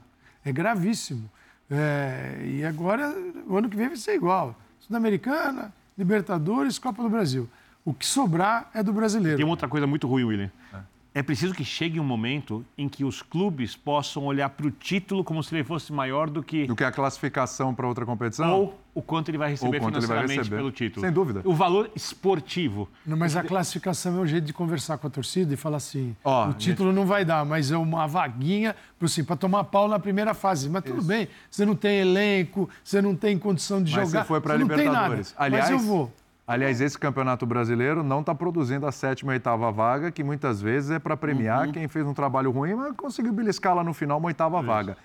É, 0.44 0.50
gravíssimo. 0.50 1.30
É, 1.70 2.40
e 2.44 2.64
agora, 2.64 3.14
o 3.46 3.56
ano 3.56 3.68
que 3.68 3.76
vem 3.76 3.88
vai 3.88 3.96
ser 3.96 4.14
igual. 4.14 4.58
Sul-Americana, 4.80 5.72
Libertadores, 5.96 6.78
Copa 6.78 7.02
do 7.02 7.10
Brasil. 7.10 7.48
O 7.84 7.92
que 7.92 8.06
sobrar 8.06 8.70
é 8.72 8.82
do 8.82 8.92
brasileiro. 8.92 9.36
Tem 9.36 9.44
uma 9.44 9.52
outra 9.52 9.68
coisa 9.68 9.86
muito 9.86 10.06
ruim, 10.06 10.24
William. 10.24 10.50
É 10.72 10.91
preciso 11.20 11.52
que 11.52 11.64
chegue 11.64 12.00
um 12.00 12.04
momento 12.04 12.64
em 12.78 12.88
que 12.88 13.04
os 13.04 13.20
clubes 13.20 13.76
possam 13.76 14.24
olhar 14.24 14.48
para 14.48 14.66
o 14.66 14.70
título 14.70 15.22
como 15.22 15.42
se 15.42 15.54
ele 15.54 15.64
fosse 15.64 15.92
maior 15.92 16.30
do 16.30 16.42
que 16.42 16.64
Do 16.66 16.74
que 16.76 16.84
a 16.84 16.92
classificação 16.92 17.74
para 17.74 17.86
outra 17.86 18.06
competição? 18.06 18.50
ou 18.50 18.78
o 18.94 19.02
quanto 19.02 19.30
ele 19.30 19.36
vai 19.38 19.50
receber 19.50 19.76
ele 19.76 19.80
vai 19.80 19.90
financeiramente 19.90 20.38
receber. 20.38 20.56
pelo 20.56 20.70
título. 20.70 21.04
Sem 21.04 21.12
dúvida. 21.12 21.42
O 21.44 21.52
valor 21.54 21.90
esportivo. 21.94 22.88
Não, 23.06 23.16
mas 23.16 23.36
a 23.36 23.42
classificação 23.42 24.16
é 24.18 24.20
o 24.20 24.26
jeito 24.26 24.44
de 24.44 24.52
conversar 24.52 24.98
com 24.98 25.06
a 25.06 25.10
torcida 25.10 25.52
e 25.52 25.56
falar 25.56 25.78
assim: 25.78 26.14
Ó, 26.24 26.48
o 26.48 26.54
título 26.54 26.92
não 26.92 27.04
vai 27.06 27.24
dar, 27.24 27.44
mas 27.44 27.70
é 27.70 27.76
uma 27.76 28.06
vaguinha 28.06 28.74
para 28.98 29.06
assim, 29.06 29.24
tomar 29.24 29.64
pau 29.64 29.88
na 29.88 29.98
primeira 29.98 30.34
fase. 30.34 30.68
Mas 30.68 30.84
tudo 30.84 31.02
bem, 31.02 31.28
você 31.50 31.64
não 31.66 31.74
tem 31.74 32.00
elenco, 32.00 32.68
você 32.84 33.00
não 33.02 33.16
tem 33.16 33.38
condição 33.38 33.82
de 33.82 33.92
Mas 33.94 34.08
jogar. 34.08 34.22
você 34.22 34.28
foi 34.28 34.40
para. 34.40 34.56
Libertadores. 34.56 35.34
Aliás, 35.36 35.70
mas 35.70 35.80
eu 35.80 35.86
vou. 35.86 36.12
Aliás, 36.52 36.80
esse 36.80 36.98
campeonato 36.98 37.46
brasileiro 37.46 38.02
não 38.02 38.20
está 38.20 38.34
produzindo 38.34 38.86
a 38.86 38.92
sétima 38.92 39.32
e 39.32 39.36
oitava 39.36 39.70
vaga, 39.72 40.10
que 40.10 40.22
muitas 40.22 40.60
vezes 40.60 40.90
é 40.90 40.98
para 40.98 41.16
premiar 41.16 41.66
Uhum. 41.66 41.72
quem 41.72 41.88
fez 41.88 42.06
um 42.06 42.12
trabalho 42.14 42.50
ruim, 42.50 42.74
mas 42.74 42.94
conseguiu 42.96 43.32
beliscar 43.32 43.74
lá 43.74 43.82
no 43.82 43.94
final 43.94 44.18
uma 44.18 44.26
oitava 44.28 44.60
vaga. 44.60 44.96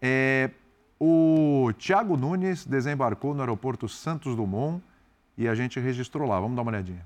É, 0.00 0.50
o 1.00 1.70
Thiago 1.78 2.16
Nunes 2.16 2.66
desembarcou 2.66 3.34
no 3.34 3.40
aeroporto 3.40 3.88
Santos 3.88 4.36
Dumont 4.36 4.82
e 5.38 5.48
a 5.48 5.54
gente 5.54 5.80
registrou 5.80 6.28
lá. 6.28 6.38
Vamos 6.38 6.56
dar 6.56 6.62
uma 6.62 6.70
olhadinha. 6.72 7.00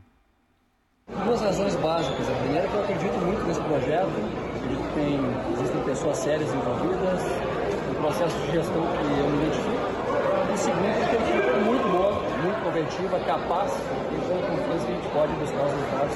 Duas 1.25 1.41
razões 1.41 1.77
básicas. 1.77 2.29
A 2.29 2.35
primeira 2.41 2.65
é 2.67 2.69
que 2.69 2.75
eu 2.75 2.83
acredito 2.83 3.19
muito 3.25 3.45
nesse 3.47 3.61
projeto. 3.61 4.09
Acredito 4.57 4.83
que 4.89 4.95
tem, 4.95 5.21
existem 5.53 5.83
pessoas 5.85 6.17
sérias 6.17 6.53
envolvidas, 6.53 7.21
um 7.91 7.95
processo 8.03 8.37
de 8.41 8.53
gestão 8.53 8.83
que 8.83 9.21
eu 9.21 9.31
me 9.31 9.37
identifico. 9.37 9.87
E 10.53 10.59
segundo, 10.59 10.99
porque 10.99 11.17
a 11.17 11.21
equipe 11.21 11.49
é 11.49 11.61
muito 11.65 11.89
boa, 11.89 12.23
conventiva, 12.77 13.19
capaz, 13.21 13.73
e 13.73 14.17
com 14.29 14.57
confiança 14.57 14.87
que 14.87 14.93
a 14.93 14.97
gente 14.97 15.09
pode 15.09 15.33
buscar 15.35 15.65
os 15.65 15.73
resultados 15.73 16.15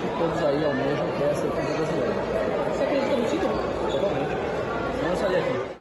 que 0.00 0.18
todos 0.18 0.42
aí 0.42 0.64
almejam, 0.64 1.06
que 1.16 1.22
é 1.22 1.34
ser 1.34 1.50
campeão 1.50 1.76
brasileiro. 1.76 2.14
Você 2.72 2.82
acredita 2.82 3.46
totalmente. 3.90 5.02
Não 5.02 5.12
estaria 5.12 5.38
aqui. 5.38 5.78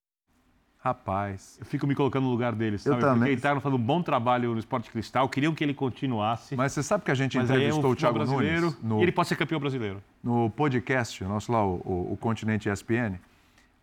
Rapaz. 0.79 1.57
Eu 1.59 1.65
fico 1.65 1.87
me 1.87 1.95
colocando 1.95 2.25
no 2.25 2.29
lugar 2.29 2.53
dele, 2.53 2.77
sabe? 2.77 2.97
Eu 2.97 2.99
também. 2.99 3.15
Porque 3.19 3.29
ele 3.29 3.37
está 3.37 3.59
fazendo 3.59 3.77
um 3.77 3.83
bom 3.83 4.01
trabalho 4.01 4.51
no 4.51 4.59
Esporte 4.59 4.91
Cristal, 4.91 5.29
queriam 5.29 5.53
que 5.53 5.63
ele 5.63 5.73
continuasse. 5.73 6.55
Mas 6.55 6.73
você 6.73 6.83
sabe 6.83 7.05
que 7.05 7.11
a 7.11 7.15
gente 7.15 7.37
Mas 7.37 7.49
aí 7.49 7.57
é 7.57 7.59
um 7.59 7.79
entrevistou 7.79 7.91
o 7.91 7.95
Thiago 7.95 8.17
brasileiro 8.17 8.65
Nunes 8.67 8.83
no, 8.83 8.99
e 8.99 9.03
ele 9.03 9.11
pode 9.11 9.29
ser 9.29 9.35
campeão 9.35 9.59
brasileiro. 9.59 10.03
no 10.23 10.49
podcast, 10.49 11.23
nosso 11.23 11.51
lá, 11.51 11.65
o, 11.65 11.81
o, 11.85 12.13
o 12.13 12.17
Continente 12.17 12.69
ESPN. 12.69 13.17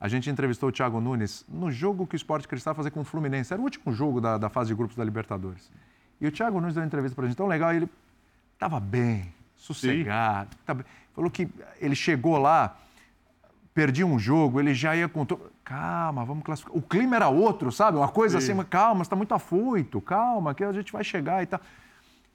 A 0.01 0.09
gente 0.09 0.29
entrevistou 0.29 0.69
o 0.69 0.73
Thiago 0.73 1.01
Nunes 1.01 1.45
no 1.49 1.71
jogo 1.71 2.07
que 2.07 2.15
o 2.15 2.17
Esporte 2.17 2.47
Cristal 2.47 2.73
ia 2.73 2.77
fazer 2.77 2.91
com 2.91 3.01
o 3.01 3.05
Fluminense. 3.05 3.53
Era 3.53 3.61
o 3.61 3.65
último 3.65 3.93
jogo 3.93 4.21
da, 4.21 4.37
da 4.37 4.51
fase 4.51 4.69
de 4.69 4.75
grupos 4.75 4.97
da 4.97 5.05
Libertadores. 5.05 5.71
E 6.21 6.27
o 6.27 6.33
Thiago 6.33 6.61
Nunes 6.61 6.75
deu 6.75 6.83
uma 6.83 6.87
entrevista 6.87 7.15
pra 7.15 7.27
gente 7.27 7.37
tão 7.37 7.47
legal. 7.47 7.73
Ele 7.73 7.89
estava 8.55 8.81
bem, 8.81 9.33
sossegado. 9.57 10.57
tava 10.65 10.83
bem. 10.83 10.93
Falou 11.15 11.31
que 11.31 11.49
ele 11.81 11.95
chegou 11.95 12.39
lá, 12.39 12.77
perdia 13.73 14.07
um 14.07 14.19
jogo, 14.19 14.61
ele 14.61 14.75
já 14.75 14.97
ia 14.97 15.09
com. 15.09 15.27
Calma, 15.63 16.25
vamos 16.25 16.45
classificar. 16.45 16.77
O 16.77 16.83
clima 16.83 17.17
era 17.17 17.29
outro, 17.29 17.73
sabe? 17.73 17.97
Uma 17.97 18.09
coisa 18.09 18.39
assim, 18.39 18.53
mas 18.53 18.69
calma, 18.69 18.97
você 18.97 19.09
está 19.09 19.17
muito 19.17 19.33
afoito, 19.33 20.01
calma, 20.01 20.55
que 20.55 20.63
a 20.63 20.73
gente 20.73 20.93
vai 20.93 21.03
chegar 21.03 21.43
e 21.43 21.47
tal. 21.47 21.61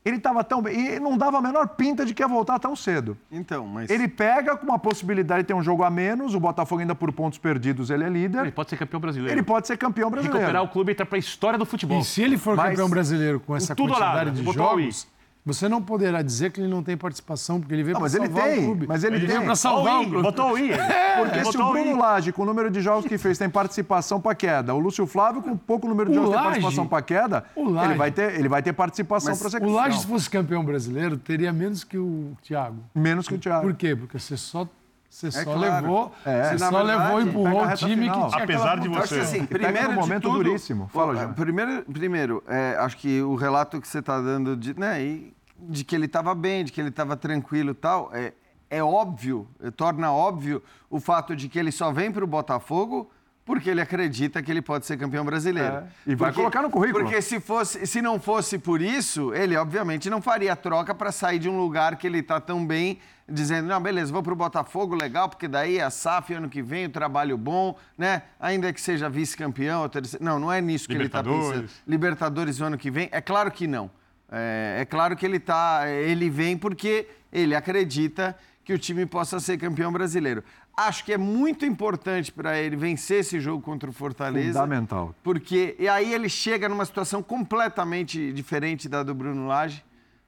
Ele 0.03 0.15
estava 0.15 0.43
tão 0.43 0.61
bem. 0.61 0.95
E 0.95 0.99
não 0.99 1.17
dava 1.17 1.37
a 1.37 1.41
menor 1.41 1.67
pinta 1.69 2.05
de 2.05 2.13
que 2.13 2.23
ia 2.23 2.27
voltar 2.27 2.57
tão 2.57 2.75
cedo. 2.75 3.17
Então, 3.31 3.67
mas. 3.67 3.89
Ele 3.89 4.07
pega 4.07 4.55
com 4.55 4.65
uma 4.65 4.79
possibilidade 4.79 5.43
de 5.43 5.47
ter 5.47 5.53
um 5.53 5.61
jogo 5.61 5.83
a 5.83 5.89
menos, 5.89 6.33
o 6.33 6.39
Botafogo 6.39 6.81
ainda 6.81 6.95
por 6.95 7.11
pontos 7.11 7.37
perdidos, 7.37 7.89
ele 7.89 8.03
é 8.03 8.09
líder. 8.09 8.41
Ele 8.43 8.51
pode 8.51 8.69
ser 8.69 8.77
campeão 8.77 8.99
brasileiro. 8.99 9.33
Ele 9.33 9.43
pode 9.43 9.67
ser 9.67 9.77
campeão 9.77 10.09
brasileiro. 10.09 10.39
recuperar 10.39 10.63
o 10.63 10.69
clube 10.69 10.91
e 10.91 10.93
entrar 10.93 11.05
para 11.05 11.17
a 11.17 11.19
história 11.19 11.59
do 11.59 11.65
futebol. 11.65 11.99
E 11.99 12.03
se 12.03 12.21
ele 12.21 12.37
for 12.37 12.55
Mas- 12.55 12.69
campeão 12.71 12.89
brasileiro 12.89 13.39
com 13.39 13.55
essa 13.55 13.75
tudo 13.75 13.93
quantidade 13.93 14.31
de 14.31 14.43
jogos, 14.53 15.07
você 15.53 15.67
não 15.69 15.81
poderá 15.81 16.21
dizer 16.21 16.51
que 16.51 16.59
ele 16.61 16.67
não 16.69 16.81
tem 16.83 16.95
participação, 16.97 17.59
porque 17.59 17.73
ele 17.73 17.83
veio 17.83 17.95
para 17.95 18.03
mas 18.03 18.15
ele 18.15 18.27
salvar 18.27 18.43
tem, 18.45 18.59
o 18.59 18.65
clube. 18.65 18.87
mas 18.87 19.03
ele 19.03 19.17
veio 19.19 19.31
tem. 19.39 19.41
para 19.45 19.55
salvar 19.55 19.83
Botou 19.83 20.01
o 20.01 20.09
clube. 20.09 20.23
Botou 20.23 20.51
o 20.51 20.57
I. 20.57 20.69
Porque 21.19 21.45
se 21.51 21.57
o 21.57 21.71
Bruno. 21.71 21.97
Lage, 21.99 22.31
com 22.31 22.43
o 22.43 22.45
número 22.45 22.69
de 22.71 22.79
jogos 22.81 23.05
que 23.05 23.17
fez, 23.17 23.37
tem 23.37 23.49
participação 23.49 24.21
para 24.21 24.33
queda, 24.35 24.73
o 24.73 24.79
Lúcio 24.79 25.05
Flávio, 25.05 25.41
com 25.41 25.57
pouco 25.57 25.87
número 25.87 26.09
de 26.11 26.17
O 26.17 26.21
jogos, 26.21 26.29
tem 26.31 26.37
Lage- 26.39 26.49
participação 26.61 26.87
para 26.87 27.01
queda, 27.01 27.43
ele 27.57 27.69
Lage- 27.71 27.93
vai 27.97 28.11
ter, 28.11 28.35
ele 28.39 28.47
vai 28.49 28.61
ter 28.63 28.73
participação 28.73 29.35
para 29.37 29.49
ser 29.49 29.61
O 29.63 29.69
Laje, 29.71 29.99
se 29.99 30.07
fosse 30.07 30.29
campeão 30.29 30.63
brasileiro, 30.63 31.17
teria 31.17 31.51
menos 31.51 31.83
que 31.83 31.97
o 31.97 32.37
Thiago. 32.41 32.77
Menos 32.95 33.27
que 33.27 33.33
o 33.35 33.37
Thiago. 33.37 33.61
Por 33.63 33.73
quê? 33.75 33.95
Porque 33.95 34.17
você 34.17 34.37
só, 34.37 34.65
você 35.09 35.29
só 35.31 35.43
claro. 35.43 35.59
levou, 35.59 36.11
É. 36.25 36.43
você 36.51 36.57
só 36.59 36.69
verdade, 36.83 36.87
levou 37.03 37.21
e 37.21 37.23
empurrou 37.25 37.65
o 37.65 37.73
time 37.75 37.95
final. 38.03 38.21
que 38.25 38.31
tinha 38.31 38.43
Apesar 38.43 38.79
de 38.79 38.87
acho 38.89 39.07
você. 39.07 39.19
assim, 39.19 39.45
primeiro 39.45 39.89
de 39.89 39.95
momento 39.95 40.21
tudo, 40.23 40.35
duríssimo. 40.43 40.89
Fala, 40.93 41.27
primeiro, 41.29 41.83
primeiro 41.91 42.43
é, 42.47 42.77
acho 42.79 42.95
que 42.97 43.21
o 43.21 43.35
relato 43.35 43.81
que 43.81 43.87
você 43.87 43.99
está 43.99 44.21
dando 44.21 44.55
de, 44.55 44.79
né, 44.79 45.01
e- 45.03 45.33
de 45.61 45.83
que 45.83 45.95
ele 45.95 46.05
estava 46.05 46.33
bem, 46.33 46.63
de 46.63 46.71
que 46.71 46.79
ele 46.79 46.89
estava 46.89 47.17
tranquilo 47.17 47.71
e 47.71 47.75
tal, 47.75 48.11
é, 48.13 48.33
é 48.69 48.83
óbvio, 48.83 49.47
torna 49.75 50.11
óbvio 50.11 50.61
o 50.89 50.99
fato 50.99 51.35
de 51.35 51.49
que 51.49 51.57
ele 51.57 51.71
só 51.71 51.91
vem 51.91 52.11
para 52.11 52.23
o 52.23 52.27
Botafogo 52.27 53.09
porque 53.49 53.67
ele 53.67 53.81
acredita 53.81 54.43
que 54.43 54.51
ele 54.51 54.61
pode 54.61 54.85
ser 54.85 54.95
campeão 54.95 55.25
brasileiro. 55.25 55.77
É, 55.77 55.83
e 56.05 56.13
vai 56.13 56.31
colocar 56.31 56.61
no 56.61 56.69
currículo. 56.69 57.03
Porque 57.03 57.19
se, 57.19 57.39
fosse, 57.39 57.87
se 57.87 57.99
não 57.99 58.19
fosse 58.19 58.59
por 58.59 58.79
isso, 58.79 59.33
ele 59.33 59.57
obviamente 59.57 60.07
não 60.07 60.21
faria 60.21 60.53
a 60.53 60.55
troca 60.55 60.93
para 60.93 61.11
sair 61.11 61.39
de 61.39 61.49
um 61.49 61.57
lugar 61.57 61.95
que 61.95 62.05
ele 62.05 62.19
está 62.19 62.39
tão 62.39 62.63
bem, 62.63 62.99
dizendo, 63.27 63.67
não, 63.67 63.81
beleza, 63.81 64.13
vou 64.13 64.21
para 64.21 64.33
o 64.33 64.35
Botafogo, 64.35 64.93
legal, 64.93 65.27
porque 65.27 65.47
daí 65.47 65.79
é 65.79 65.83
a 65.83 65.89
SAF 65.89 66.31
ano 66.31 66.47
que 66.47 66.61
vem, 66.61 66.85
o 66.85 66.89
trabalho 66.89 67.35
bom, 67.39 67.75
né? 67.97 68.21
Ainda 68.39 68.71
que 68.71 68.79
seja 68.79 69.09
vice-campeão, 69.09 69.81
ou 69.81 69.89
terceiro... 69.89 70.23
não, 70.23 70.37
não 70.37 70.53
é 70.53 70.61
nisso 70.61 70.87
que 70.87 70.93
ele 70.93 71.07
está 71.07 71.23
pensando. 71.23 71.39
Libertadores. 71.39 71.83
Libertadores 71.87 72.61
o 72.61 72.65
ano 72.65 72.77
que 72.77 72.91
vem? 72.91 73.09
É 73.11 73.19
claro 73.19 73.49
que 73.49 73.65
não. 73.65 73.89
É, 74.31 74.77
é 74.81 74.85
claro 74.85 75.15
que 75.15 75.25
ele 75.25 75.39
tá, 75.39 75.89
ele 75.89 76.29
vem 76.29 76.57
porque 76.57 77.07
ele 77.31 77.55
acredita 77.55 78.37
que 78.63 78.73
o 78.73 78.77
time 78.77 79.05
possa 79.05 79.39
ser 79.39 79.57
campeão 79.57 79.91
brasileiro. 79.91 80.43
Acho 80.77 81.03
que 81.03 81.11
é 81.11 81.17
muito 81.17 81.65
importante 81.65 82.31
para 82.31 82.57
ele 82.57 82.75
vencer 82.75 83.19
esse 83.19 83.39
jogo 83.39 83.61
contra 83.61 83.89
o 83.89 83.93
Fortaleza. 83.93 84.53
Fundamental. 84.59 85.15
Porque 85.23 85.75
e 85.79 85.89
aí 85.89 86.13
ele 86.13 86.29
chega 86.29 86.69
numa 86.69 86.85
situação 86.85 87.21
completamente 87.21 88.31
diferente 88.31 88.87
da 88.87 89.03
do 89.03 89.13
Bruno 89.13 89.47
Lage. 89.47 89.83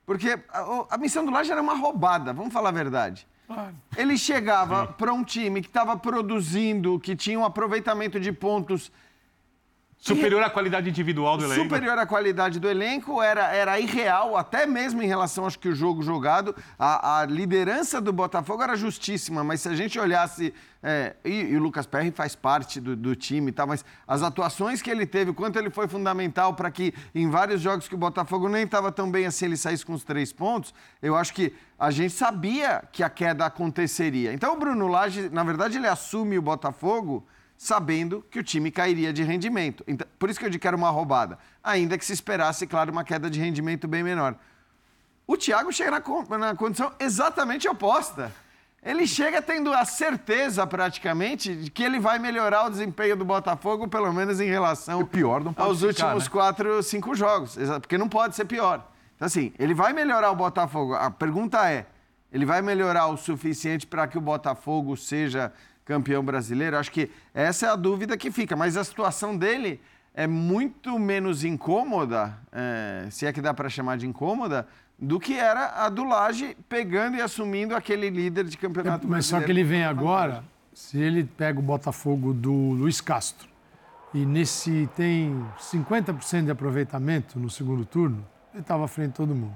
Porque 0.06 0.38
a, 0.50 0.86
a 0.90 0.98
missão 0.98 1.24
do 1.24 1.32
Lage 1.32 1.52
era 1.52 1.62
uma 1.62 1.76
roubada, 1.76 2.34
vamos 2.34 2.52
falar 2.52 2.70
a 2.70 2.74
verdade. 2.74 3.28
Claro. 3.48 3.76
Ele 3.96 4.18
chegava 4.18 4.88
para 4.88 5.14
um 5.14 5.24
time 5.24 5.62
que 5.62 5.68
estava 5.68 5.96
produzindo, 5.96 7.00
que 7.00 7.16
tinha 7.16 7.40
um 7.40 7.46
aproveitamento 7.46 8.20
de 8.20 8.32
pontos 8.32 8.92
Superior 10.04 10.42
à 10.42 10.50
qualidade 10.50 10.90
individual 10.90 11.38
do 11.38 11.46
elenco. 11.46 11.62
superior 11.62 11.96
à 12.00 12.08
qualidade 12.08 12.60
do 12.60 12.68
elenco, 12.68 13.22
era, 13.22 13.54
era 13.54 13.80
irreal, 13.80 14.36
até 14.36 14.66
mesmo 14.66 15.00
em 15.04 15.06
relação, 15.06 15.46
acho 15.46 15.60
que 15.60 15.70
o 15.70 15.76
jogo 15.76 16.02
jogado. 16.02 16.56
A, 16.78 17.20
a 17.20 17.26
liderança 17.28 18.02
do 18.02 18.12
Botafogo 18.12 18.64
era 18.64 18.76
justíssima, 18.76 19.44
mas 19.44 19.62
se 19.62 19.70
a 19.70 19.76
gente 19.76 20.00
olhasse. 20.00 20.56
é, 20.82 21.16
e, 21.24 21.42
e 21.52 21.56
o 21.56 21.60
Lucas 21.62 21.86
Perry 21.86 22.10
faz 22.10 22.36
parte 22.36 22.82
do, 22.82 22.96
do 22.96 23.16
time 23.16 23.50
e 23.50 23.52
tal, 23.52 23.68
mas 23.68 23.86
as 24.08 24.24
atuações 24.24 24.82
que 24.82 24.90
ele 24.90 25.06
teve, 25.06 25.34
quanto 25.34 25.60
ele 25.60 25.70
foi 25.70 25.88
fundamental 25.88 26.56
para 26.56 26.72
que 26.72 26.96
em 27.14 27.30
vários 27.30 27.62
jogos 27.62 27.88
que 27.88 27.94
o 27.94 27.98
Botafogo 27.98 28.50
nem 28.50 28.64
estava 28.64 28.92
tão 28.92 29.12
bem 29.12 29.28
assim, 29.28 29.46
ele 29.46 29.58
saísse 29.58 29.86
com 29.86 29.94
os 29.94 30.04
três 30.04 30.34
pontos, 30.34 30.74
eu 31.00 31.16
acho 31.16 31.32
que 31.32 31.54
a 31.78 31.92
gente 31.92 32.16
sabia 32.16 32.84
que 32.92 33.04
a 33.04 33.10
queda 33.10 33.46
aconteceria. 33.46 34.34
Então 34.34 34.56
o 34.56 34.58
Bruno 34.58 34.88
Lage, 34.88 35.30
na 35.30 35.44
verdade, 35.44 35.78
ele 35.78 35.88
assume 35.88 36.40
o 36.40 36.42
Botafogo 36.42 37.24
sabendo 37.62 38.26
que 38.32 38.40
o 38.40 38.44
time 38.44 38.72
cairia 38.72 39.14
de 39.14 39.22
rendimento. 39.22 39.84
Então, 39.88 40.08
por 40.18 40.32
isso 40.32 40.40
que 40.40 40.44
eu 40.44 40.50
digo 40.50 40.60
que 40.60 40.68
era 40.68 40.76
uma 40.76 40.90
roubada. 40.90 41.38
Ainda 41.64 41.96
que 41.96 42.04
se 42.04 42.12
esperasse, 42.12 42.66
claro, 42.66 42.92
uma 42.92 43.04
queda 43.04 43.30
de 43.30 43.40
rendimento 43.40 43.88
bem 43.88 44.02
menor. 44.02 44.36
O 45.28 45.38
Thiago 45.38 45.72
chega 45.72 45.92
na, 45.92 46.38
na 46.40 46.56
condição 46.56 46.92
exatamente 47.00 47.70
oposta. 47.70 48.32
Ele 48.82 49.06
chega 49.06 49.44
tendo 49.44 49.72
a 49.72 49.86
certeza, 49.86 50.66
praticamente, 50.66 51.56
de 51.56 51.70
que 51.70 51.84
ele 51.84 52.00
vai 52.00 52.18
melhorar 52.18 52.66
o 52.66 52.72
desempenho 52.72 53.16
do 53.16 53.24
Botafogo, 53.24 53.88
pelo 53.88 54.12
menos 54.12 54.42
em 54.42 54.50
relação 54.50 55.06
pior 55.06 55.44
aos 55.56 55.82
ficar, 55.82 55.88
últimos 55.88 56.24
né? 56.24 56.30
quatro, 56.32 56.82
cinco 56.82 57.14
jogos. 57.14 57.60
Porque 57.80 57.96
não 57.96 58.10
pode 58.10 58.36
ser 58.36 58.46
pior. 58.46 58.84
Então, 59.16 59.28
assim, 59.28 59.54
ele 59.60 59.76
vai 59.76 59.94
melhorar 59.94 60.32
o 60.32 60.36
Botafogo. 60.36 60.96
A 60.96 61.12
pergunta 61.12 61.70
é: 61.70 61.86
ele 62.34 62.44
vai 62.44 62.64
melhorar 62.64 63.06
o 63.06 63.18
suficiente 63.18 63.86
para 63.86 64.08
que 64.08 64.18
o 64.18 64.22
Botafogo 64.22 64.98
seja 64.98 65.54
campeão 65.92 66.24
brasileiro? 66.24 66.78
Acho 66.78 66.92
que 66.92 67.12
essa 67.34 67.66
é 67.66 67.70
a 67.70 67.76
dúvida 67.76 68.16
que 68.16 68.32
fica. 68.32 68.56
Mas 68.56 68.78
a 68.78 68.84
situação 68.84 69.36
dele 69.36 69.82
é 70.14 70.26
muito 70.26 70.98
menos 70.98 71.44
incômoda, 71.44 72.38
é, 72.52 73.08
se 73.10 73.26
é 73.26 73.34
que 73.34 73.42
dá 73.42 73.54
para 73.54 73.70
chamar 73.70 73.98
de 73.98 74.08
incômoda, 74.08 74.68
do 74.98 75.20
que 75.20 75.34
era 75.34 75.84
a 75.86 75.90
do 75.90 76.04
Laje 76.04 76.56
pegando 76.70 77.18
e 77.18 77.22
assumindo 77.22 77.76
aquele 77.76 78.10
líder 78.10 78.46
de 78.46 78.58
campeonato 78.58 79.08
Mas 79.08 79.26
só 79.26 79.38
brasileiro. 79.38 79.46
que 79.46 79.52
ele 79.52 79.64
vem 79.64 79.84
agora, 79.84 80.44
se 80.74 80.98
ele 80.98 81.24
pega 81.24 81.60
o 81.60 81.62
Botafogo 81.62 82.34
do 82.34 82.54
Luiz 82.54 83.02
Castro 83.02 83.50
e 84.14 84.26
nesse 84.26 84.90
tem 84.96 85.46
50% 85.60 86.46
de 86.46 86.52
aproveitamento 86.52 87.40
no 87.40 87.50
segundo 87.50 87.84
turno, 87.86 88.26
ele 88.54 88.62
estava 88.62 88.86
à 88.86 88.88
frente 88.88 89.10
de 89.10 89.16
todo 89.16 89.34
mundo. 89.34 89.56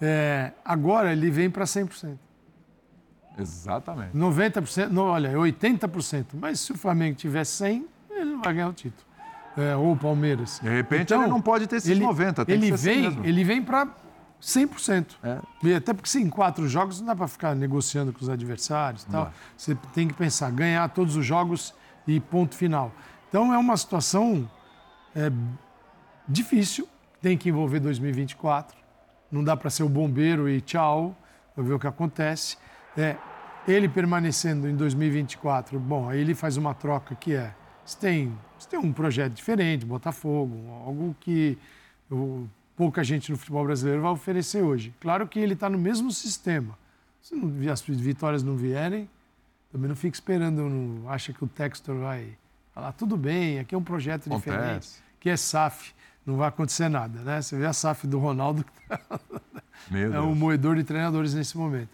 É, 0.00 0.52
agora 0.64 1.12
ele 1.12 1.30
vem 1.30 1.48
para 1.48 1.64
100%. 1.64 2.16
Exatamente. 3.38 4.16
90%, 4.16 4.88
não, 4.88 5.04
olha, 5.04 5.28
é 5.28 5.34
80%. 5.34 6.26
Mas 6.34 6.60
se 6.60 6.72
o 6.72 6.76
Flamengo 6.76 7.16
tiver 7.16 7.44
100, 7.44 7.86
ele 8.10 8.30
não 8.32 8.42
vai 8.42 8.54
ganhar 8.54 8.68
o 8.68 8.72
título. 8.72 9.04
É, 9.56 9.76
ou 9.76 9.92
o 9.92 9.96
Palmeiras. 9.96 10.60
De 10.62 10.68
repente, 10.68 11.12
ele 11.12 11.26
não 11.26 11.40
pode 11.40 11.66
ter 11.66 11.76
esses 11.76 11.98
90, 11.98 12.44
tem 12.44 12.54
ele 12.54 12.70
que 12.70 12.78
ser 12.78 12.90
assim 12.90 13.00
vem, 13.00 13.02
mesmo. 13.02 13.26
Ele 13.26 13.44
vem 13.44 13.62
para 13.62 13.88
100%. 14.42 15.06
É. 15.22 15.38
E 15.62 15.74
até 15.74 15.94
porque 15.94 16.08
se 16.08 16.20
em 16.20 16.28
quatro 16.28 16.66
jogos 16.68 17.00
não 17.00 17.06
dá 17.06 17.16
para 17.16 17.28
ficar 17.28 17.54
negociando 17.54 18.12
com 18.12 18.20
os 18.20 18.28
adversários 18.28 19.04
tal. 19.04 19.32
Você 19.56 19.76
tem 19.94 20.08
que 20.08 20.14
pensar, 20.14 20.50
ganhar 20.50 20.88
todos 20.88 21.16
os 21.16 21.24
jogos 21.24 21.72
e 22.06 22.18
ponto 22.18 22.54
final. 22.56 22.92
Então 23.28 23.54
é 23.54 23.58
uma 23.58 23.76
situação 23.76 24.50
é, 25.14 25.30
difícil, 26.28 26.88
tem 27.20 27.38
que 27.38 27.48
envolver 27.48 27.78
2024. 27.78 28.76
Não 29.30 29.44
dá 29.44 29.56
para 29.56 29.70
ser 29.70 29.84
o 29.84 29.88
bombeiro 29.88 30.48
e 30.48 30.60
tchau, 30.60 31.16
ver 31.56 31.72
o 31.72 31.78
que 31.78 31.86
acontece. 31.86 32.56
É, 32.96 33.16
ele 33.66 33.88
permanecendo 33.88 34.68
em 34.68 34.76
2024, 34.76 35.78
bom, 35.78 36.08
aí 36.08 36.20
ele 36.20 36.34
faz 36.34 36.56
uma 36.56 36.74
troca 36.74 37.14
que 37.14 37.34
é, 37.34 37.54
você 37.84 37.98
tem, 37.98 38.38
você 38.58 38.68
tem 38.68 38.78
um 38.78 38.92
projeto 38.92 39.32
diferente, 39.32 39.84
Botafogo, 39.86 40.54
algo 40.84 41.16
que 41.20 41.58
pouca 42.76 43.02
gente 43.04 43.30
no 43.30 43.38
futebol 43.38 43.64
brasileiro 43.64 44.02
vai 44.02 44.10
oferecer 44.10 44.62
hoje. 44.62 44.94
Claro 45.00 45.26
que 45.26 45.38
ele 45.38 45.54
está 45.54 45.68
no 45.68 45.78
mesmo 45.78 46.10
sistema. 46.10 46.76
Se 47.20 47.34
não, 47.34 47.72
as 47.72 47.80
vitórias 47.82 48.42
não 48.42 48.56
vierem, 48.56 49.08
também 49.70 49.88
não 49.88 49.96
fica 49.96 50.14
esperando, 50.14 50.68
não 50.68 51.08
acha 51.08 51.32
que 51.32 51.42
o 51.42 51.46
Textor 51.46 51.96
vai 51.96 52.36
falar, 52.74 52.92
tudo 52.92 53.16
bem, 53.16 53.58
aqui 53.58 53.74
é 53.74 53.78
um 53.78 53.82
projeto 53.82 54.28
diferente, 54.28 54.60
Acontece. 54.60 55.02
que 55.20 55.30
é 55.30 55.36
SAF, 55.36 55.94
não 56.26 56.36
vai 56.36 56.48
acontecer 56.48 56.88
nada, 56.88 57.20
né? 57.20 57.40
Você 57.40 57.56
vê 57.56 57.66
a 57.66 57.72
SAF 57.72 58.06
do 58.06 58.18
Ronaldo, 58.18 58.64
que 58.64 58.88
tá 58.88 59.00
é 59.94 60.20
um 60.20 60.34
moedor 60.34 60.76
de 60.76 60.84
treinadores 60.84 61.34
nesse 61.34 61.56
momento. 61.56 61.90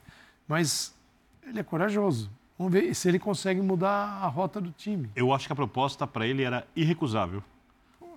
Mas 0.48 0.96
ele 1.42 1.60
é 1.60 1.62
corajoso. 1.62 2.30
Vamos 2.58 2.72
ver 2.72 2.92
se 2.94 3.08
ele 3.08 3.20
consegue 3.20 3.60
mudar 3.60 4.20
a 4.22 4.26
rota 4.26 4.60
do 4.60 4.72
time. 4.72 5.08
Eu 5.14 5.32
acho 5.32 5.46
que 5.46 5.52
a 5.52 5.56
proposta 5.56 6.06
para 6.06 6.26
ele 6.26 6.42
era 6.42 6.66
irrecusável. 6.74 7.44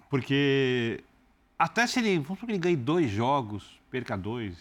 Porque 0.09 1.03
até 1.59 1.86
se 1.86 1.99
ele, 1.99 2.15
vamos 2.15 2.39
supor 2.39 2.47
que 2.47 2.51
ele 2.53 2.57
ganhe 2.57 2.75
dois 2.75 3.11
jogos, 3.11 3.79
perca 3.91 4.17
dois, 4.17 4.57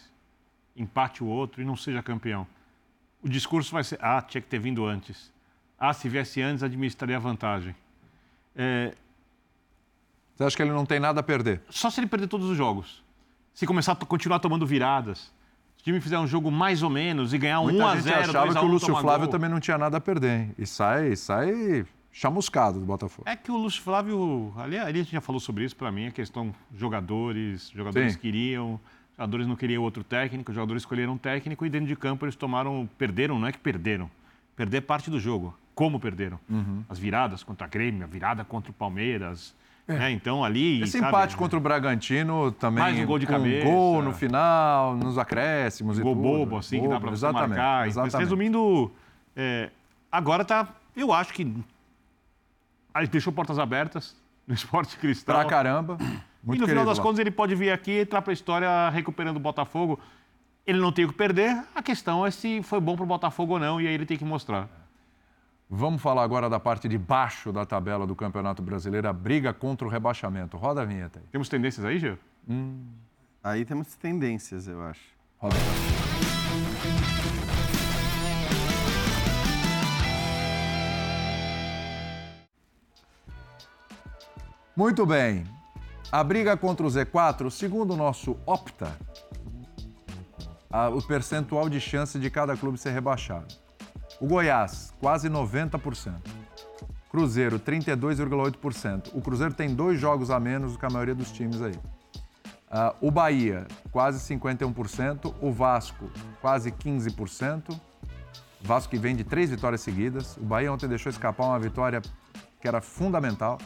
empate 0.76 1.24
o 1.24 1.26
outro 1.26 1.62
e 1.62 1.64
não 1.64 1.76
seja 1.76 2.02
campeão. 2.02 2.46
O 3.22 3.28
discurso 3.28 3.72
vai 3.72 3.82
ser, 3.82 3.98
ah, 4.02 4.20
tinha 4.20 4.40
que 4.40 4.48
ter 4.48 4.58
vindo 4.58 4.84
antes. 4.84 5.32
Ah, 5.78 5.94
se 5.94 6.10
viesse 6.10 6.42
antes, 6.42 6.62
administraria 6.62 7.16
a 7.16 7.20
vantagem. 7.20 7.74
É... 8.54 8.94
Você 10.36 10.44
acha 10.44 10.56
que 10.56 10.62
ele 10.62 10.72
não 10.72 10.84
tem 10.84 11.00
nada 11.00 11.20
a 11.20 11.22
perder? 11.22 11.62
Só 11.70 11.88
se 11.90 12.00
ele 12.00 12.06
perder 12.06 12.28
todos 12.28 12.50
os 12.50 12.56
jogos. 12.56 13.02
Se 13.54 13.66
começar 13.66 13.92
a 13.92 13.96
continuar 13.96 14.38
tomando 14.38 14.66
viradas. 14.66 15.32
Se 15.80 15.82
o 15.82 15.84
time 15.84 15.98
fizer 15.98 16.18
um 16.18 16.26
jogo 16.26 16.50
mais 16.50 16.82
ou 16.82 16.90
menos 16.90 17.32
e 17.32 17.38
ganhar 17.38 17.62
um 17.62 17.74
1 17.74 17.86
a 17.86 17.96
0 17.96 18.20
achava 18.20 18.54
que 18.54 18.64
o 18.64 18.68
Lúcio 18.68 18.94
Flávio 18.96 19.26
gol. 19.26 19.32
também 19.32 19.48
não 19.48 19.58
tinha 19.58 19.78
nada 19.78 19.96
a 19.96 20.00
perder, 20.00 20.40
hein? 20.40 20.54
E 20.58 20.66
sai, 20.66 21.16
sai 21.16 21.86
chamuscado 22.12 22.78
do 22.78 22.84
Botafogo. 22.84 23.26
É 23.26 23.34
que 23.34 23.50
o 23.50 23.56
Lúcio 23.56 23.80
Flávio, 23.80 24.52
ali, 24.58 24.76
ali 24.76 25.00
a 25.00 25.02
gente 25.02 25.12
já 25.12 25.22
falou 25.22 25.40
sobre 25.40 25.64
isso, 25.64 25.74
para 25.74 25.90
mim, 25.90 26.08
a 26.08 26.10
questão 26.10 26.54
jogadores, 26.76 27.70
jogadores 27.74 28.12
Sim. 28.12 28.18
queriam, 28.18 28.78
jogadores 29.16 29.46
não 29.46 29.56
queriam 29.56 29.82
outro 29.82 30.04
técnico, 30.04 30.52
jogadores 30.52 30.82
escolheram 30.82 31.14
um 31.14 31.18
técnico 31.18 31.64
e 31.64 31.70
dentro 31.70 31.86
de 31.86 31.96
campo 31.96 32.26
eles 32.26 32.36
tomaram, 32.36 32.86
perderam, 32.98 33.38
não 33.38 33.48
é 33.48 33.52
que 33.52 33.58
perderam, 33.58 34.10
perder 34.54 34.82
parte 34.82 35.08
do 35.08 35.18
jogo. 35.18 35.56
Como 35.74 35.98
perderam? 35.98 36.38
Uhum. 36.46 36.84
As 36.90 36.98
viradas 36.98 37.42
contra 37.42 37.66
a 37.66 37.70
Grêmio, 37.70 38.04
a 38.04 38.06
virada 38.06 38.44
contra 38.44 38.70
o 38.70 38.74
Palmeiras, 38.74 39.54
é. 39.94 39.98
Né? 39.98 40.10
Então 40.12 40.44
ali. 40.44 40.82
Esse 40.82 40.98
sabe, 40.98 41.08
empate 41.08 41.36
contra 41.36 41.58
o 41.58 41.60
Bragantino 41.60 42.52
também. 42.52 42.82
Mais 42.82 42.98
um 42.98 43.06
gol 43.06 43.18
de 43.18 43.26
cabeça. 43.26 43.66
Um 43.66 43.70
gol 43.70 44.02
no 44.02 44.12
final, 44.12 44.96
nos 44.96 45.18
acréscimos 45.18 45.98
e 45.98 46.02
gol 46.02 46.14
tudo. 46.14 46.22
bobo, 46.22 46.56
assim, 46.58 46.76
bobo, 46.76 46.88
que 46.88 46.94
dá 46.94 47.00
pra 47.00 47.10
você 47.10 47.26
exatamente, 47.26 47.48
marcar. 47.48 47.88
Exatamente. 47.88 48.12
Mas, 48.12 48.20
resumindo, 48.20 48.92
é, 49.36 49.70
agora 50.10 50.44
tá. 50.44 50.68
Eu 50.96 51.12
acho 51.12 51.32
que. 51.32 51.54
A 52.92 53.02
gente 53.02 53.12
deixou 53.12 53.32
portas 53.32 53.58
abertas 53.58 54.16
no 54.46 54.54
esporte 54.54 54.96
cristal. 54.96 55.36
Pra 55.36 55.44
caramba. 55.44 55.98
Muito 56.42 56.58
e 56.58 56.60
no 56.62 56.68
final 56.68 56.84
das 56.84 56.98
lá. 56.98 57.04
contas 57.04 57.18
ele 57.18 57.30
pode 57.30 57.54
vir 57.54 57.70
aqui 57.70 57.90
e 57.90 58.00
entrar 58.00 58.22
pra 58.22 58.32
história 58.32 58.88
recuperando 58.90 59.36
o 59.36 59.40
Botafogo. 59.40 60.00
Ele 60.66 60.78
não 60.78 60.92
tem 60.92 61.04
o 61.04 61.08
que 61.08 61.14
perder. 61.14 61.62
A 61.74 61.82
questão 61.82 62.24
é 62.24 62.30
se 62.30 62.62
foi 62.62 62.80
bom 62.80 62.96
pro 62.96 63.04
Botafogo 63.04 63.54
ou 63.54 63.58
não, 63.58 63.80
e 63.80 63.86
aí 63.86 63.94
ele 63.94 64.06
tem 64.06 64.16
que 64.16 64.24
mostrar. 64.24 64.68
Vamos 65.72 66.02
falar 66.02 66.24
agora 66.24 66.50
da 66.50 66.58
parte 66.58 66.88
de 66.88 66.98
baixo 66.98 67.52
da 67.52 67.64
tabela 67.64 68.04
do 68.04 68.16
Campeonato 68.16 68.60
Brasileiro, 68.60 69.08
a 69.08 69.12
briga 69.12 69.54
contra 69.54 69.86
o 69.86 69.90
rebaixamento. 69.90 70.56
Roda 70.56 70.82
a 70.82 70.84
vinheta 70.84 71.20
aí. 71.20 71.24
Temos 71.30 71.48
tendências 71.48 71.86
aí, 71.86 71.96
Gê? 71.96 72.18
Hum. 72.48 72.88
Aí 73.40 73.64
temos 73.64 73.94
tendências, 73.94 74.66
eu 74.66 74.82
acho. 74.82 75.00
Roda. 75.38 75.54
Muito 84.74 85.06
bem. 85.06 85.44
A 86.10 86.24
briga 86.24 86.56
contra 86.56 86.84
o 86.84 86.90
Z4, 86.90 87.48
segundo 87.48 87.94
o 87.94 87.96
nosso 87.96 88.36
Opta, 88.44 88.98
a, 90.68 90.88
o 90.88 91.00
percentual 91.00 91.68
de 91.68 91.80
chance 91.80 92.18
de 92.18 92.28
cada 92.28 92.56
clube 92.56 92.76
ser 92.76 92.90
rebaixado. 92.90 93.69
O 94.20 94.26
Goiás, 94.26 94.92
quase 95.00 95.30
90%. 95.30 96.14
Cruzeiro, 97.10 97.58
32,8%. 97.58 99.12
O 99.14 99.22
Cruzeiro 99.22 99.54
tem 99.54 99.74
dois 99.74 99.98
jogos 99.98 100.30
a 100.30 100.38
menos 100.38 100.72
do 100.72 100.78
que 100.78 100.84
a 100.84 100.90
maioria 100.90 101.14
dos 101.14 101.32
times 101.32 101.62
aí. 101.62 101.74
Uh, 102.70 103.08
o 103.08 103.10
Bahia, 103.10 103.66
quase 103.90 104.20
51%. 104.32 105.34
O 105.40 105.50
Vasco, 105.50 106.10
quase 106.40 106.70
15%. 106.70 107.70
O 107.70 107.78
Vasco 108.62 108.90
que 108.90 108.98
vem 108.98 109.16
de 109.16 109.24
três 109.24 109.48
vitórias 109.48 109.80
seguidas. 109.80 110.36
O 110.36 110.44
Bahia 110.44 110.70
ontem 110.70 110.86
deixou 110.86 111.08
escapar 111.08 111.46
uma 111.46 111.58
vitória 111.58 112.02
que 112.60 112.68
era 112.68 112.82
fundamental. 112.82 113.58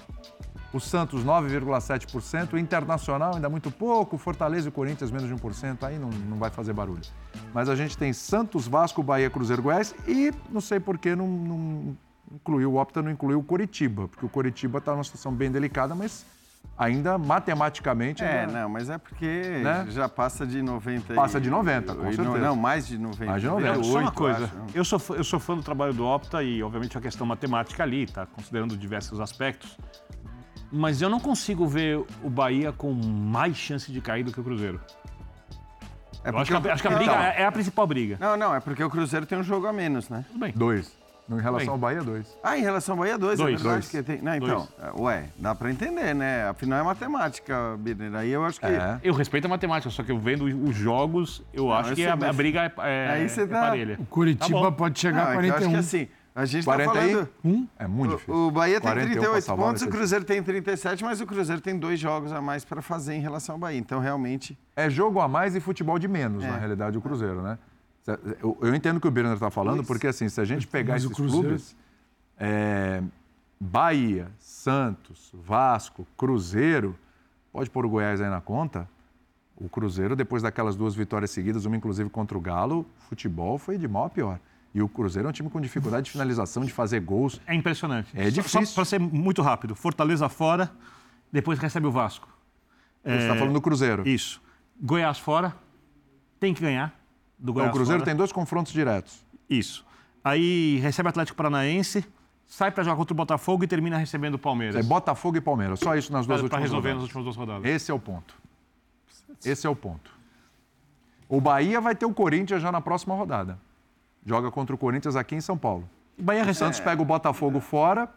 O 0.74 0.80
Santos, 0.80 1.24
9,7%. 1.24 2.54
O 2.54 2.58
Internacional, 2.58 3.36
ainda 3.36 3.48
muito 3.48 3.70
pouco. 3.70 4.18
Fortaleza 4.18 4.68
e 4.68 4.72
Corinthians, 4.72 5.10
menos 5.10 5.28
de 5.28 5.34
1%. 5.34 5.84
Aí 5.84 5.98
não, 5.98 6.10
não 6.10 6.36
vai 6.36 6.50
fazer 6.50 6.72
barulho. 6.72 7.02
Mas 7.54 7.68
a 7.68 7.76
gente 7.76 7.96
tem 7.96 8.12
Santos, 8.12 8.66
Vasco, 8.66 9.00
Bahia, 9.00 9.30
Cruzeiro, 9.30 9.62
Goiás 9.62 9.94
e 10.08 10.32
não 10.50 10.60
sei 10.60 10.80
por 10.80 10.98
que 10.98 11.14
não, 11.14 11.28
não 11.28 11.96
incluiu, 12.32 12.72
o 12.72 12.76
Opta 12.76 13.00
não 13.00 13.10
incluiu 13.10 13.38
o 13.38 13.44
Coritiba, 13.44 14.08
porque 14.08 14.26
o 14.26 14.28
Coritiba 14.28 14.78
está 14.78 14.92
numa 14.92 15.04
situação 15.04 15.32
bem 15.32 15.50
delicada, 15.50 15.94
mas 15.94 16.26
ainda 16.76 17.16
matematicamente. 17.16 18.24
É, 18.24 18.46
não, 18.46 18.68
mas 18.68 18.90
é 18.90 18.98
porque 18.98 19.60
né? 19.62 19.86
já 19.90 20.08
passa 20.08 20.46
de 20.46 20.60
90. 20.60 21.14
Passa 21.14 21.40
de 21.40 21.50
90, 21.50 21.94
com 21.94 22.02
certeza. 22.02 22.22
Não, 22.24 22.38
não, 22.38 22.56
mais 22.56 22.86
de 22.86 22.98
90. 22.98 23.24
Mais 23.24 23.40
de 23.40 23.48
90. 23.48 23.84
Só 23.84 23.98
uma 24.00 24.12
coisa, 24.12 24.50
eu 24.74 24.84
sou, 24.84 25.00
eu 25.16 25.24
sou 25.24 25.38
fã 25.38 25.54
do 25.54 25.62
trabalho 25.62 25.94
do 25.94 26.04
Opta 26.04 26.42
e, 26.42 26.62
obviamente, 26.62 26.98
a 26.98 27.00
questão 27.00 27.26
matemática 27.26 27.82
ali, 27.82 28.06
tá? 28.06 28.26
Considerando 28.26 28.76
diversos 28.76 29.20
aspectos. 29.20 29.78
Mas 30.74 31.00
eu 31.00 31.08
não 31.08 31.20
consigo 31.20 31.66
ver 31.66 32.04
o 32.22 32.28
Bahia 32.28 32.72
com 32.72 32.92
mais 32.92 33.56
chance 33.56 33.92
de 33.92 34.00
cair 34.00 34.24
do 34.24 34.32
que 34.32 34.40
o 34.40 34.44
Cruzeiro. 34.44 34.80
É 36.24 36.32
porque, 36.32 36.52
acho 36.52 36.62
que 36.62 36.68
a, 36.68 36.72
acho 36.72 36.82
que 36.82 36.88
a 36.88 36.90
briga 36.90 37.12
não, 37.12 37.22
é, 37.22 37.42
é 37.42 37.46
a 37.46 37.52
principal 37.52 37.86
briga. 37.86 38.16
Não, 38.18 38.36
não, 38.36 38.54
é 38.54 38.58
porque 38.58 38.82
o 38.82 38.90
Cruzeiro 38.90 39.24
tem 39.24 39.38
um 39.38 39.42
jogo 39.42 39.66
a 39.66 39.72
menos, 39.72 40.08
né? 40.08 40.24
Tudo 40.26 40.40
bem. 40.40 40.52
Dois. 40.56 40.90
Em 41.30 41.40
relação 41.40 41.58
bem. 41.58 41.68
ao 41.68 41.78
Bahia, 41.78 42.02
dois. 42.02 42.36
Ah, 42.42 42.58
em 42.58 42.62
relação 42.62 42.94
ao 42.94 42.98
Bahia, 42.98 43.16
dois, 43.16 43.38
dois. 43.38 43.60
é. 43.60 43.62
Dois. 43.62 43.88
Que 43.88 44.02
tem... 44.02 44.20
Não, 44.20 44.34
então, 44.34 44.68
dois. 44.78 45.00
ué, 45.00 45.28
dá 45.36 45.54
pra 45.54 45.70
entender, 45.70 46.14
né? 46.14 46.48
Afinal 46.48 46.80
é 46.80 46.82
matemática, 46.82 47.76
Birner. 47.78 48.14
Aí 48.16 48.30
eu 48.30 48.44
acho 48.44 48.58
que. 48.58 48.66
É. 48.66 48.98
Eu 49.02 49.14
respeito 49.14 49.44
a 49.44 49.48
matemática, 49.48 49.90
só 49.90 50.02
que 50.02 50.12
eu 50.12 50.18
vendo 50.18 50.44
os 50.44 50.74
jogos, 50.74 51.42
eu 51.52 51.64
não, 51.64 51.72
acho 51.72 51.94
que 51.94 52.04
a, 52.04 52.12
a, 52.14 52.32
briga 52.32 52.64
é, 52.64 52.72
é, 52.78 53.10
Aí 53.12 53.28
você 53.28 53.42
é 53.42 53.46
tá... 53.46 53.60
parelha. 53.60 53.96
O 54.00 54.06
Curitiba 54.06 54.62
tá 54.62 54.72
pode 54.72 54.98
chegar 54.98 55.24
não, 55.24 55.30
a 55.30 55.34
41. 55.34 55.44
É 55.44 55.48
eu 55.48 55.56
acho 55.56 55.68
que 55.68 55.76
assim. 55.76 56.08
A 56.34 56.44
gente 56.44 56.64
41? 56.64 56.92
tá 56.92 57.00
falando... 57.00 57.28
Um? 57.44 57.68
É 57.78 57.86
muito 57.86 58.12
difícil. 58.12 58.34
O, 58.34 58.48
o 58.48 58.50
Bahia 58.50 58.80
tem 58.80 58.92
38 58.92 59.56
pontos, 59.56 59.82
o 59.82 59.88
Cruzeiro 59.88 60.24
tem 60.24 60.42
37, 60.42 61.04
mas 61.04 61.20
o 61.20 61.26
Cruzeiro 61.26 61.62
tem 61.62 61.78
dois 61.78 62.00
jogos 62.00 62.32
a 62.32 62.42
mais 62.42 62.64
para 62.64 62.82
fazer 62.82 63.14
em 63.14 63.20
relação 63.20 63.54
ao 63.54 63.58
Bahia. 63.58 63.78
Então, 63.78 64.00
realmente... 64.00 64.58
É 64.74 64.90
jogo 64.90 65.20
a 65.20 65.28
mais 65.28 65.54
e 65.54 65.60
futebol 65.60 65.98
de 65.98 66.08
menos, 66.08 66.42
é. 66.42 66.48
na 66.48 66.56
realidade, 66.56 66.98
o 66.98 67.00
Cruzeiro, 67.00 67.40
né? 67.40 67.56
Eu, 68.42 68.58
eu 68.60 68.74
entendo 68.74 68.96
o 68.96 69.00
que 69.00 69.06
o 69.06 69.10
Birner 69.10 69.34
está 69.34 69.48
falando, 69.48 69.78
Isso. 69.78 69.86
porque 69.86 70.08
assim, 70.08 70.28
se 70.28 70.40
a 70.40 70.44
gente 70.44 70.66
pegar 70.66 70.94
mas 70.94 71.04
esses 71.04 71.16
clubes... 71.16 71.76
É, 72.36 73.00
Bahia, 73.60 74.30
Santos, 74.38 75.30
Vasco, 75.32 76.06
Cruzeiro, 76.16 76.96
pode 77.52 77.70
pôr 77.70 77.86
o 77.86 77.88
Goiás 77.88 78.20
aí 78.20 78.28
na 78.28 78.40
conta, 78.40 78.88
o 79.56 79.68
Cruzeiro, 79.68 80.16
depois 80.16 80.42
daquelas 80.42 80.74
duas 80.74 80.94
vitórias 80.94 81.30
seguidas, 81.30 81.64
uma 81.64 81.76
inclusive 81.76 82.10
contra 82.10 82.36
o 82.36 82.40
Galo, 82.40 82.84
futebol 83.08 83.56
foi 83.56 83.78
de 83.78 83.86
mal 83.86 84.06
a 84.06 84.10
pior. 84.10 84.40
E 84.74 84.82
o 84.82 84.88
Cruzeiro 84.88 85.28
é 85.28 85.30
um 85.30 85.32
time 85.32 85.48
com 85.48 85.60
dificuldade 85.60 86.06
de 86.06 86.10
finalização, 86.10 86.64
de 86.64 86.72
fazer 86.72 87.00
gols. 87.00 87.40
É 87.46 87.54
impressionante. 87.54 88.08
É 88.12 88.28
difícil. 88.28 88.66
Só 88.66 88.74
para 88.74 88.84
ser 88.84 88.98
muito 88.98 89.40
rápido, 89.40 89.76
Fortaleza 89.76 90.28
fora, 90.28 90.68
depois 91.30 91.60
recebe 91.60 91.86
o 91.86 91.92
Vasco. 91.92 92.28
Você 93.04 93.12
está 93.12 93.36
é... 93.36 93.38
falando 93.38 93.54
do 93.54 93.60
Cruzeiro. 93.60 94.06
Isso. 94.06 94.42
Goiás 94.82 95.18
fora, 95.18 95.54
tem 96.40 96.52
que 96.52 96.60
ganhar. 96.60 96.92
Do 97.38 97.52
Goiás 97.52 97.68
então, 97.68 97.76
o 97.76 97.78
Cruzeiro 97.78 98.00
fora. 98.00 98.10
tem 98.10 98.16
dois 98.16 98.32
confrontos 98.32 98.72
diretos. 98.72 99.24
Isso. 99.48 99.86
Aí 100.24 100.78
recebe 100.78 101.06
o 101.06 101.10
Atlético 101.10 101.36
Paranaense, 101.36 102.04
sai 102.44 102.72
para 102.72 102.82
jogar 102.82 102.96
contra 102.96 103.12
o 103.12 103.16
Botafogo 103.16 103.62
e 103.62 103.68
termina 103.68 103.96
recebendo 103.96 104.34
o 104.34 104.38
Palmeiras. 104.38 104.74
É 104.74 104.82
Botafogo 104.82 105.36
e 105.36 105.40
Palmeiras, 105.40 105.78
só 105.78 105.94
isso 105.94 106.12
nas 106.12 106.26
duas 106.26 106.40
pra, 106.40 106.46
últimas 106.46 106.50
Para 106.50 106.60
resolver 106.60 106.88
rodadas. 106.88 106.96
nas 106.96 107.02
últimas 107.04 107.24
duas 107.24 107.36
rodadas. 107.36 107.70
Esse 107.70 107.92
é 107.92 107.94
o 107.94 108.00
ponto. 108.00 108.34
Esse 109.44 109.66
é 109.68 109.70
o 109.70 109.76
ponto. 109.76 110.10
O 111.28 111.40
Bahia 111.40 111.80
vai 111.80 111.94
ter 111.94 112.06
o 112.06 112.12
Corinthians 112.12 112.60
já 112.60 112.72
na 112.72 112.80
próxima 112.80 113.14
rodada 113.14 113.56
joga 114.24 114.50
contra 114.50 114.74
o 114.74 114.78
Corinthians 114.78 115.16
aqui 115.16 115.34
em 115.34 115.40
São 115.40 115.56
Paulo. 115.56 115.88
Bahia 116.18 116.48
o 116.48 116.54
Santos 116.54 116.80
pega 116.80 117.02
o 117.02 117.04
Botafogo 117.04 117.60
fora 117.60 118.08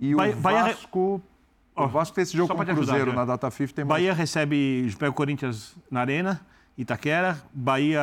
e 0.00 0.14
Bahia, 0.14 0.34
o 0.34 0.40
Vasco... 0.40 1.18
Bahia... 1.18 1.34
O 1.76 1.88
Vasco 1.88 2.14
tem 2.14 2.22
esse 2.22 2.36
jogo 2.36 2.54
com 2.54 2.62
o 2.62 2.64
Cruzeiro 2.64 3.02
ajudar, 3.02 3.16
na 3.16 3.24
data 3.24 3.50
FIFA. 3.50 3.74
Tem 3.74 3.84
Bahia 3.84 4.08
mais... 4.08 4.18
recebe, 4.18 4.94
pega 4.96 5.10
o 5.10 5.14
Corinthians 5.14 5.74
na 5.90 6.00
Arena, 6.00 6.40
Itaquera. 6.78 7.42
Bahia 7.52 8.00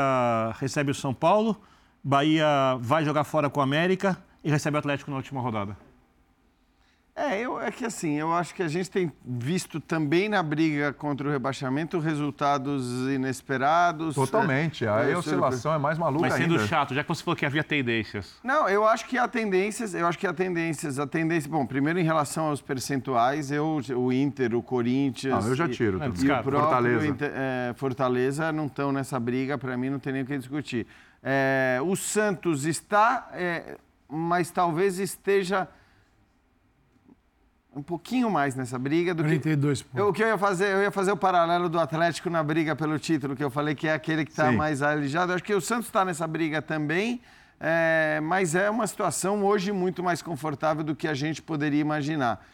recebe 0.60 0.92
o 0.92 0.94
São 0.96 1.14
Paulo. 1.14 1.56
Bahia 2.04 2.78
vai 2.82 3.06
jogar 3.06 3.24
fora 3.24 3.50
com 3.50 3.62
o 3.62 3.64
América 3.64 4.18
e 4.44 4.52
recebe 4.52 4.76
o 4.76 4.80
Atlético 4.80 5.10
na 5.10 5.16
última 5.16 5.40
rodada. 5.40 5.78
É, 7.14 7.42
eu, 7.42 7.60
é 7.60 7.70
que 7.72 7.84
assim, 7.84 8.14
eu 8.14 8.34
acho 8.34 8.56
que 8.56 8.64
a 8.64 8.70
gente 8.70 8.90
tem 8.90 9.12
visto 9.26 9.82
também 9.82 10.30
na 10.30 10.42
briga 10.42 10.94
contra 10.94 11.28
o 11.28 11.32
rebaixamento 11.32 12.00
resultados 12.00 12.88
inesperados. 13.10 14.16
Totalmente. 14.16 14.86
É, 14.86 14.90
a 14.90 15.10
é, 15.10 15.18
oscilação 15.18 15.74
é 15.74 15.78
mais 15.78 15.98
maluca 15.98 16.22
Mas 16.22 16.34
sendo 16.36 16.56
ainda. 16.56 16.68
chato, 16.68 16.94
já 16.94 17.04
que 17.04 17.10
você 17.10 17.22
falou 17.22 17.36
que 17.36 17.46
havia 17.46 17.64
tendências. 17.64 18.40
Não, 18.42 18.68
eu 18.70 18.88
acho 18.88 19.06
que 19.06 19.18
há 19.18 19.28
tendências, 19.28 19.94
eu 19.94 20.08
acho 20.08 20.18
que 20.18 20.26
há 20.26 20.34
tendências, 20.34 21.00
a 21.00 21.06
tendência, 21.06 21.50
bom, 21.50 21.66
primeiro 21.66 22.00
em 22.00 22.04
relação 22.04 22.46
aos 22.46 22.62
percentuais, 22.62 23.52
eu, 23.52 23.82
o 23.96 24.12
Inter, 24.14 24.56
o 24.56 24.64
Corinthians... 24.64 25.44
Não, 25.44 25.52
eu 25.52 25.56
já 25.56 25.68
tiro. 25.68 26.00
E, 26.00 26.26
e 26.26 26.32
o 26.32 26.44
Fortaleza. 26.44 27.08
Inter, 27.08 27.32
é, 27.36 27.74
Fortaleza 27.76 28.52
não 28.54 28.68
estão 28.68 28.92
nessa 28.94 29.20
briga, 29.20 29.58
para 29.58 29.76
mim 29.76 29.90
não 29.90 30.00
tem 30.00 30.14
nem 30.14 30.22
o 30.24 30.26
que 30.26 30.38
discutir. 30.38 30.88
É, 31.22 31.80
o 31.84 31.94
Santos 31.96 32.66
está, 32.66 33.30
é, 33.34 33.78
mas 34.08 34.50
talvez 34.50 34.98
esteja 34.98 35.68
um 37.74 37.82
pouquinho 37.82 38.30
mais 38.30 38.56
nessa 38.56 38.78
briga 38.78 39.14
do 39.14 39.24
42 39.24 39.82
que... 39.82 39.88
pontos. 39.88 40.10
o 40.10 40.14
que 40.14 40.24
eu 40.24 40.28
ia 40.28 40.38
fazer? 40.38 40.74
Eu 40.74 40.82
ia 40.82 40.92
fazer 40.92 41.12
o 41.12 41.18
paralelo 41.18 41.70
do 41.70 41.80
Atlético 41.80 42.30
na 42.30 42.44
briga 42.44 42.76
pelo 42.76 43.00
título, 43.00 43.36
que 43.36 43.44
eu 43.44 43.50
falei 43.50 43.74
que 43.74 43.88
é 43.88 43.94
aquele 43.94 44.26
que 44.26 44.32
está 44.32 44.52
mais 44.52 44.82
alijado. 44.82 45.34
Acho 45.34 45.44
que 45.44 45.54
o 45.54 45.62
Santos 45.62 45.86
está 45.88 46.04
nessa 46.04 46.28
briga 46.28 46.62
também, 46.62 47.22
é... 47.60 48.20
mas 48.22 48.56
é 48.56 48.70
uma 48.70 48.86
situação 48.88 49.44
hoje 49.46 49.72
muito 49.72 50.04
mais 50.04 50.22
confortável 50.22 50.84
do 50.84 50.96
que 50.96 51.08
a 51.08 51.14
gente 51.14 51.42
poderia 51.42 51.80
imaginar. 51.80 52.46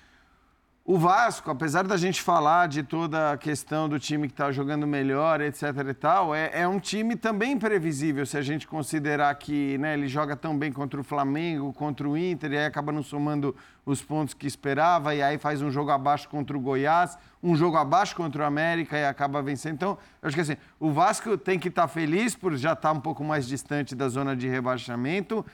O 0.90 0.98
Vasco, 0.98 1.52
apesar 1.52 1.86
da 1.86 1.98
gente 1.98 2.22
falar 2.22 2.70
de 2.70 2.82
toda 2.82 3.34
a 3.34 3.38
questão 3.38 3.90
do 3.90 4.00
time 4.00 4.26
que 4.26 4.34
está 4.34 4.54
jogando 4.54 4.88
melhor, 4.88 5.42
etc 5.42 5.64
e 5.86 5.94
tal, 5.94 6.34
é, 6.34 6.62
é, 6.62 6.66
um 6.66 6.80
time 6.80 7.18
também 7.18 7.60
previsível 7.60 8.26
se 8.26 8.38
a 8.38 8.42
gente 8.42 8.66
considerar 8.66 9.36
que 9.36 9.78
né, 9.80 9.96
ele 9.96 10.08
joga 10.08 10.34
tão 10.34 10.58
bem 10.58 10.72
contra 10.72 10.98
o 10.98 11.04
Flamengo, 11.04 11.74
contra 11.74 12.08
o 12.08 12.18
Inter, 12.18 12.54
e 12.54 12.58
aí 12.58 12.66
acaba 12.66 12.94
não 12.94 13.04
somando 13.04 13.54
os 13.86 14.02
pontos 14.02 14.34
que 14.34 14.48
esperava, 14.48 15.14
e 15.14 15.22
aí 15.22 15.38
faz 15.38 15.62
um 15.62 15.70
jogo 15.70 15.92
abaixo 15.92 16.30
contra 16.30 16.56
o 16.56 16.60
Goiás, 16.62 17.18
um 17.44 17.54
jogo 17.54 17.76
abaixo 17.76 18.16
contra 18.16 18.44
o 18.44 18.46
América 18.46 18.98
e 18.98 19.06
acaba 19.06 19.42
vencendo. 19.42 19.74
Então, 19.74 19.98
eu 20.22 20.28
acho 20.28 20.36
que 20.36 20.42
assim, 20.42 20.56
o 20.80 20.90
Vasco 20.90 21.38
tem 21.38 21.60
que 21.60 21.68
estar 21.68 21.82
tá 21.82 21.88
feliz 21.90 22.34
por 22.34 22.56
já 22.56 22.72
estar 22.72 22.94
tá 22.94 22.98
um 22.98 23.02
pouco 23.02 23.26
mais 23.26 23.46
distante 23.46 23.94
da 23.94 24.08
zona 24.08 24.38
de 24.38 24.48
rebaixamento, 24.48 25.46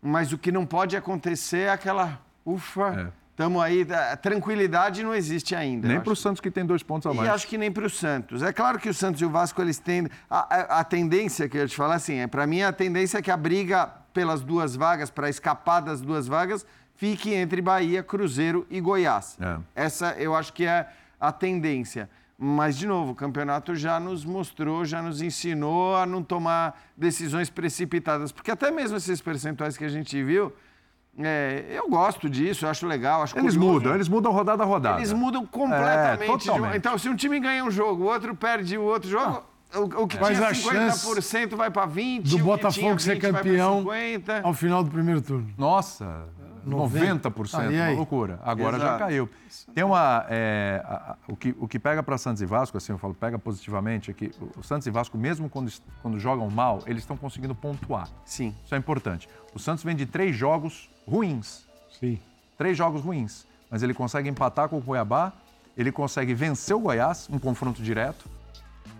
mas 0.00 0.32
o 0.32 0.38
que 0.38 0.52
não 0.52 0.64
pode 0.64 0.96
acontecer 0.96 1.62
é 1.62 1.70
aquela 1.70 2.20
ufa. 2.46 3.10
É 3.12 3.27
Estamos 3.38 3.62
aí, 3.62 3.86
tranquilidade 4.20 5.04
não 5.04 5.14
existe 5.14 5.54
ainda. 5.54 5.86
Nem 5.86 6.00
para 6.00 6.12
o 6.12 6.16
Santos 6.16 6.40
que 6.40 6.50
tem 6.50 6.66
dois 6.66 6.82
pontos 6.82 7.08
a 7.08 7.14
mais. 7.14 7.28
E 7.28 7.30
acho 7.30 7.46
que 7.46 7.56
nem 7.56 7.70
para 7.70 7.86
o 7.86 7.88
Santos. 7.88 8.42
É 8.42 8.52
claro 8.52 8.80
que 8.80 8.88
o 8.88 8.92
Santos 8.92 9.22
e 9.22 9.24
o 9.24 9.30
Vasco 9.30 9.62
eles 9.62 9.78
têm 9.78 10.08
a, 10.28 10.56
a, 10.56 10.80
a 10.80 10.84
tendência 10.84 11.48
que 11.48 11.56
eu 11.56 11.60
ia 11.60 11.68
te 11.68 11.76
falar 11.76 11.94
assim, 11.94 12.16
é 12.16 12.26
para 12.26 12.44
mim 12.48 12.62
a 12.62 12.72
tendência 12.72 13.18
é 13.18 13.22
que 13.22 13.30
a 13.30 13.36
briga 13.36 13.86
pelas 14.12 14.42
duas 14.42 14.74
vagas, 14.74 15.08
para 15.08 15.28
escapar 15.28 15.78
das 15.78 16.00
duas 16.00 16.26
vagas, 16.26 16.66
fique 16.96 17.32
entre 17.32 17.62
Bahia, 17.62 18.02
Cruzeiro 18.02 18.66
e 18.68 18.80
Goiás. 18.80 19.38
É. 19.40 19.84
Essa 19.84 20.16
eu 20.18 20.34
acho 20.34 20.52
que 20.52 20.66
é 20.66 20.88
a 21.20 21.30
tendência. 21.30 22.10
Mas, 22.36 22.76
de 22.76 22.88
novo, 22.88 23.12
o 23.12 23.14
campeonato 23.14 23.72
já 23.76 24.00
nos 24.00 24.24
mostrou, 24.24 24.84
já 24.84 25.00
nos 25.00 25.22
ensinou 25.22 25.94
a 25.94 26.04
não 26.04 26.24
tomar 26.24 26.80
decisões 26.96 27.50
precipitadas. 27.50 28.32
Porque 28.32 28.50
até 28.50 28.72
mesmo 28.72 28.96
esses 28.96 29.20
percentuais 29.20 29.76
que 29.76 29.84
a 29.84 29.88
gente 29.88 30.20
viu, 30.24 30.52
é, 31.20 31.64
eu 31.70 31.88
gosto 31.88 32.30
disso, 32.30 32.64
eu 32.64 32.70
acho 32.70 32.86
legal. 32.86 33.22
Acho 33.22 33.36
eles 33.38 33.54
curioso. 33.54 33.74
mudam, 33.74 33.94
eles 33.94 34.08
mudam 34.08 34.32
rodada 34.32 34.62
a 34.62 34.66
rodada. 34.66 34.98
Eles 34.98 35.12
mudam 35.12 35.44
completamente. 35.44 36.50
É, 36.50 36.76
então, 36.76 36.96
se 36.96 37.08
um 37.08 37.16
time 37.16 37.40
ganha 37.40 37.64
um 37.64 37.70
jogo, 37.70 38.04
o 38.04 38.06
outro 38.06 38.34
perde 38.34 38.78
o 38.78 38.82
outro 38.82 39.10
jogo, 39.10 39.42
ah, 39.72 39.78
o, 39.78 40.02
o, 40.02 40.06
que 40.06 40.18
Mas 40.18 40.38
tinha 40.62 40.90
50% 40.90 41.56
vai 41.56 41.70
para 41.70 41.86
20%. 41.86 42.22
Do 42.22 42.38
Botafogo 42.38 42.98
ser 43.00 43.18
campeão 43.18 43.84
ao 44.42 44.54
final 44.54 44.82
do 44.84 44.90
primeiro 44.90 45.20
turno. 45.20 45.48
Nossa, 45.58 46.26
90%, 46.66 47.20
90% 47.20 47.54
ah, 47.54 47.68
uma 47.68 47.96
loucura. 47.96 48.40
Agora 48.42 48.76
Exato. 48.76 48.92
já 48.92 48.98
caiu. 48.98 49.28
Tem 49.74 49.84
uma. 49.84 50.26
É, 50.28 50.82
a, 50.84 50.94
a, 50.94 51.16
o, 51.26 51.36
que, 51.36 51.54
o 51.58 51.66
que 51.66 51.78
pega 51.78 52.02
para 52.02 52.18
Santos 52.18 52.42
e 52.42 52.46
Vasco, 52.46 52.76
assim, 52.76 52.92
eu 52.92 52.98
falo, 52.98 53.14
pega 53.14 53.38
positivamente, 53.38 54.10
é 54.10 54.14
que 54.14 54.30
o, 54.40 54.60
o 54.60 54.62
Santos 54.62 54.86
e 54.86 54.90
Vasco, 54.90 55.16
mesmo 55.16 55.48
quando, 55.48 55.72
quando 56.02 56.18
jogam 56.18 56.48
mal, 56.50 56.82
eles 56.86 57.02
estão 57.02 57.16
conseguindo 57.16 57.54
pontuar. 57.54 58.08
Sim. 58.24 58.54
Isso 58.64 58.74
é 58.74 58.78
importante. 58.78 59.28
O 59.54 59.58
Santos 59.58 59.84
vem 59.84 59.96
de 59.96 60.06
três 60.06 60.36
jogos 60.36 60.90
ruins. 61.06 61.66
Sim. 61.98 62.18
Três 62.56 62.76
jogos 62.76 63.02
ruins. 63.02 63.46
Mas 63.70 63.82
ele 63.82 63.94
consegue 63.94 64.28
empatar 64.28 64.68
com 64.68 64.78
o 64.78 64.82
Cuiabá, 64.82 65.32
ele 65.76 65.92
consegue 65.92 66.34
vencer 66.34 66.74
o 66.74 66.80
Goiás, 66.80 67.28
um 67.30 67.38
confronto 67.38 67.82
direto. 67.82 68.28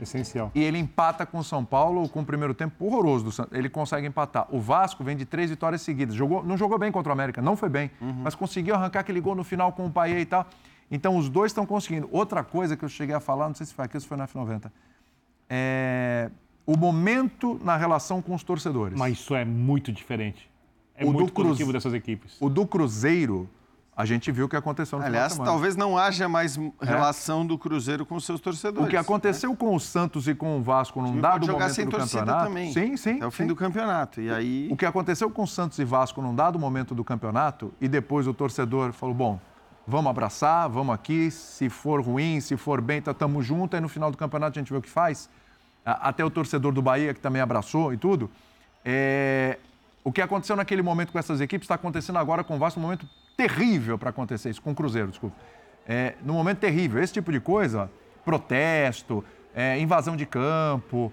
Essencial. 0.00 0.52
E 0.54 0.62
ele 0.62 0.78
empata 0.78 1.26
com 1.26 1.38
o 1.38 1.44
São 1.44 1.64
Paulo 1.64 2.08
com 2.08 2.20
o 2.20 2.24
primeiro 2.24 2.54
tempo 2.54 2.86
horroroso 2.86 3.24
do 3.24 3.32
Santos. 3.32 3.58
Ele 3.58 3.68
consegue 3.68 4.06
empatar. 4.06 4.46
O 4.48 4.60
Vasco 4.60 5.02
vem 5.02 5.16
de 5.16 5.24
três 5.24 5.50
vitórias 5.50 5.82
seguidas. 5.82 6.14
Jogou, 6.14 6.44
não 6.44 6.56
jogou 6.56 6.78
bem 6.78 6.92
contra 6.92 7.10
o 7.10 7.12
América, 7.12 7.42
não 7.42 7.56
foi 7.56 7.68
bem, 7.68 7.90
uhum. 8.00 8.20
mas 8.22 8.36
conseguiu 8.36 8.76
arrancar 8.76 9.00
aquele 9.00 9.20
gol 9.20 9.34
no 9.34 9.42
final 9.42 9.72
com 9.72 9.86
o 9.86 9.90
Paier 9.90 10.20
e 10.20 10.26
tal. 10.26 10.46
Então 10.88 11.16
os 11.16 11.28
dois 11.28 11.50
estão 11.50 11.66
conseguindo. 11.66 12.08
Outra 12.12 12.44
coisa 12.44 12.76
que 12.76 12.84
eu 12.84 12.88
cheguei 12.88 13.14
a 13.14 13.20
falar, 13.20 13.48
não 13.48 13.54
sei 13.54 13.66
se 13.66 13.74
foi 13.74 13.84
aqui, 13.84 13.96
isso 13.96 14.06
foi 14.06 14.16
na 14.16 14.28
F90, 14.28 14.70
é 15.50 16.30
o 16.68 16.76
momento 16.76 17.58
na 17.64 17.78
relação 17.78 18.20
com 18.20 18.34
os 18.34 18.42
torcedores. 18.42 18.98
Mas 18.98 19.14
isso 19.14 19.34
é 19.34 19.42
muito 19.42 19.90
diferente. 19.90 20.50
É 20.94 21.02
o 21.02 21.10
muito 21.10 21.28
do 21.28 21.32
positivo 21.32 21.72
dessas 21.72 21.94
equipes. 21.94 22.36
O 22.38 22.50
do 22.50 22.66
Cruzeiro, 22.66 23.48
a 23.96 24.04
gente 24.04 24.30
viu 24.30 24.44
o 24.44 24.48
que 24.50 24.54
aconteceu 24.56 24.98
no 24.98 25.04
Aliás, 25.06 25.34
talvez 25.38 25.76
não 25.76 25.96
haja 25.96 26.28
mais 26.28 26.60
relação 26.78 27.40
é. 27.40 27.44
do 27.46 27.56
Cruzeiro 27.56 28.04
com 28.04 28.20
seus 28.20 28.38
torcedores. 28.38 28.86
O 28.86 28.90
que 28.90 28.98
aconteceu 28.98 29.48
né? 29.48 29.56
com 29.56 29.74
o 29.74 29.80
Santos 29.80 30.28
e 30.28 30.34
com 30.34 30.58
o 30.58 30.62
Vasco 30.62 31.00
num 31.00 31.18
dado 31.18 31.46
momento 31.46 31.84
do 31.86 31.96
campeonato. 31.96 32.48
Também. 32.48 32.70
Sim, 32.70 32.98
sim. 32.98 33.18
É 33.18 33.26
o 33.26 33.30
fim 33.30 33.44
sim. 33.44 33.48
do 33.48 33.56
campeonato. 33.56 34.20
E 34.20 34.30
aí. 34.30 34.68
O 34.70 34.76
que 34.76 34.84
aconteceu 34.84 35.30
com 35.30 35.44
o 35.44 35.46
Santos 35.46 35.78
e 35.78 35.86
Vasco 35.86 36.20
num 36.20 36.34
dado 36.34 36.58
momento 36.58 36.94
do 36.94 37.02
campeonato 37.02 37.72
e 37.80 37.88
depois 37.88 38.26
o 38.26 38.34
torcedor 38.34 38.92
falou: 38.92 39.14
bom, 39.14 39.40
vamos 39.86 40.10
abraçar, 40.10 40.68
vamos 40.68 40.94
aqui, 40.94 41.30
se 41.30 41.70
for 41.70 42.02
ruim, 42.02 42.42
se 42.42 42.58
for 42.58 42.82
bem, 42.82 43.00
tá, 43.00 43.14
tamo 43.14 43.40
junto, 43.40 43.74
aí 43.74 43.80
no 43.80 43.88
final 43.88 44.10
do 44.10 44.18
campeonato 44.18 44.58
a 44.58 44.60
gente 44.60 44.70
vê 44.70 44.78
o 44.78 44.82
que 44.82 44.90
faz. 44.90 45.30
Até 45.92 46.24
o 46.24 46.30
torcedor 46.30 46.72
do 46.72 46.82
Bahia, 46.82 47.14
que 47.14 47.20
também 47.20 47.40
abraçou 47.40 47.92
e 47.92 47.96
tudo. 47.96 48.30
É, 48.84 49.58
o 50.04 50.12
que 50.12 50.20
aconteceu 50.22 50.56
naquele 50.56 50.82
momento 50.82 51.12
com 51.12 51.18
essas 51.18 51.40
equipes 51.40 51.64
está 51.64 51.74
acontecendo 51.74 52.18
agora 52.18 52.42
com 52.42 52.56
o 52.56 52.58
Vasco, 52.58 52.80
um 52.80 52.82
momento 52.82 53.08
terrível 53.36 53.98
para 53.98 54.10
acontecer 54.10 54.50
isso, 54.50 54.60
com 54.60 54.72
o 54.72 54.74
Cruzeiro, 54.74 55.08
desculpa. 55.08 55.36
É, 55.86 56.14
num 56.22 56.34
momento 56.34 56.58
terrível. 56.58 57.02
Esse 57.02 57.14
tipo 57.14 57.32
de 57.32 57.40
coisa, 57.40 57.90
protesto, 58.24 59.24
é, 59.54 59.78
invasão 59.78 60.16
de 60.16 60.26
campo, 60.26 61.12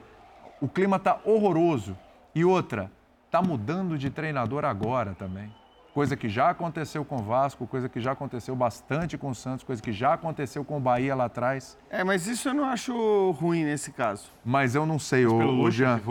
o 0.59 0.67
clima 0.67 0.97
está 0.97 1.19
horroroso. 1.23 1.97
E 2.33 2.43
outra, 2.43 2.91
está 3.25 3.41
mudando 3.41 3.97
de 3.97 4.09
treinador 4.09 4.65
agora 4.65 5.15
também. 5.17 5.51
Coisa 5.95 6.17
que 6.17 6.27
já 6.27 6.49
aconteceu 6.49 7.05
com 7.05 7.15
o 7.15 7.23
Vasco, 7.23 7.65
coisa 7.65 7.87
que 7.87 8.01
já 8.01 8.11
aconteceu 8.11 8.53
bastante 8.53 9.17
com 9.17 9.29
o 9.29 9.33
Santos, 9.33 9.63
coisa 9.63 9.81
que 9.81 9.93
já 9.93 10.13
aconteceu 10.13 10.65
com 10.65 10.75
o 10.75 10.79
Bahia 10.81 11.15
lá 11.15 11.23
atrás. 11.23 11.77
É, 11.89 12.03
mas 12.03 12.27
isso 12.27 12.49
eu 12.49 12.53
não 12.53 12.65
acho 12.65 13.31
ruim 13.39 13.63
nesse 13.63 13.93
caso. 13.93 14.29
Mas 14.43 14.75
eu 14.75 14.85
não 14.85 14.99
sei, 14.99 15.25
o, 15.25 15.61
o 15.61 15.71
Jean. 15.71 16.01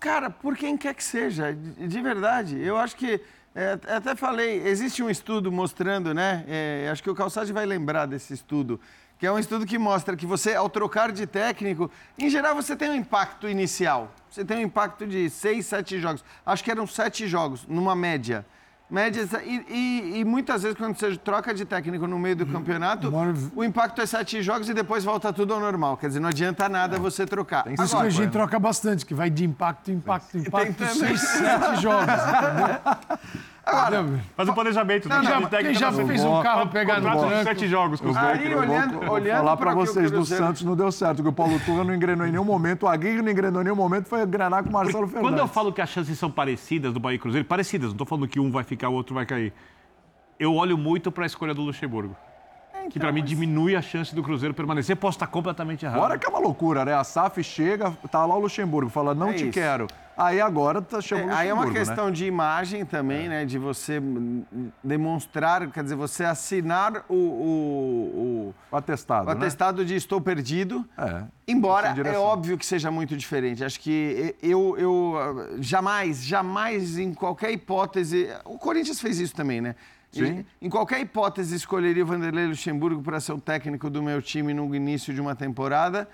Cara, 0.00 0.28
por 0.28 0.56
quem 0.56 0.76
quer 0.76 0.92
que 0.92 1.04
seja, 1.04 1.52
de 1.54 2.00
verdade. 2.00 2.60
Eu 2.60 2.76
acho 2.76 2.96
que, 2.96 3.20
é, 3.54 3.78
até 3.94 4.16
falei, 4.16 4.66
existe 4.66 5.04
um 5.04 5.08
estudo 5.08 5.52
mostrando, 5.52 6.12
né? 6.12 6.44
É, 6.48 6.88
acho 6.90 7.00
que 7.00 7.08
o 7.08 7.14
Calçade 7.14 7.52
vai 7.52 7.64
lembrar 7.64 8.06
desse 8.06 8.34
estudo, 8.34 8.80
que 9.20 9.24
é 9.24 9.30
um 9.30 9.38
estudo 9.38 9.64
que 9.64 9.78
mostra 9.78 10.16
que 10.16 10.26
você, 10.26 10.56
ao 10.56 10.68
trocar 10.68 11.12
de 11.12 11.28
técnico, 11.28 11.88
em 12.18 12.28
geral 12.28 12.56
você 12.56 12.74
tem 12.74 12.90
um 12.90 12.96
impacto 12.96 13.48
inicial. 13.48 14.10
Você 14.28 14.44
tem 14.44 14.56
um 14.56 14.62
impacto 14.62 15.06
de 15.06 15.30
seis, 15.30 15.64
sete 15.66 16.00
jogos. 16.00 16.24
Acho 16.44 16.64
que 16.64 16.72
eram 16.72 16.88
sete 16.88 17.28
jogos, 17.28 17.64
numa 17.68 17.94
média 17.94 18.44
médias. 18.92 19.30
E, 19.32 19.64
e, 19.68 20.20
e, 20.20 20.24
muitas 20.24 20.62
vezes, 20.62 20.76
quando 20.76 20.96
você 20.96 21.16
troca 21.16 21.54
de 21.54 21.64
técnico 21.64 22.06
no 22.06 22.18
meio 22.18 22.36
do 22.36 22.44
uhum. 22.44 22.52
campeonato, 22.52 23.12
o 23.56 23.64
impacto 23.64 24.00
é 24.02 24.06
sete 24.06 24.42
jogos 24.42 24.68
e 24.68 24.74
depois 24.74 25.02
volta 25.02 25.32
tudo 25.32 25.54
ao 25.54 25.60
normal. 25.60 25.96
Quer 25.96 26.08
dizer, 26.08 26.20
não 26.20 26.28
adianta 26.28 26.68
nada 26.68 26.96
é. 26.96 26.98
você 26.98 27.26
trocar. 27.26 27.64
Tem 27.64 27.74
isso 27.74 27.96
que 27.96 28.06
a 28.06 28.10
gente 28.10 28.30
troca 28.30 28.58
bastante, 28.58 29.06
que 29.06 29.14
vai 29.14 29.30
de 29.30 29.44
impacto, 29.44 29.90
impacto, 29.90 30.36
impacto, 30.36 30.86
seis, 30.94 31.20
sete 31.20 31.80
jogos, 31.80 32.04
entendeu? 32.04 33.40
Agora, 33.64 34.04
faz 34.36 34.48
um 34.48 34.54
planejamento. 34.54 35.08
Não, 35.08 35.22
não, 35.22 35.48
quem 35.48 35.74
já 35.74 35.92
fez 35.92 36.24
um 36.24 36.42
carro 36.42 36.68
pegar 36.68 37.00
no 37.00 37.44
sete 37.44 37.68
jogos 37.68 38.00
com 38.00 38.10
os 38.10 38.16
Aí, 38.16 38.52
olhando, 38.54 38.98
vou, 39.00 39.10
olhando 39.10 39.38
falar 39.38 39.56
para 39.56 39.74
vocês, 39.74 40.10
do 40.10 40.24
Santos 40.26 40.62
não 40.62 40.74
deu 40.74 40.90
certo, 40.90 41.16
porque 41.16 41.28
o 41.28 41.32
Paulo 41.32 41.60
Turra 41.60 41.84
não 41.84 41.94
engrenou 41.94 42.26
em 42.26 42.32
nenhum 42.32 42.44
momento, 42.44 42.84
o 42.84 42.88
Aguirre 42.88 43.22
não 43.22 43.30
engrenou 43.30 43.60
em 43.60 43.64
nenhum 43.64 43.76
momento, 43.76 44.08
foi 44.08 44.22
engrenar 44.22 44.64
com 44.64 44.70
o 44.70 44.72
Marcelo 44.72 45.06
Fernandes. 45.06 45.30
Quando 45.30 45.38
eu 45.38 45.46
falo 45.46 45.72
que 45.72 45.80
as 45.80 45.88
chances 45.88 46.18
são 46.18 46.30
parecidas 46.30 46.92
do 46.92 46.98
Bahia 46.98 47.16
e 47.16 47.18
Cruzeiro, 47.18 47.46
parecidas, 47.46 47.86
não 47.88 47.92
estou 47.92 48.06
falando 48.06 48.26
que 48.26 48.40
um 48.40 48.50
vai 48.50 48.64
ficar, 48.64 48.88
o 48.88 48.94
outro 48.94 49.14
vai 49.14 49.24
cair. 49.24 49.52
Eu 50.38 50.54
olho 50.54 50.76
muito 50.76 51.12
para 51.12 51.24
a 51.24 51.26
escolha 51.26 51.54
do 51.54 51.62
Luxemburgo 51.62 52.16
então, 52.82 52.90
que 52.90 52.98
para 52.98 53.12
mim 53.12 53.22
diminui 53.22 53.76
a 53.76 53.82
chance 53.82 54.14
do 54.14 54.22
Cruzeiro 54.22 54.54
permanecer. 54.54 54.96
Posso 54.96 55.16
estar 55.16 55.26
completamente 55.26 55.84
errado. 55.84 55.98
Agora 55.98 56.18
que 56.18 56.26
é 56.26 56.28
uma 56.28 56.38
loucura, 56.38 56.84
né? 56.84 56.94
A 56.94 57.04
SAF 57.04 57.42
chega, 57.42 57.92
tá 58.10 58.24
lá 58.26 58.34
o 58.34 58.40
Luxemburgo, 58.40 58.90
fala, 58.90 59.14
não 59.14 59.30
é 59.30 59.34
te 59.34 59.44
isso. 59.44 59.52
quero. 59.52 59.86
Aí 60.16 60.40
agora 60.40 60.82
tá 60.82 61.00
chamando 61.00 61.30
é, 61.30 61.34
Aí 61.34 61.48
é 61.48 61.54
uma 61.54 61.66
né? 61.66 61.72
questão 61.72 62.06
né? 62.06 62.12
de 62.12 62.26
imagem 62.26 62.84
também, 62.84 63.26
é. 63.26 63.28
né? 63.28 63.44
De 63.44 63.58
você 63.58 64.00
demonstrar, 64.82 65.70
quer 65.70 65.82
dizer, 65.82 65.94
você 65.94 66.24
assinar 66.24 67.04
o... 67.08 67.14
O, 67.14 68.54
o 68.70 68.76
atestado, 68.76 69.22
O 69.22 69.26
né? 69.26 69.32
atestado 69.32 69.84
de 69.84 69.94
estou 69.94 70.20
perdido. 70.20 70.86
É. 70.96 71.24
Embora 71.48 71.94
é 72.06 72.18
óbvio 72.18 72.58
que 72.58 72.66
seja 72.66 72.90
muito 72.90 73.16
diferente. 73.16 73.64
Acho 73.64 73.80
que 73.80 74.34
eu, 74.42 74.76
eu 74.78 75.56
jamais, 75.60 76.24
jamais, 76.24 76.98
em 76.98 77.14
qualquer 77.14 77.50
hipótese... 77.50 78.28
O 78.44 78.58
Corinthians 78.58 79.00
fez 79.00 79.18
isso 79.18 79.34
também, 79.34 79.60
né? 79.60 79.74
Sim. 80.12 80.44
Em 80.60 80.68
qualquer 80.68 81.00
hipótese, 81.00 81.56
escolheria 81.56 82.02
o 82.02 82.06
Vanderlei 82.06 82.46
Luxemburgo 82.46 83.02
para 83.02 83.18
ser 83.18 83.32
o 83.32 83.40
técnico 83.40 83.88
do 83.88 84.02
meu 84.02 84.20
time 84.20 84.52
no 84.52 84.74
início 84.74 85.14
de 85.14 85.20
uma 85.20 85.34
temporada. 85.34 86.06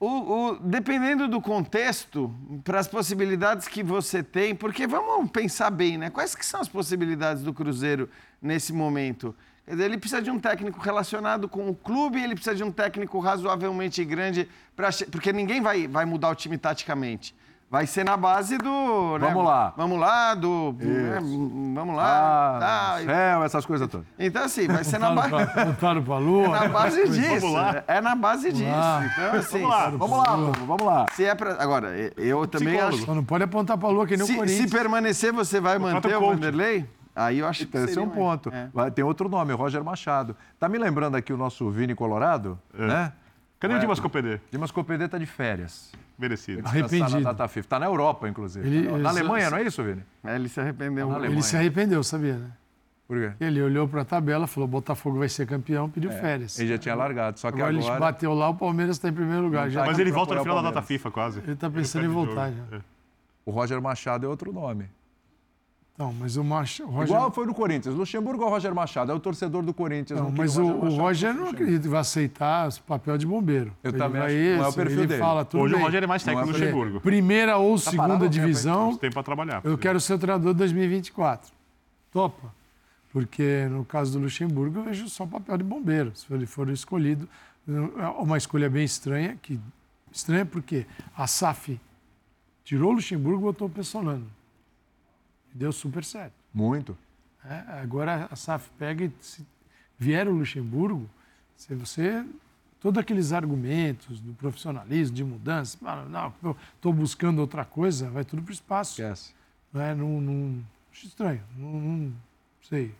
O, 0.00 0.06
o, 0.06 0.58
dependendo 0.60 1.26
do 1.26 1.40
contexto, 1.40 2.32
para 2.62 2.78
as 2.78 2.86
possibilidades 2.86 3.66
que 3.66 3.82
você 3.82 4.22
tem, 4.22 4.54
porque 4.54 4.86
vamos 4.86 5.28
pensar 5.30 5.70
bem, 5.70 5.98
né? 5.98 6.08
Quais 6.08 6.36
que 6.36 6.46
são 6.46 6.60
as 6.60 6.68
possibilidades 6.68 7.42
do 7.42 7.52
Cruzeiro 7.52 8.08
nesse 8.40 8.72
momento? 8.72 9.34
Ele 9.66 9.98
precisa 9.98 10.22
de 10.22 10.30
um 10.30 10.38
técnico 10.38 10.80
relacionado 10.80 11.48
com 11.48 11.68
o 11.68 11.74
clube, 11.74 12.22
ele 12.22 12.34
precisa 12.34 12.54
de 12.54 12.62
um 12.62 12.70
técnico 12.70 13.18
razoavelmente 13.18 14.04
grande, 14.04 14.48
pra, 14.76 14.90
porque 15.10 15.32
ninguém 15.32 15.60
vai, 15.60 15.88
vai 15.88 16.04
mudar 16.04 16.30
o 16.30 16.34
time 16.34 16.56
taticamente. 16.56 17.34
Vai 17.70 17.86
ser 17.86 18.02
na 18.02 18.16
base 18.16 18.56
do. 18.56 19.18
Né? 19.18 19.26
Vamos 19.26 19.44
lá. 19.44 19.74
Vamos 19.76 19.98
lá, 20.00 20.34
do. 20.34 20.74
Né? 20.78 21.18
Vamos 21.74 21.94
lá. 21.94 22.56
Ah, 22.56 22.58
tá. 22.58 23.04
céu, 23.04 23.44
essas 23.44 23.66
coisas 23.66 23.86
todas. 23.88 24.06
Então, 24.18 24.42
assim, 24.42 24.66
vai 24.66 24.82
ser 24.84 24.98
na 24.98 25.10
base. 25.10 25.30
Voltaram 25.64 26.02
pra 26.02 26.16
lua. 26.16 26.46
É 26.46 26.60
na 26.60 26.68
base 26.68 27.08
disso. 27.10 27.40
Vamos 27.40 27.52
lá. 27.52 27.84
É 27.86 28.00
na 28.00 28.14
base 28.14 28.52
disso. 28.52 28.64
Então, 28.64 29.32
assim. 29.38 29.60
Vamos 29.60 29.68
lá, 29.70 29.90
vamos 29.90 30.18
lá, 30.18 30.34
vamos 30.66 30.82
lá. 30.86 31.06
Se 31.12 31.24
é 31.24 31.34
pra... 31.34 31.62
Agora, 31.62 31.94
eu 32.16 32.46
também 32.46 32.74
Psicólogo. 32.74 33.02
acho. 33.02 33.14
Não 33.14 33.24
pode 33.24 33.44
apontar 33.44 33.76
pra 33.76 33.90
lua 33.90 34.06
que 34.06 34.16
nem 34.16 34.24
se, 34.24 34.32
o 34.32 34.36
Corinthians. 34.36 34.70
Se 34.70 34.74
permanecer, 34.74 35.32
você 35.32 35.60
vai 35.60 35.78
manter 35.78 36.16
o 36.16 36.20
Vanderlei? 36.20 36.88
Aí 37.14 37.40
eu 37.40 37.48
acho 37.48 37.66
que 37.66 37.76
Esse 37.76 37.98
é 37.98 38.02
um 38.02 38.08
ponto. 38.08 38.50
É. 38.50 38.90
Tem 38.90 39.04
outro 39.04 39.28
nome, 39.28 39.52
Roger 39.52 39.84
Machado. 39.84 40.34
Tá 40.58 40.70
me 40.70 40.78
lembrando 40.78 41.16
aqui 41.16 41.34
o 41.34 41.36
nosso 41.36 41.68
Vini 41.68 41.94
Colorado, 41.94 42.58
é. 42.72 42.86
né? 42.86 43.12
Cadê 43.60 43.74
o 43.74 43.78
Dimas 43.78 44.00
Copedê? 44.00 44.40
Dimas 44.50 44.70
Copedê 44.70 45.06
tá 45.06 45.18
de 45.18 45.26
férias. 45.26 45.92
Merecido. 46.18 46.66
Arrependido. 46.66 47.20
Na 47.20 47.32
data 47.32 47.46
FIFA. 47.46 47.68
Tá 47.68 47.78
na 47.78 47.86
Europa, 47.86 48.28
inclusive. 48.28 48.66
Ele, 48.66 48.90
na, 48.90 48.98
na 48.98 49.08
Alemanha, 49.10 49.44
se... 49.44 49.50
não 49.52 49.58
é 49.58 49.62
isso, 49.62 49.82
Vini? 49.84 50.02
É, 50.24 50.34
ele 50.34 50.48
se 50.48 50.60
arrependeu. 50.60 51.08
Tá 51.08 51.24
ele 51.24 51.42
se 51.42 51.56
arrependeu, 51.56 52.02
sabia, 52.02 52.34
né? 52.34 52.50
Por 53.06 53.16
quê? 53.16 53.32
Ele 53.40 53.62
olhou 53.62 53.88
para 53.88 54.02
a 54.02 54.04
tabela, 54.04 54.46
falou: 54.46 54.68
Botafogo 54.68 55.18
vai 55.18 55.28
ser 55.28 55.46
campeão, 55.46 55.88
pediu 55.88 56.10
é, 56.10 56.20
férias. 56.20 56.58
Ele 56.58 56.70
já 56.70 56.78
tinha 56.78 56.94
largado, 56.94 57.38
só 57.38 57.50
que 57.50 57.56
agora. 57.56 57.74
agora... 57.74 57.92
ele 57.92 58.00
bateu 58.00 58.34
lá, 58.34 58.50
o 58.50 58.54
Palmeiras 58.54 58.96
está 58.96 59.08
em 59.08 59.12
primeiro 59.12 59.44
lugar. 59.44 59.70
Já 59.70 59.86
Mas 59.86 59.98
ele 59.98 60.10
volta 60.10 60.34
no 60.34 60.42
final 60.42 60.56
da 60.56 60.70
data 60.70 60.82
FIFA, 60.82 61.10
quase. 61.10 61.38
Ele 61.40 61.52
está 61.52 61.70
pensando 61.70 62.04
em 62.04 62.08
voltar 62.08 62.50
já. 62.50 62.76
É. 62.76 62.80
O 63.46 63.50
Roger 63.50 63.80
Machado 63.80 64.26
é 64.26 64.28
outro 64.28 64.52
nome. 64.52 64.90
Não, 65.98 66.12
mas 66.12 66.36
o 66.36 66.44
Machado. 66.44 66.88
Roger... 66.88 67.16
Igual 67.16 67.32
foi 67.32 67.44
no 67.44 67.52
Corinthians. 67.52 67.92
Luxemburgo 67.92 68.44
ou 68.44 68.50
Roger 68.50 68.72
Machado? 68.72 69.10
É 69.10 69.14
o 69.14 69.18
torcedor 69.18 69.64
do 69.64 69.74
Corinthians. 69.74 70.20
Não, 70.20 70.26
não 70.26 70.36
mas 70.36 70.56
o, 70.56 70.64
o 70.64 70.90
Roger 70.90 71.34
não 71.34 71.48
acredito 71.48 71.82
que 71.82 71.88
vai 71.88 72.00
aceitar 72.00 72.68
o 72.68 72.82
papel 72.82 73.18
de 73.18 73.26
bombeiro. 73.26 73.72
Eu 73.82 73.90
ele 73.90 73.98
também 73.98 74.22
acho 74.22 74.30
esse, 74.32 74.58
não 74.58 74.64
é 74.64 74.68
o 74.68 74.72
perfil 74.72 74.98
ele 74.98 75.06
dele. 75.08 75.20
Fala, 75.20 75.44
tudo 75.44 75.64
Hoje 75.64 75.74
bem. 75.74 75.82
o 75.82 75.84
Roger 75.84 76.04
é 76.04 76.06
mais 76.06 76.22
técnico 76.22 76.52
do 76.52 76.52
Luxemburgo. 76.52 77.00
Primeira 77.00 77.56
ou 77.56 77.74
tá 77.74 77.90
segunda 77.90 78.28
divisão. 78.28 78.96
Tem 78.96 79.10
para 79.10 79.24
trabalhar. 79.24 79.60
Eu 79.64 79.76
quero 79.76 79.98
ser 79.98 80.14
o 80.14 80.18
treinador 80.20 80.52
de 80.52 80.58
2024. 80.58 81.50
Topa. 82.12 82.54
Porque 83.12 83.66
no 83.68 83.84
caso 83.84 84.12
do 84.12 84.20
Luxemburgo 84.20 84.78
eu 84.78 84.84
vejo 84.84 85.08
só 85.08 85.24
o 85.24 85.28
papel 85.28 85.58
de 85.58 85.64
bombeiro, 85.64 86.12
se 86.14 86.32
ele 86.32 86.46
for 86.46 86.68
escolhido. 86.68 87.28
É 87.66 88.06
uma 88.22 88.38
escolha 88.38 88.70
bem 88.70 88.84
estranha, 88.84 89.36
que 89.42 89.58
estranha 90.12 90.46
porque 90.46 90.86
a 91.16 91.26
SAF 91.26 91.78
tirou 92.64 92.92
o 92.92 92.94
Luxemburgo 92.94 93.40
e 93.40 93.42
botou 93.42 93.66
o 93.66 93.70
Pessolano. 93.70 94.37
Deu 95.54 95.72
super 95.72 96.04
certo. 96.04 96.34
Muito. 96.52 96.96
É, 97.44 97.80
agora 97.80 98.28
a 98.30 98.36
SAF 98.36 98.68
pega 98.78 99.04
e 99.04 99.12
se 99.20 99.46
vier 99.98 100.28
o 100.28 100.32
Luxemburgo, 100.32 101.08
se 101.56 101.74
você 101.74 102.24
todos 102.80 102.98
aqueles 102.98 103.32
argumentos 103.32 104.20
do 104.20 104.32
profissionalismo, 104.34 105.16
de 105.16 105.24
mudança, 105.24 105.78
não, 106.08 106.32
estou 106.74 106.92
buscando 106.92 107.40
outra 107.40 107.64
coisa, 107.64 108.08
vai 108.10 108.24
tudo 108.24 108.42
para 108.42 108.50
o 108.50 108.52
espaço. 108.52 109.00
Esquece. 109.00 109.34
Não 109.72 109.80
é, 109.80 109.94
não, 109.94 110.20
não, 110.20 110.64
acho 110.92 111.06
estranho. 111.06 111.42
Não, 111.56 111.72
não, 111.72 112.12
sei 112.62 112.94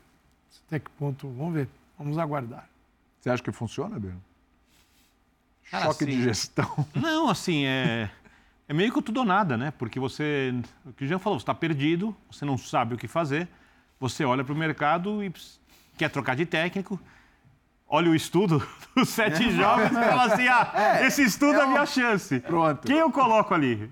até 0.66 0.78
que 0.78 0.90
ponto. 0.90 1.28
Vamos 1.28 1.54
ver. 1.54 1.68
Vamos 1.98 2.18
aguardar. 2.18 2.68
Você 3.20 3.30
acha 3.30 3.42
que 3.42 3.50
funciona, 3.50 3.98
Beno? 3.98 4.22
Choque 5.64 6.04
assim, 6.04 6.06
de 6.06 6.22
gestão. 6.22 6.86
Não, 6.94 7.28
assim, 7.28 7.64
é, 7.64 8.10
é 8.68 8.74
meio 8.74 8.92
que 8.92 9.00
tudo 9.00 9.20
ou 9.20 9.26
nada, 9.26 9.56
né? 9.56 9.72
Porque 9.78 9.98
você, 9.98 10.54
o 10.84 10.92
que 10.92 11.04
o 11.04 11.08
Jean 11.08 11.18
falou, 11.18 11.38
você 11.38 11.42
está 11.42 11.54
perdido, 11.54 12.14
você 12.30 12.44
não 12.44 12.58
sabe 12.58 12.94
o 12.94 12.98
que 12.98 13.08
fazer, 13.08 13.48
você 13.98 14.24
olha 14.24 14.44
para 14.44 14.52
o 14.52 14.56
mercado 14.56 15.24
e 15.24 15.32
quer 15.96 16.10
trocar 16.10 16.36
de 16.36 16.44
técnico, 16.44 17.00
olha 17.88 18.10
o 18.10 18.14
estudo 18.14 18.62
dos 18.94 19.08
sete 19.08 19.48
é. 19.48 19.50
jogos 19.50 19.86
e 19.86 19.94
fala 19.94 20.24
assim: 20.26 20.46
ah, 20.48 20.70
é, 20.74 21.06
esse 21.06 21.22
estudo 21.22 21.54
é, 21.54 21.60
é 21.60 21.62
a 21.62 21.66
minha 21.66 21.86
chance. 21.86 22.38
Pronto. 22.40 22.86
Quem 22.86 22.98
eu 22.98 23.10
coloco 23.10 23.54
ali? 23.54 23.90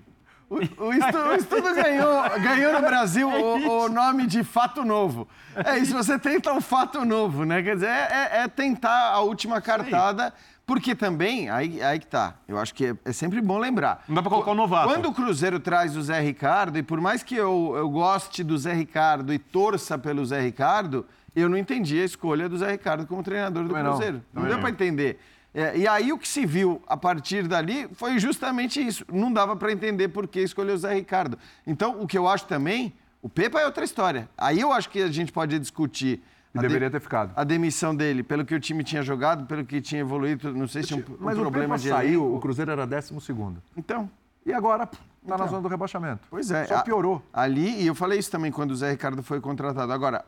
O, 0.49 0.55
o, 0.55 0.93
estudo, 0.93 1.29
o 1.29 1.35
estudo 1.35 1.75
ganhou, 1.75 2.23
ganhou 2.39 2.73
no 2.73 2.81
Brasil 2.81 3.29
é 3.33 3.37
o, 3.37 3.85
o, 3.85 3.89
nome 3.89 4.27
de 4.27 4.43
fato 4.43 4.85
novo. 4.85 5.27
É 5.55 5.77
isso, 5.77 5.93
você 5.93 6.17
tenta 6.17 6.53
um 6.53 6.61
fato 6.61 7.03
novo, 7.03 7.43
né? 7.43 7.61
Quer 7.61 7.75
dizer, 7.75 7.89
é, 7.89 8.07
é, 8.11 8.43
é 8.43 8.47
tentar 8.47 9.11
a 9.11 9.19
última 9.19 9.59
cartada, 9.59 10.33
porque 10.67 10.93
também, 10.93 11.49
aí, 11.49 11.81
aí 11.81 11.97
que 11.97 12.05
tá, 12.05 12.35
eu 12.45 12.59
acho 12.59 12.75
que 12.75 12.87
é, 12.87 12.95
é 13.05 13.13
sempre 13.13 13.39
bom 13.39 13.57
lembrar. 13.57 14.03
Não 14.05 14.15
dá 14.15 14.21
pra 14.21 14.29
colocar 14.29 14.51
o 14.51 14.53
um 14.53 14.57
novato. 14.57 14.89
Quando 14.89 15.07
o 15.07 15.13
Cruzeiro 15.13 15.61
traz 15.61 15.95
o 15.95 16.01
Zé 16.01 16.19
Ricardo, 16.19 16.77
e 16.77 16.83
por 16.83 16.99
mais 16.99 17.23
que 17.23 17.35
eu, 17.35 17.73
eu 17.77 17.89
goste 17.89 18.43
do 18.43 18.57
Zé 18.57 18.73
Ricardo 18.73 19.33
e 19.33 19.39
torça 19.39 19.97
pelo 19.97 20.25
Zé 20.25 20.41
Ricardo, 20.41 21.05
eu 21.33 21.47
não 21.47 21.57
entendi 21.57 22.01
a 22.01 22.03
escolha 22.03 22.49
do 22.49 22.57
Zé 22.57 22.71
Ricardo 22.71 23.07
como 23.07 23.23
treinador 23.23 23.63
do 23.63 23.73
Cruzeiro. 23.73 24.21
Não, 24.33 24.41
não 24.41 24.49
deu 24.49 24.59
para 24.59 24.69
entender. 24.69 25.17
É, 25.53 25.77
e 25.77 25.87
aí 25.87 26.11
o 26.11 26.17
que 26.17 26.27
se 26.27 26.45
viu 26.45 26.81
a 26.85 26.97
partir 26.97 27.47
dali 27.47 27.87
foi 27.93 28.19
justamente 28.19 28.85
isso. 28.85 29.05
Não 29.09 29.31
dava 29.31 29.55
para 29.55 29.71
entender 29.71 30.09
por 30.09 30.27
que 30.27 30.41
escolheu 30.41 30.75
o 30.75 30.77
Zé 30.77 30.95
Ricardo. 30.95 31.39
Então, 31.65 32.01
o 32.01 32.05
que 32.05 32.17
eu 32.17 32.27
acho 32.27 32.45
também, 32.45 32.93
o 33.21 33.29
Pepa 33.29 33.61
é 33.61 33.65
outra 33.65 33.85
história. 33.85 34.29
Aí 34.37 34.59
eu 34.59 34.73
acho 34.73 34.89
que 34.89 35.01
a 35.01 35.07
gente 35.07 35.31
pode 35.31 35.57
discutir. 35.57 36.21
E 36.57 36.67
deveria 36.67 36.89
de, 36.89 36.93
ter 36.93 36.99
ficado. 36.99 37.31
A 37.35 37.43
demissão 37.43 37.95
dele, 37.95 38.23
pelo 38.23 38.45
que 38.45 38.55
o 38.55 38.59
time 38.59 38.83
tinha 38.83 39.01
jogado, 39.01 39.45
pelo 39.45 39.65
que 39.65 39.81
tinha 39.81 40.01
evoluído, 40.01 40.53
não 40.53 40.67
sei 40.67 40.83
se 40.83 40.93
um, 40.93 40.99
um 40.99 41.03
Mas 41.19 41.37
problema 41.37 41.75
o 41.75 41.77
de 41.77 41.89
saiu, 41.89 42.35
o 42.35 42.39
Cruzeiro 42.39 42.71
era 42.71 42.85
12 42.85 43.19
segundo. 43.21 43.61
Então. 43.75 44.09
E 44.45 44.53
agora 44.53 44.83
está 44.83 44.97
então, 45.25 45.37
na 45.37 45.45
zona 45.47 45.61
do 45.61 45.67
rebaixamento. 45.67 46.25
Pois 46.29 46.49
é. 46.51 46.65
Só 46.65 46.81
piorou. 46.81 47.21
A, 47.33 47.41
ali, 47.41 47.81
e 47.81 47.87
eu 47.87 47.93
falei 47.93 48.17
isso 48.17 48.31
também 48.31 48.49
quando 48.49 48.71
o 48.71 48.75
Zé 48.75 48.91
Ricardo 48.91 49.21
foi 49.21 49.41
contratado. 49.41 49.91
Agora, 49.91 50.23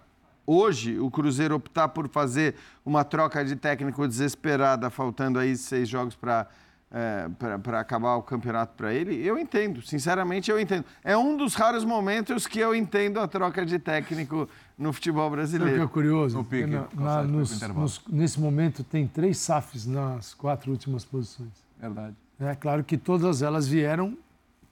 hoje 0.46 1.00
o 1.00 1.10
Cruzeiro 1.10 1.56
optar 1.56 1.88
por 1.88 2.10
fazer 2.10 2.56
uma 2.86 3.06
troca 3.06 3.44
de 3.46 3.56
técnico 3.56 4.06
desesperada, 4.06 4.90
faltando 4.90 5.40
aí 5.40 5.56
seis 5.56 5.88
jogos 5.88 6.16
para 6.16 6.48
é, 6.92 7.30
para 7.62 7.80
acabar 7.80 8.16
o 8.16 8.24
campeonato 8.24 8.74
para 8.76 8.94
ele, 8.94 9.16
eu 9.26 9.38
entendo, 9.38 9.82
sinceramente 9.82 10.50
eu 10.50 10.60
entendo. 10.60 10.86
É 11.04 11.16
um 11.16 11.38
dos 11.38 11.54
raros 11.54 11.86
momentos 11.86 12.48
que 12.48 12.60
eu 12.60 12.74
entendo 12.74 13.20
a 13.20 13.28
troca 13.28 13.66
de 13.66 13.78
técnico 13.78 14.50
no 14.78 14.92
futebol 14.92 15.30
brasileiro. 15.30 15.72
Sabe 15.72 15.84
o 15.84 15.88
que 15.88 15.92
é 15.92 15.94
curioso? 15.94 16.38
No 16.38 16.44
pique, 16.44 16.66
na, 16.66 16.88
na, 16.96 17.24
nos, 17.24 17.62
nos, 17.62 18.02
nesse 18.08 18.40
momento 18.40 18.84
tem 18.84 19.08
três 19.08 19.38
SAFs 19.38 19.86
nas 19.86 20.34
quatro 20.34 20.72
últimas 20.72 21.06
posições. 21.06 21.52
Verdade. 21.80 22.16
É 22.40 22.56
claro 22.56 22.84
que 22.84 22.98
todas 22.98 23.42
elas 23.42 23.68
vieram 23.68 24.18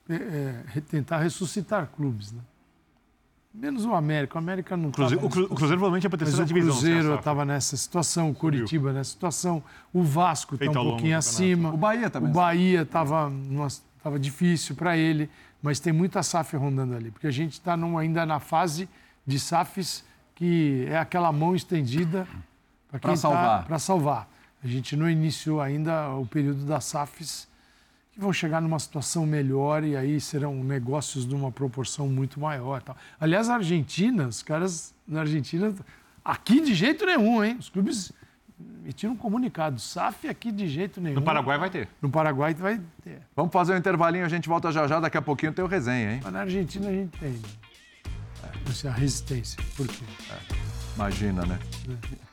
é, 0.08 0.14
é, 0.74 0.80
tentar 0.80 1.18
ressuscitar 1.18 1.88
clubes, 1.94 2.32
né? 2.32 2.40
Menos 3.52 3.84
o 3.84 3.94
América. 3.94 4.36
O 4.36 4.38
América 4.38 4.76
não 4.76 4.90
Cruzeiro, 4.90 5.24
O 5.24 5.28
Cruzeiro 5.28 5.56
provavelmente 5.56 6.06
é 6.06 6.08
para 6.08 6.18
terceira 6.18 6.44
divisão. 6.44 6.70
O 6.70 6.78
Cruzeiro 6.78 7.14
estava 7.14 7.44
nessa 7.44 7.76
situação, 7.76 8.30
o 8.30 8.34
Curitiba 8.34 8.92
nessa 8.92 9.10
situação, 9.10 9.62
o 9.92 10.02
Vasco 10.02 10.54
está 10.54 10.70
um 10.70 10.74
pouquinho 10.74 11.16
acima. 11.16 11.72
O 11.72 11.76
Bahia 11.76 12.10
também. 12.10 12.30
O 12.30 12.32
Bahia 12.32 12.82
estava 12.82 13.32
tava 14.02 14.18
difícil 14.18 14.76
para 14.76 14.96
ele, 14.96 15.28
mas 15.62 15.80
tem 15.80 15.92
muita 15.92 16.22
SAF 16.22 16.56
rondando 16.56 16.94
ali, 16.94 17.10
porque 17.10 17.26
a 17.26 17.32
gente 17.32 17.54
está 17.54 17.74
ainda 17.98 18.24
na 18.24 18.38
fase 18.38 18.88
de 19.26 19.38
SAFs 19.40 20.04
que 20.34 20.86
é 20.88 20.96
aquela 20.96 21.32
mão 21.32 21.56
estendida 21.56 22.28
para 22.88 23.00
tá 23.00 23.16
salvar. 23.16 23.64
Para 23.64 23.78
salvar. 23.78 24.28
A 24.62 24.68
gente 24.68 24.94
não 24.96 25.10
iniciou 25.10 25.60
ainda 25.60 26.10
o 26.10 26.24
período 26.24 26.64
das 26.64 26.84
SAFs 26.84 27.47
que 28.18 28.22
vão 28.22 28.32
chegar 28.32 28.60
numa 28.60 28.80
situação 28.80 29.24
melhor 29.24 29.84
e 29.84 29.96
aí 29.96 30.20
serão 30.20 30.52
negócios 30.64 31.24
de 31.24 31.32
uma 31.36 31.52
proporção 31.52 32.08
muito 32.08 32.40
maior. 32.40 32.82
Tal. 32.82 32.96
Aliás, 33.20 33.48
a 33.48 33.54
Argentina, 33.54 34.26
os 34.26 34.42
caras 34.42 34.92
na 35.06 35.20
Argentina, 35.20 35.72
aqui 36.24 36.60
de 36.60 36.74
jeito 36.74 37.06
nenhum, 37.06 37.44
hein? 37.44 37.56
Os 37.60 37.68
clubes 37.68 38.10
emitiram 38.82 39.12
um 39.12 39.16
comunicado. 39.16 39.80
SAF 39.80 40.26
aqui 40.26 40.50
de 40.50 40.66
jeito 40.66 41.00
nenhum. 41.00 41.14
No 41.14 41.22
Paraguai 41.22 41.58
vai 41.58 41.70
ter. 41.70 41.88
No 42.02 42.10
Paraguai 42.10 42.54
vai 42.54 42.80
ter. 43.04 43.22
Vamos 43.36 43.52
fazer 43.52 43.74
um 43.74 43.76
intervalinho, 43.76 44.24
a 44.24 44.28
gente 44.28 44.48
volta 44.48 44.72
já 44.72 44.88
já, 44.88 44.98
daqui 44.98 45.16
a 45.16 45.22
pouquinho 45.22 45.52
tem 45.52 45.64
o 45.64 45.68
resenha, 45.68 46.14
hein? 46.14 46.20
Mas 46.20 46.32
na 46.32 46.40
Argentina 46.40 46.88
a 46.88 46.92
gente 46.92 47.16
tem. 47.18 47.40
É. 48.42 48.88
A 48.88 48.92
resistência. 48.92 49.62
Por 49.76 49.86
quê? 49.86 50.04
É. 50.32 50.54
Imagina, 50.96 51.46
né? 51.46 51.58
É. 51.88 52.27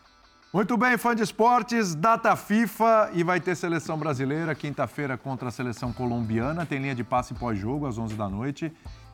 Muito 0.55 0.77
bem, 0.77 0.97
fã 0.97 1.13
de 1.13 1.21
esportes, 1.21 1.93
data 1.93 2.33
FIFA 2.33 3.09
e 3.11 3.25
vai 3.25 3.41
ter 3.41 3.55
seleção 3.55 3.97
brasileira 3.97 4.55
quinta-feira 4.55 5.17
contra 5.17 5.49
a 5.49 5.51
seleção 5.51 5.91
colombiana. 5.91 6.65
Tem 6.65 6.79
linha 6.79 6.95
de 6.95 7.03
passe 7.03 7.33
pós-jogo 7.33 7.85
às 7.85 7.97
11 7.97 8.15
da 8.15 8.29
noite. 8.29 8.71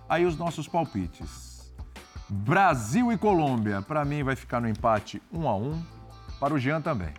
Aí 0.08 0.24
os 0.24 0.38
nossos 0.38 0.68
palpites. 0.68 1.74
Brasil 2.30 3.12
e 3.12 3.18
Colômbia, 3.18 3.82
para 3.82 4.06
mim 4.06 4.22
vai 4.22 4.36
ficar 4.36 4.62
no 4.62 4.70
empate 4.70 5.20
1 5.34 5.50
a 5.50 5.56
1. 5.56 5.82
Para 6.40 6.54
o 6.54 6.60
Jean 6.60 6.80
também. 6.80 7.10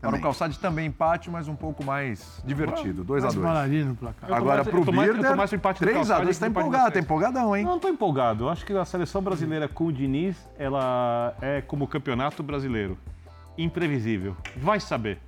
Para 0.00 0.16
o 0.16 0.22
Calçade 0.22 0.58
também 0.58 0.86
empate, 0.86 1.30
mas 1.30 1.46
um 1.46 1.54
pouco 1.54 1.84
mais 1.84 2.42
divertido. 2.46 3.04
2 3.04 3.24
a 3.24 3.28
2 3.28 3.86
no 3.88 3.94
placar. 3.94 4.32
Agora 4.32 4.64
para 4.64 4.80
o 4.80 4.84
Birder, 4.86 5.36
3 5.74 6.10
a 6.10 6.18
2 6.20 6.30
Está 6.30 6.46
empolgado, 6.46 6.88
está 6.88 7.00
empolgadão, 7.00 7.54
hein? 7.54 7.66
Não 7.66 7.76
estou 7.76 7.90
empolgado. 7.90 8.44
Eu 8.44 8.48
acho 8.48 8.64
que 8.64 8.72
a 8.72 8.86
seleção 8.86 9.20
brasileira 9.20 9.68
com 9.68 9.84
o 9.84 9.92
Diniz, 9.92 10.34
ela 10.58 11.34
é 11.42 11.60
como 11.60 11.86
campeonato 11.86 12.42
brasileiro 12.42 12.96
imprevisível. 13.58 14.36
Vai 14.56 14.80
saber. 14.80 15.18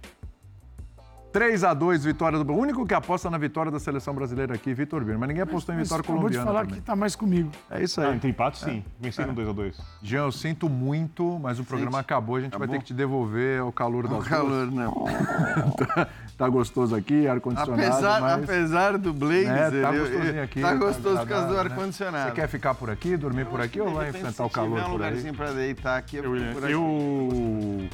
3 1.32 1.62
a 1.62 1.74
2 1.74 2.04
vitória 2.04 2.42
do 2.42 2.52
O 2.52 2.56
único 2.56 2.86
que 2.86 2.94
aposta 2.94 3.28
na 3.30 3.36
vitória 3.36 3.70
da 3.70 3.78
seleção 3.78 4.14
brasileira 4.14 4.54
aqui, 4.54 4.72
Vitor 4.72 5.00
Birner. 5.00 5.18
Mas 5.18 5.28
ninguém 5.28 5.42
apostou 5.42 5.74
em 5.74 5.78
vitória 5.78 6.02
colombiana. 6.02 6.34
Vou 6.34 6.42
te 6.42 6.46
falar 6.46 6.60
também. 6.60 6.74
que 6.74 6.80
está 6.80 6.96
mais 6.96 7.14
comigo. 7.14 7.50
É 7.70 7.82
isso 7.82 8.00
aí. 8.00 8.16
Ah, 8.16 8.18
tem 8.18 8.30
empate, 8.30 8.58
sim. 8.58 8.78
É. 8.78 8.82
Venceram 8.98 9.34
2 9.34 9.46
é. 9.46 9.50
a 9.50 9.54
2 9.54 9.80
Jean, 10.02 10.22
eu 10.22 10.32
sinto 10.32 10.68
muito, 10.68 11.38
mas 11.38 11.60
o 11.60 11.64
programa 11.64 11.98
acabou. 12.00 12.36
A 12.36 12.40
gente 12.40 12.48
acabou. 12.48 12.66
vai 12.66 12.76
ter 12.76 12.80
que 12.80 12.86
te 12.86 12.94
devolver 12.94 13.60
ao 13.60 13.70
calor 13.70 14.08
da 14.08 14.16
O 14.16 14.24
calor, 14.24 14.70
não. 14.70 15.04
tá, 15.76 16.08
tá 16.36 16.48
gostoso 16.48 16.96
aqui, 16.96 17.28
ar-condicionado. 17.28 17.82
Apesar, 17.82 18.20
mas... 18.20 18.44
apesar 18.44 18.98
do 18.98 19.12
blazer, 19.12 19.74
é, 19.74 19.82
tá 19.82 19.92
gostosinho 19.92 20.42
aqui. 20.42 20.60
Tá 20.60 20.74
gostoso 20.74 21.18
por 21.18 21.28
causa 21.28 21.46
do 21.46 21.54
né? 21.54 21.60
ar-condicionado. 21.60 22.30
Você 22.30 22.34
quer 22.34 22.48
ficar 22.48 22.74
por 22.74 22.90
aqui, 22.90 23.16
dormir 23.16 23.44
por 23.46 23.60
aqui 23.60 23.80
ou 23.80 23.92
vai 23.92 24.08
enfrentar 24.08 24.44
o 24.44 24.50
calor 24.50 24.70
por 24.70 24.76
tiver 24.78 24.88
um 24.88 24.92
lugarzinho 24.92 25.34
para 25.34 25.52
deitar 25.52 25.98
aqui, 25.98 26.16
eu, 26.16 26.36
eu, 26.36 26.68
eu 26.68 27.88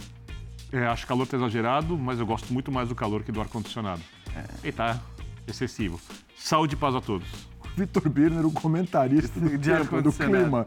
é, 0.77 0.87
acho 0.87 1.07
calor 1.07 1.27
tá 1.27 1.37
exagerado, 1.37 1.97
mas 1.97 2.19
eu 2.19 2.27
gosto 2.27 2.53
muito 2.53 2.71
mais 2.73 2.89
do 2.89 2.95
calor 2.95 3.23
que 3.23 3.33
do 3.33 3.41
ar-condicionado. 3.41 4.03
É. 4.37 4.69
E 4.69 4.73
tá 4.73 4.99
excessivo. 5.47 6.01
Saúde 6.37 6.75
e 6.75 6.77
paz 6.77 6.95
a 6.95 7.01
todos. 7.01 7.29
Vitor 7.77 8.09
Birner, 8.09 8.47
o 8.47 8.51
comentarista 8.53 9.39
do, 9.41 9.51
de 9.59 9.71
tempo, 9.71 10.01
do 10.03 10.13
clima. 10.13 10.67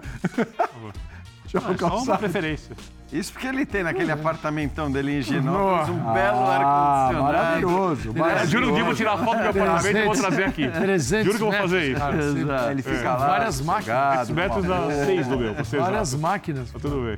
João 1.47 1.71
É 1.73 1.77
só 1.77 1.97
uma 2.03 2.17
preferência. 2.17 2.75
Isso 3.11 3.31
porque 3.31 3.47
ele 3.47 3.65
tem 3.65 3.83
naquele 3.83 4.11
apartamentão 4.11 4.91
dele 4.91 5.19
em 5.19 5.21
Ginópolis 5.21 5.87
um 5.89 6.09
Ah, 6.09 6.13
belo 6.13 6.39
ar-condicionado. 6.45 7.23
maravilhoso. 7.23 8.13
É, 8.41 8.45
juro, 8.47 8.69
um 8.69 8.73
dia 8.73 8.81
eu 8.81 8.85
vou 8.85 8.93
tirar 8.95 9.17
foto 9.17 9.37
do 9.37 9.41
meu 9.43 9.49
apartamento 9.51 9.97
e 9.97 10.03
vou 10.05 10.13
trazer 10.15 10.43
aqui. 10.43 10.67
300 10.69 11.25
Juro 11.25 11.37
que 11.37 11.43
eu 11.43 11.51
vou 11.51 11.61
fazer 11.61 11.83
isso. 11.91 11.99
cara, 12.01 12.17
Exato. 12.17 12.71
Ele 12.71 12.81
fica 12.81 12.97
São 12.97 13.05
lá. 13.11 13.15
várias 13.27 13.61
máquinas. 13.61 13.85
sossegado, 13.85 14.21
Esses 14.23 14.35
metros 14.35 14.63
numa 14.65 14.75
dá 14.75 14.81
boa. 14.81 15.05
seis 15.05 15.27
do 15.27 15.37
meu, 15.37 15.53
Várias 15.53 16.07
exato. 16.09 16.21
máquinas. 16.21 16.71
Tá 16.71 16.79
tudo 16.79 17.05
bem. 17.05 17.15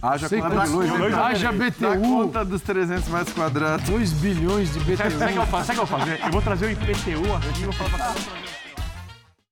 Haja 0.00 0.28
Sei 0.28 0.40
conta 0.40 0.64
de 0.64 0.70
luz. 0.70 1.14
Haja 1.14 1.52
Dá 1.52 1.70
BTU, 1.96 2.00
conta 2.02 2.44
dos 2.44 2.62
300 2.62 3.08
metros 3.08 3.32
quadrados. 3.34 3.88
2 3.88 4.12
bilhões 4.12 4.72
de 4.72 4.96
Sabe, 4.96 5.10
sabe 5.10 5.24
o 5.24 5.34
que 5.34 5.38
eu 5.38 5.42
BTU. 5.42 5.46
fazer? 5.50 5.66
Sabe 5.66 5.80
o 5.80 5.86
que 5.86 5.92
eu 5.92 5.98
vou 5.98 5.98
fazer? 5.98 6.20
Eu 6.24 6.30
vou 6.30 6.42
trazer 6.42 6.66
o 6.66 6.70
IPTU 6.70 7.34
aqui 7.36 7.60
e 7.60 7.64
vou 7.64 7.72
falar 7.72 7.90
pra 7.90 7.98
cada 7.98 8.14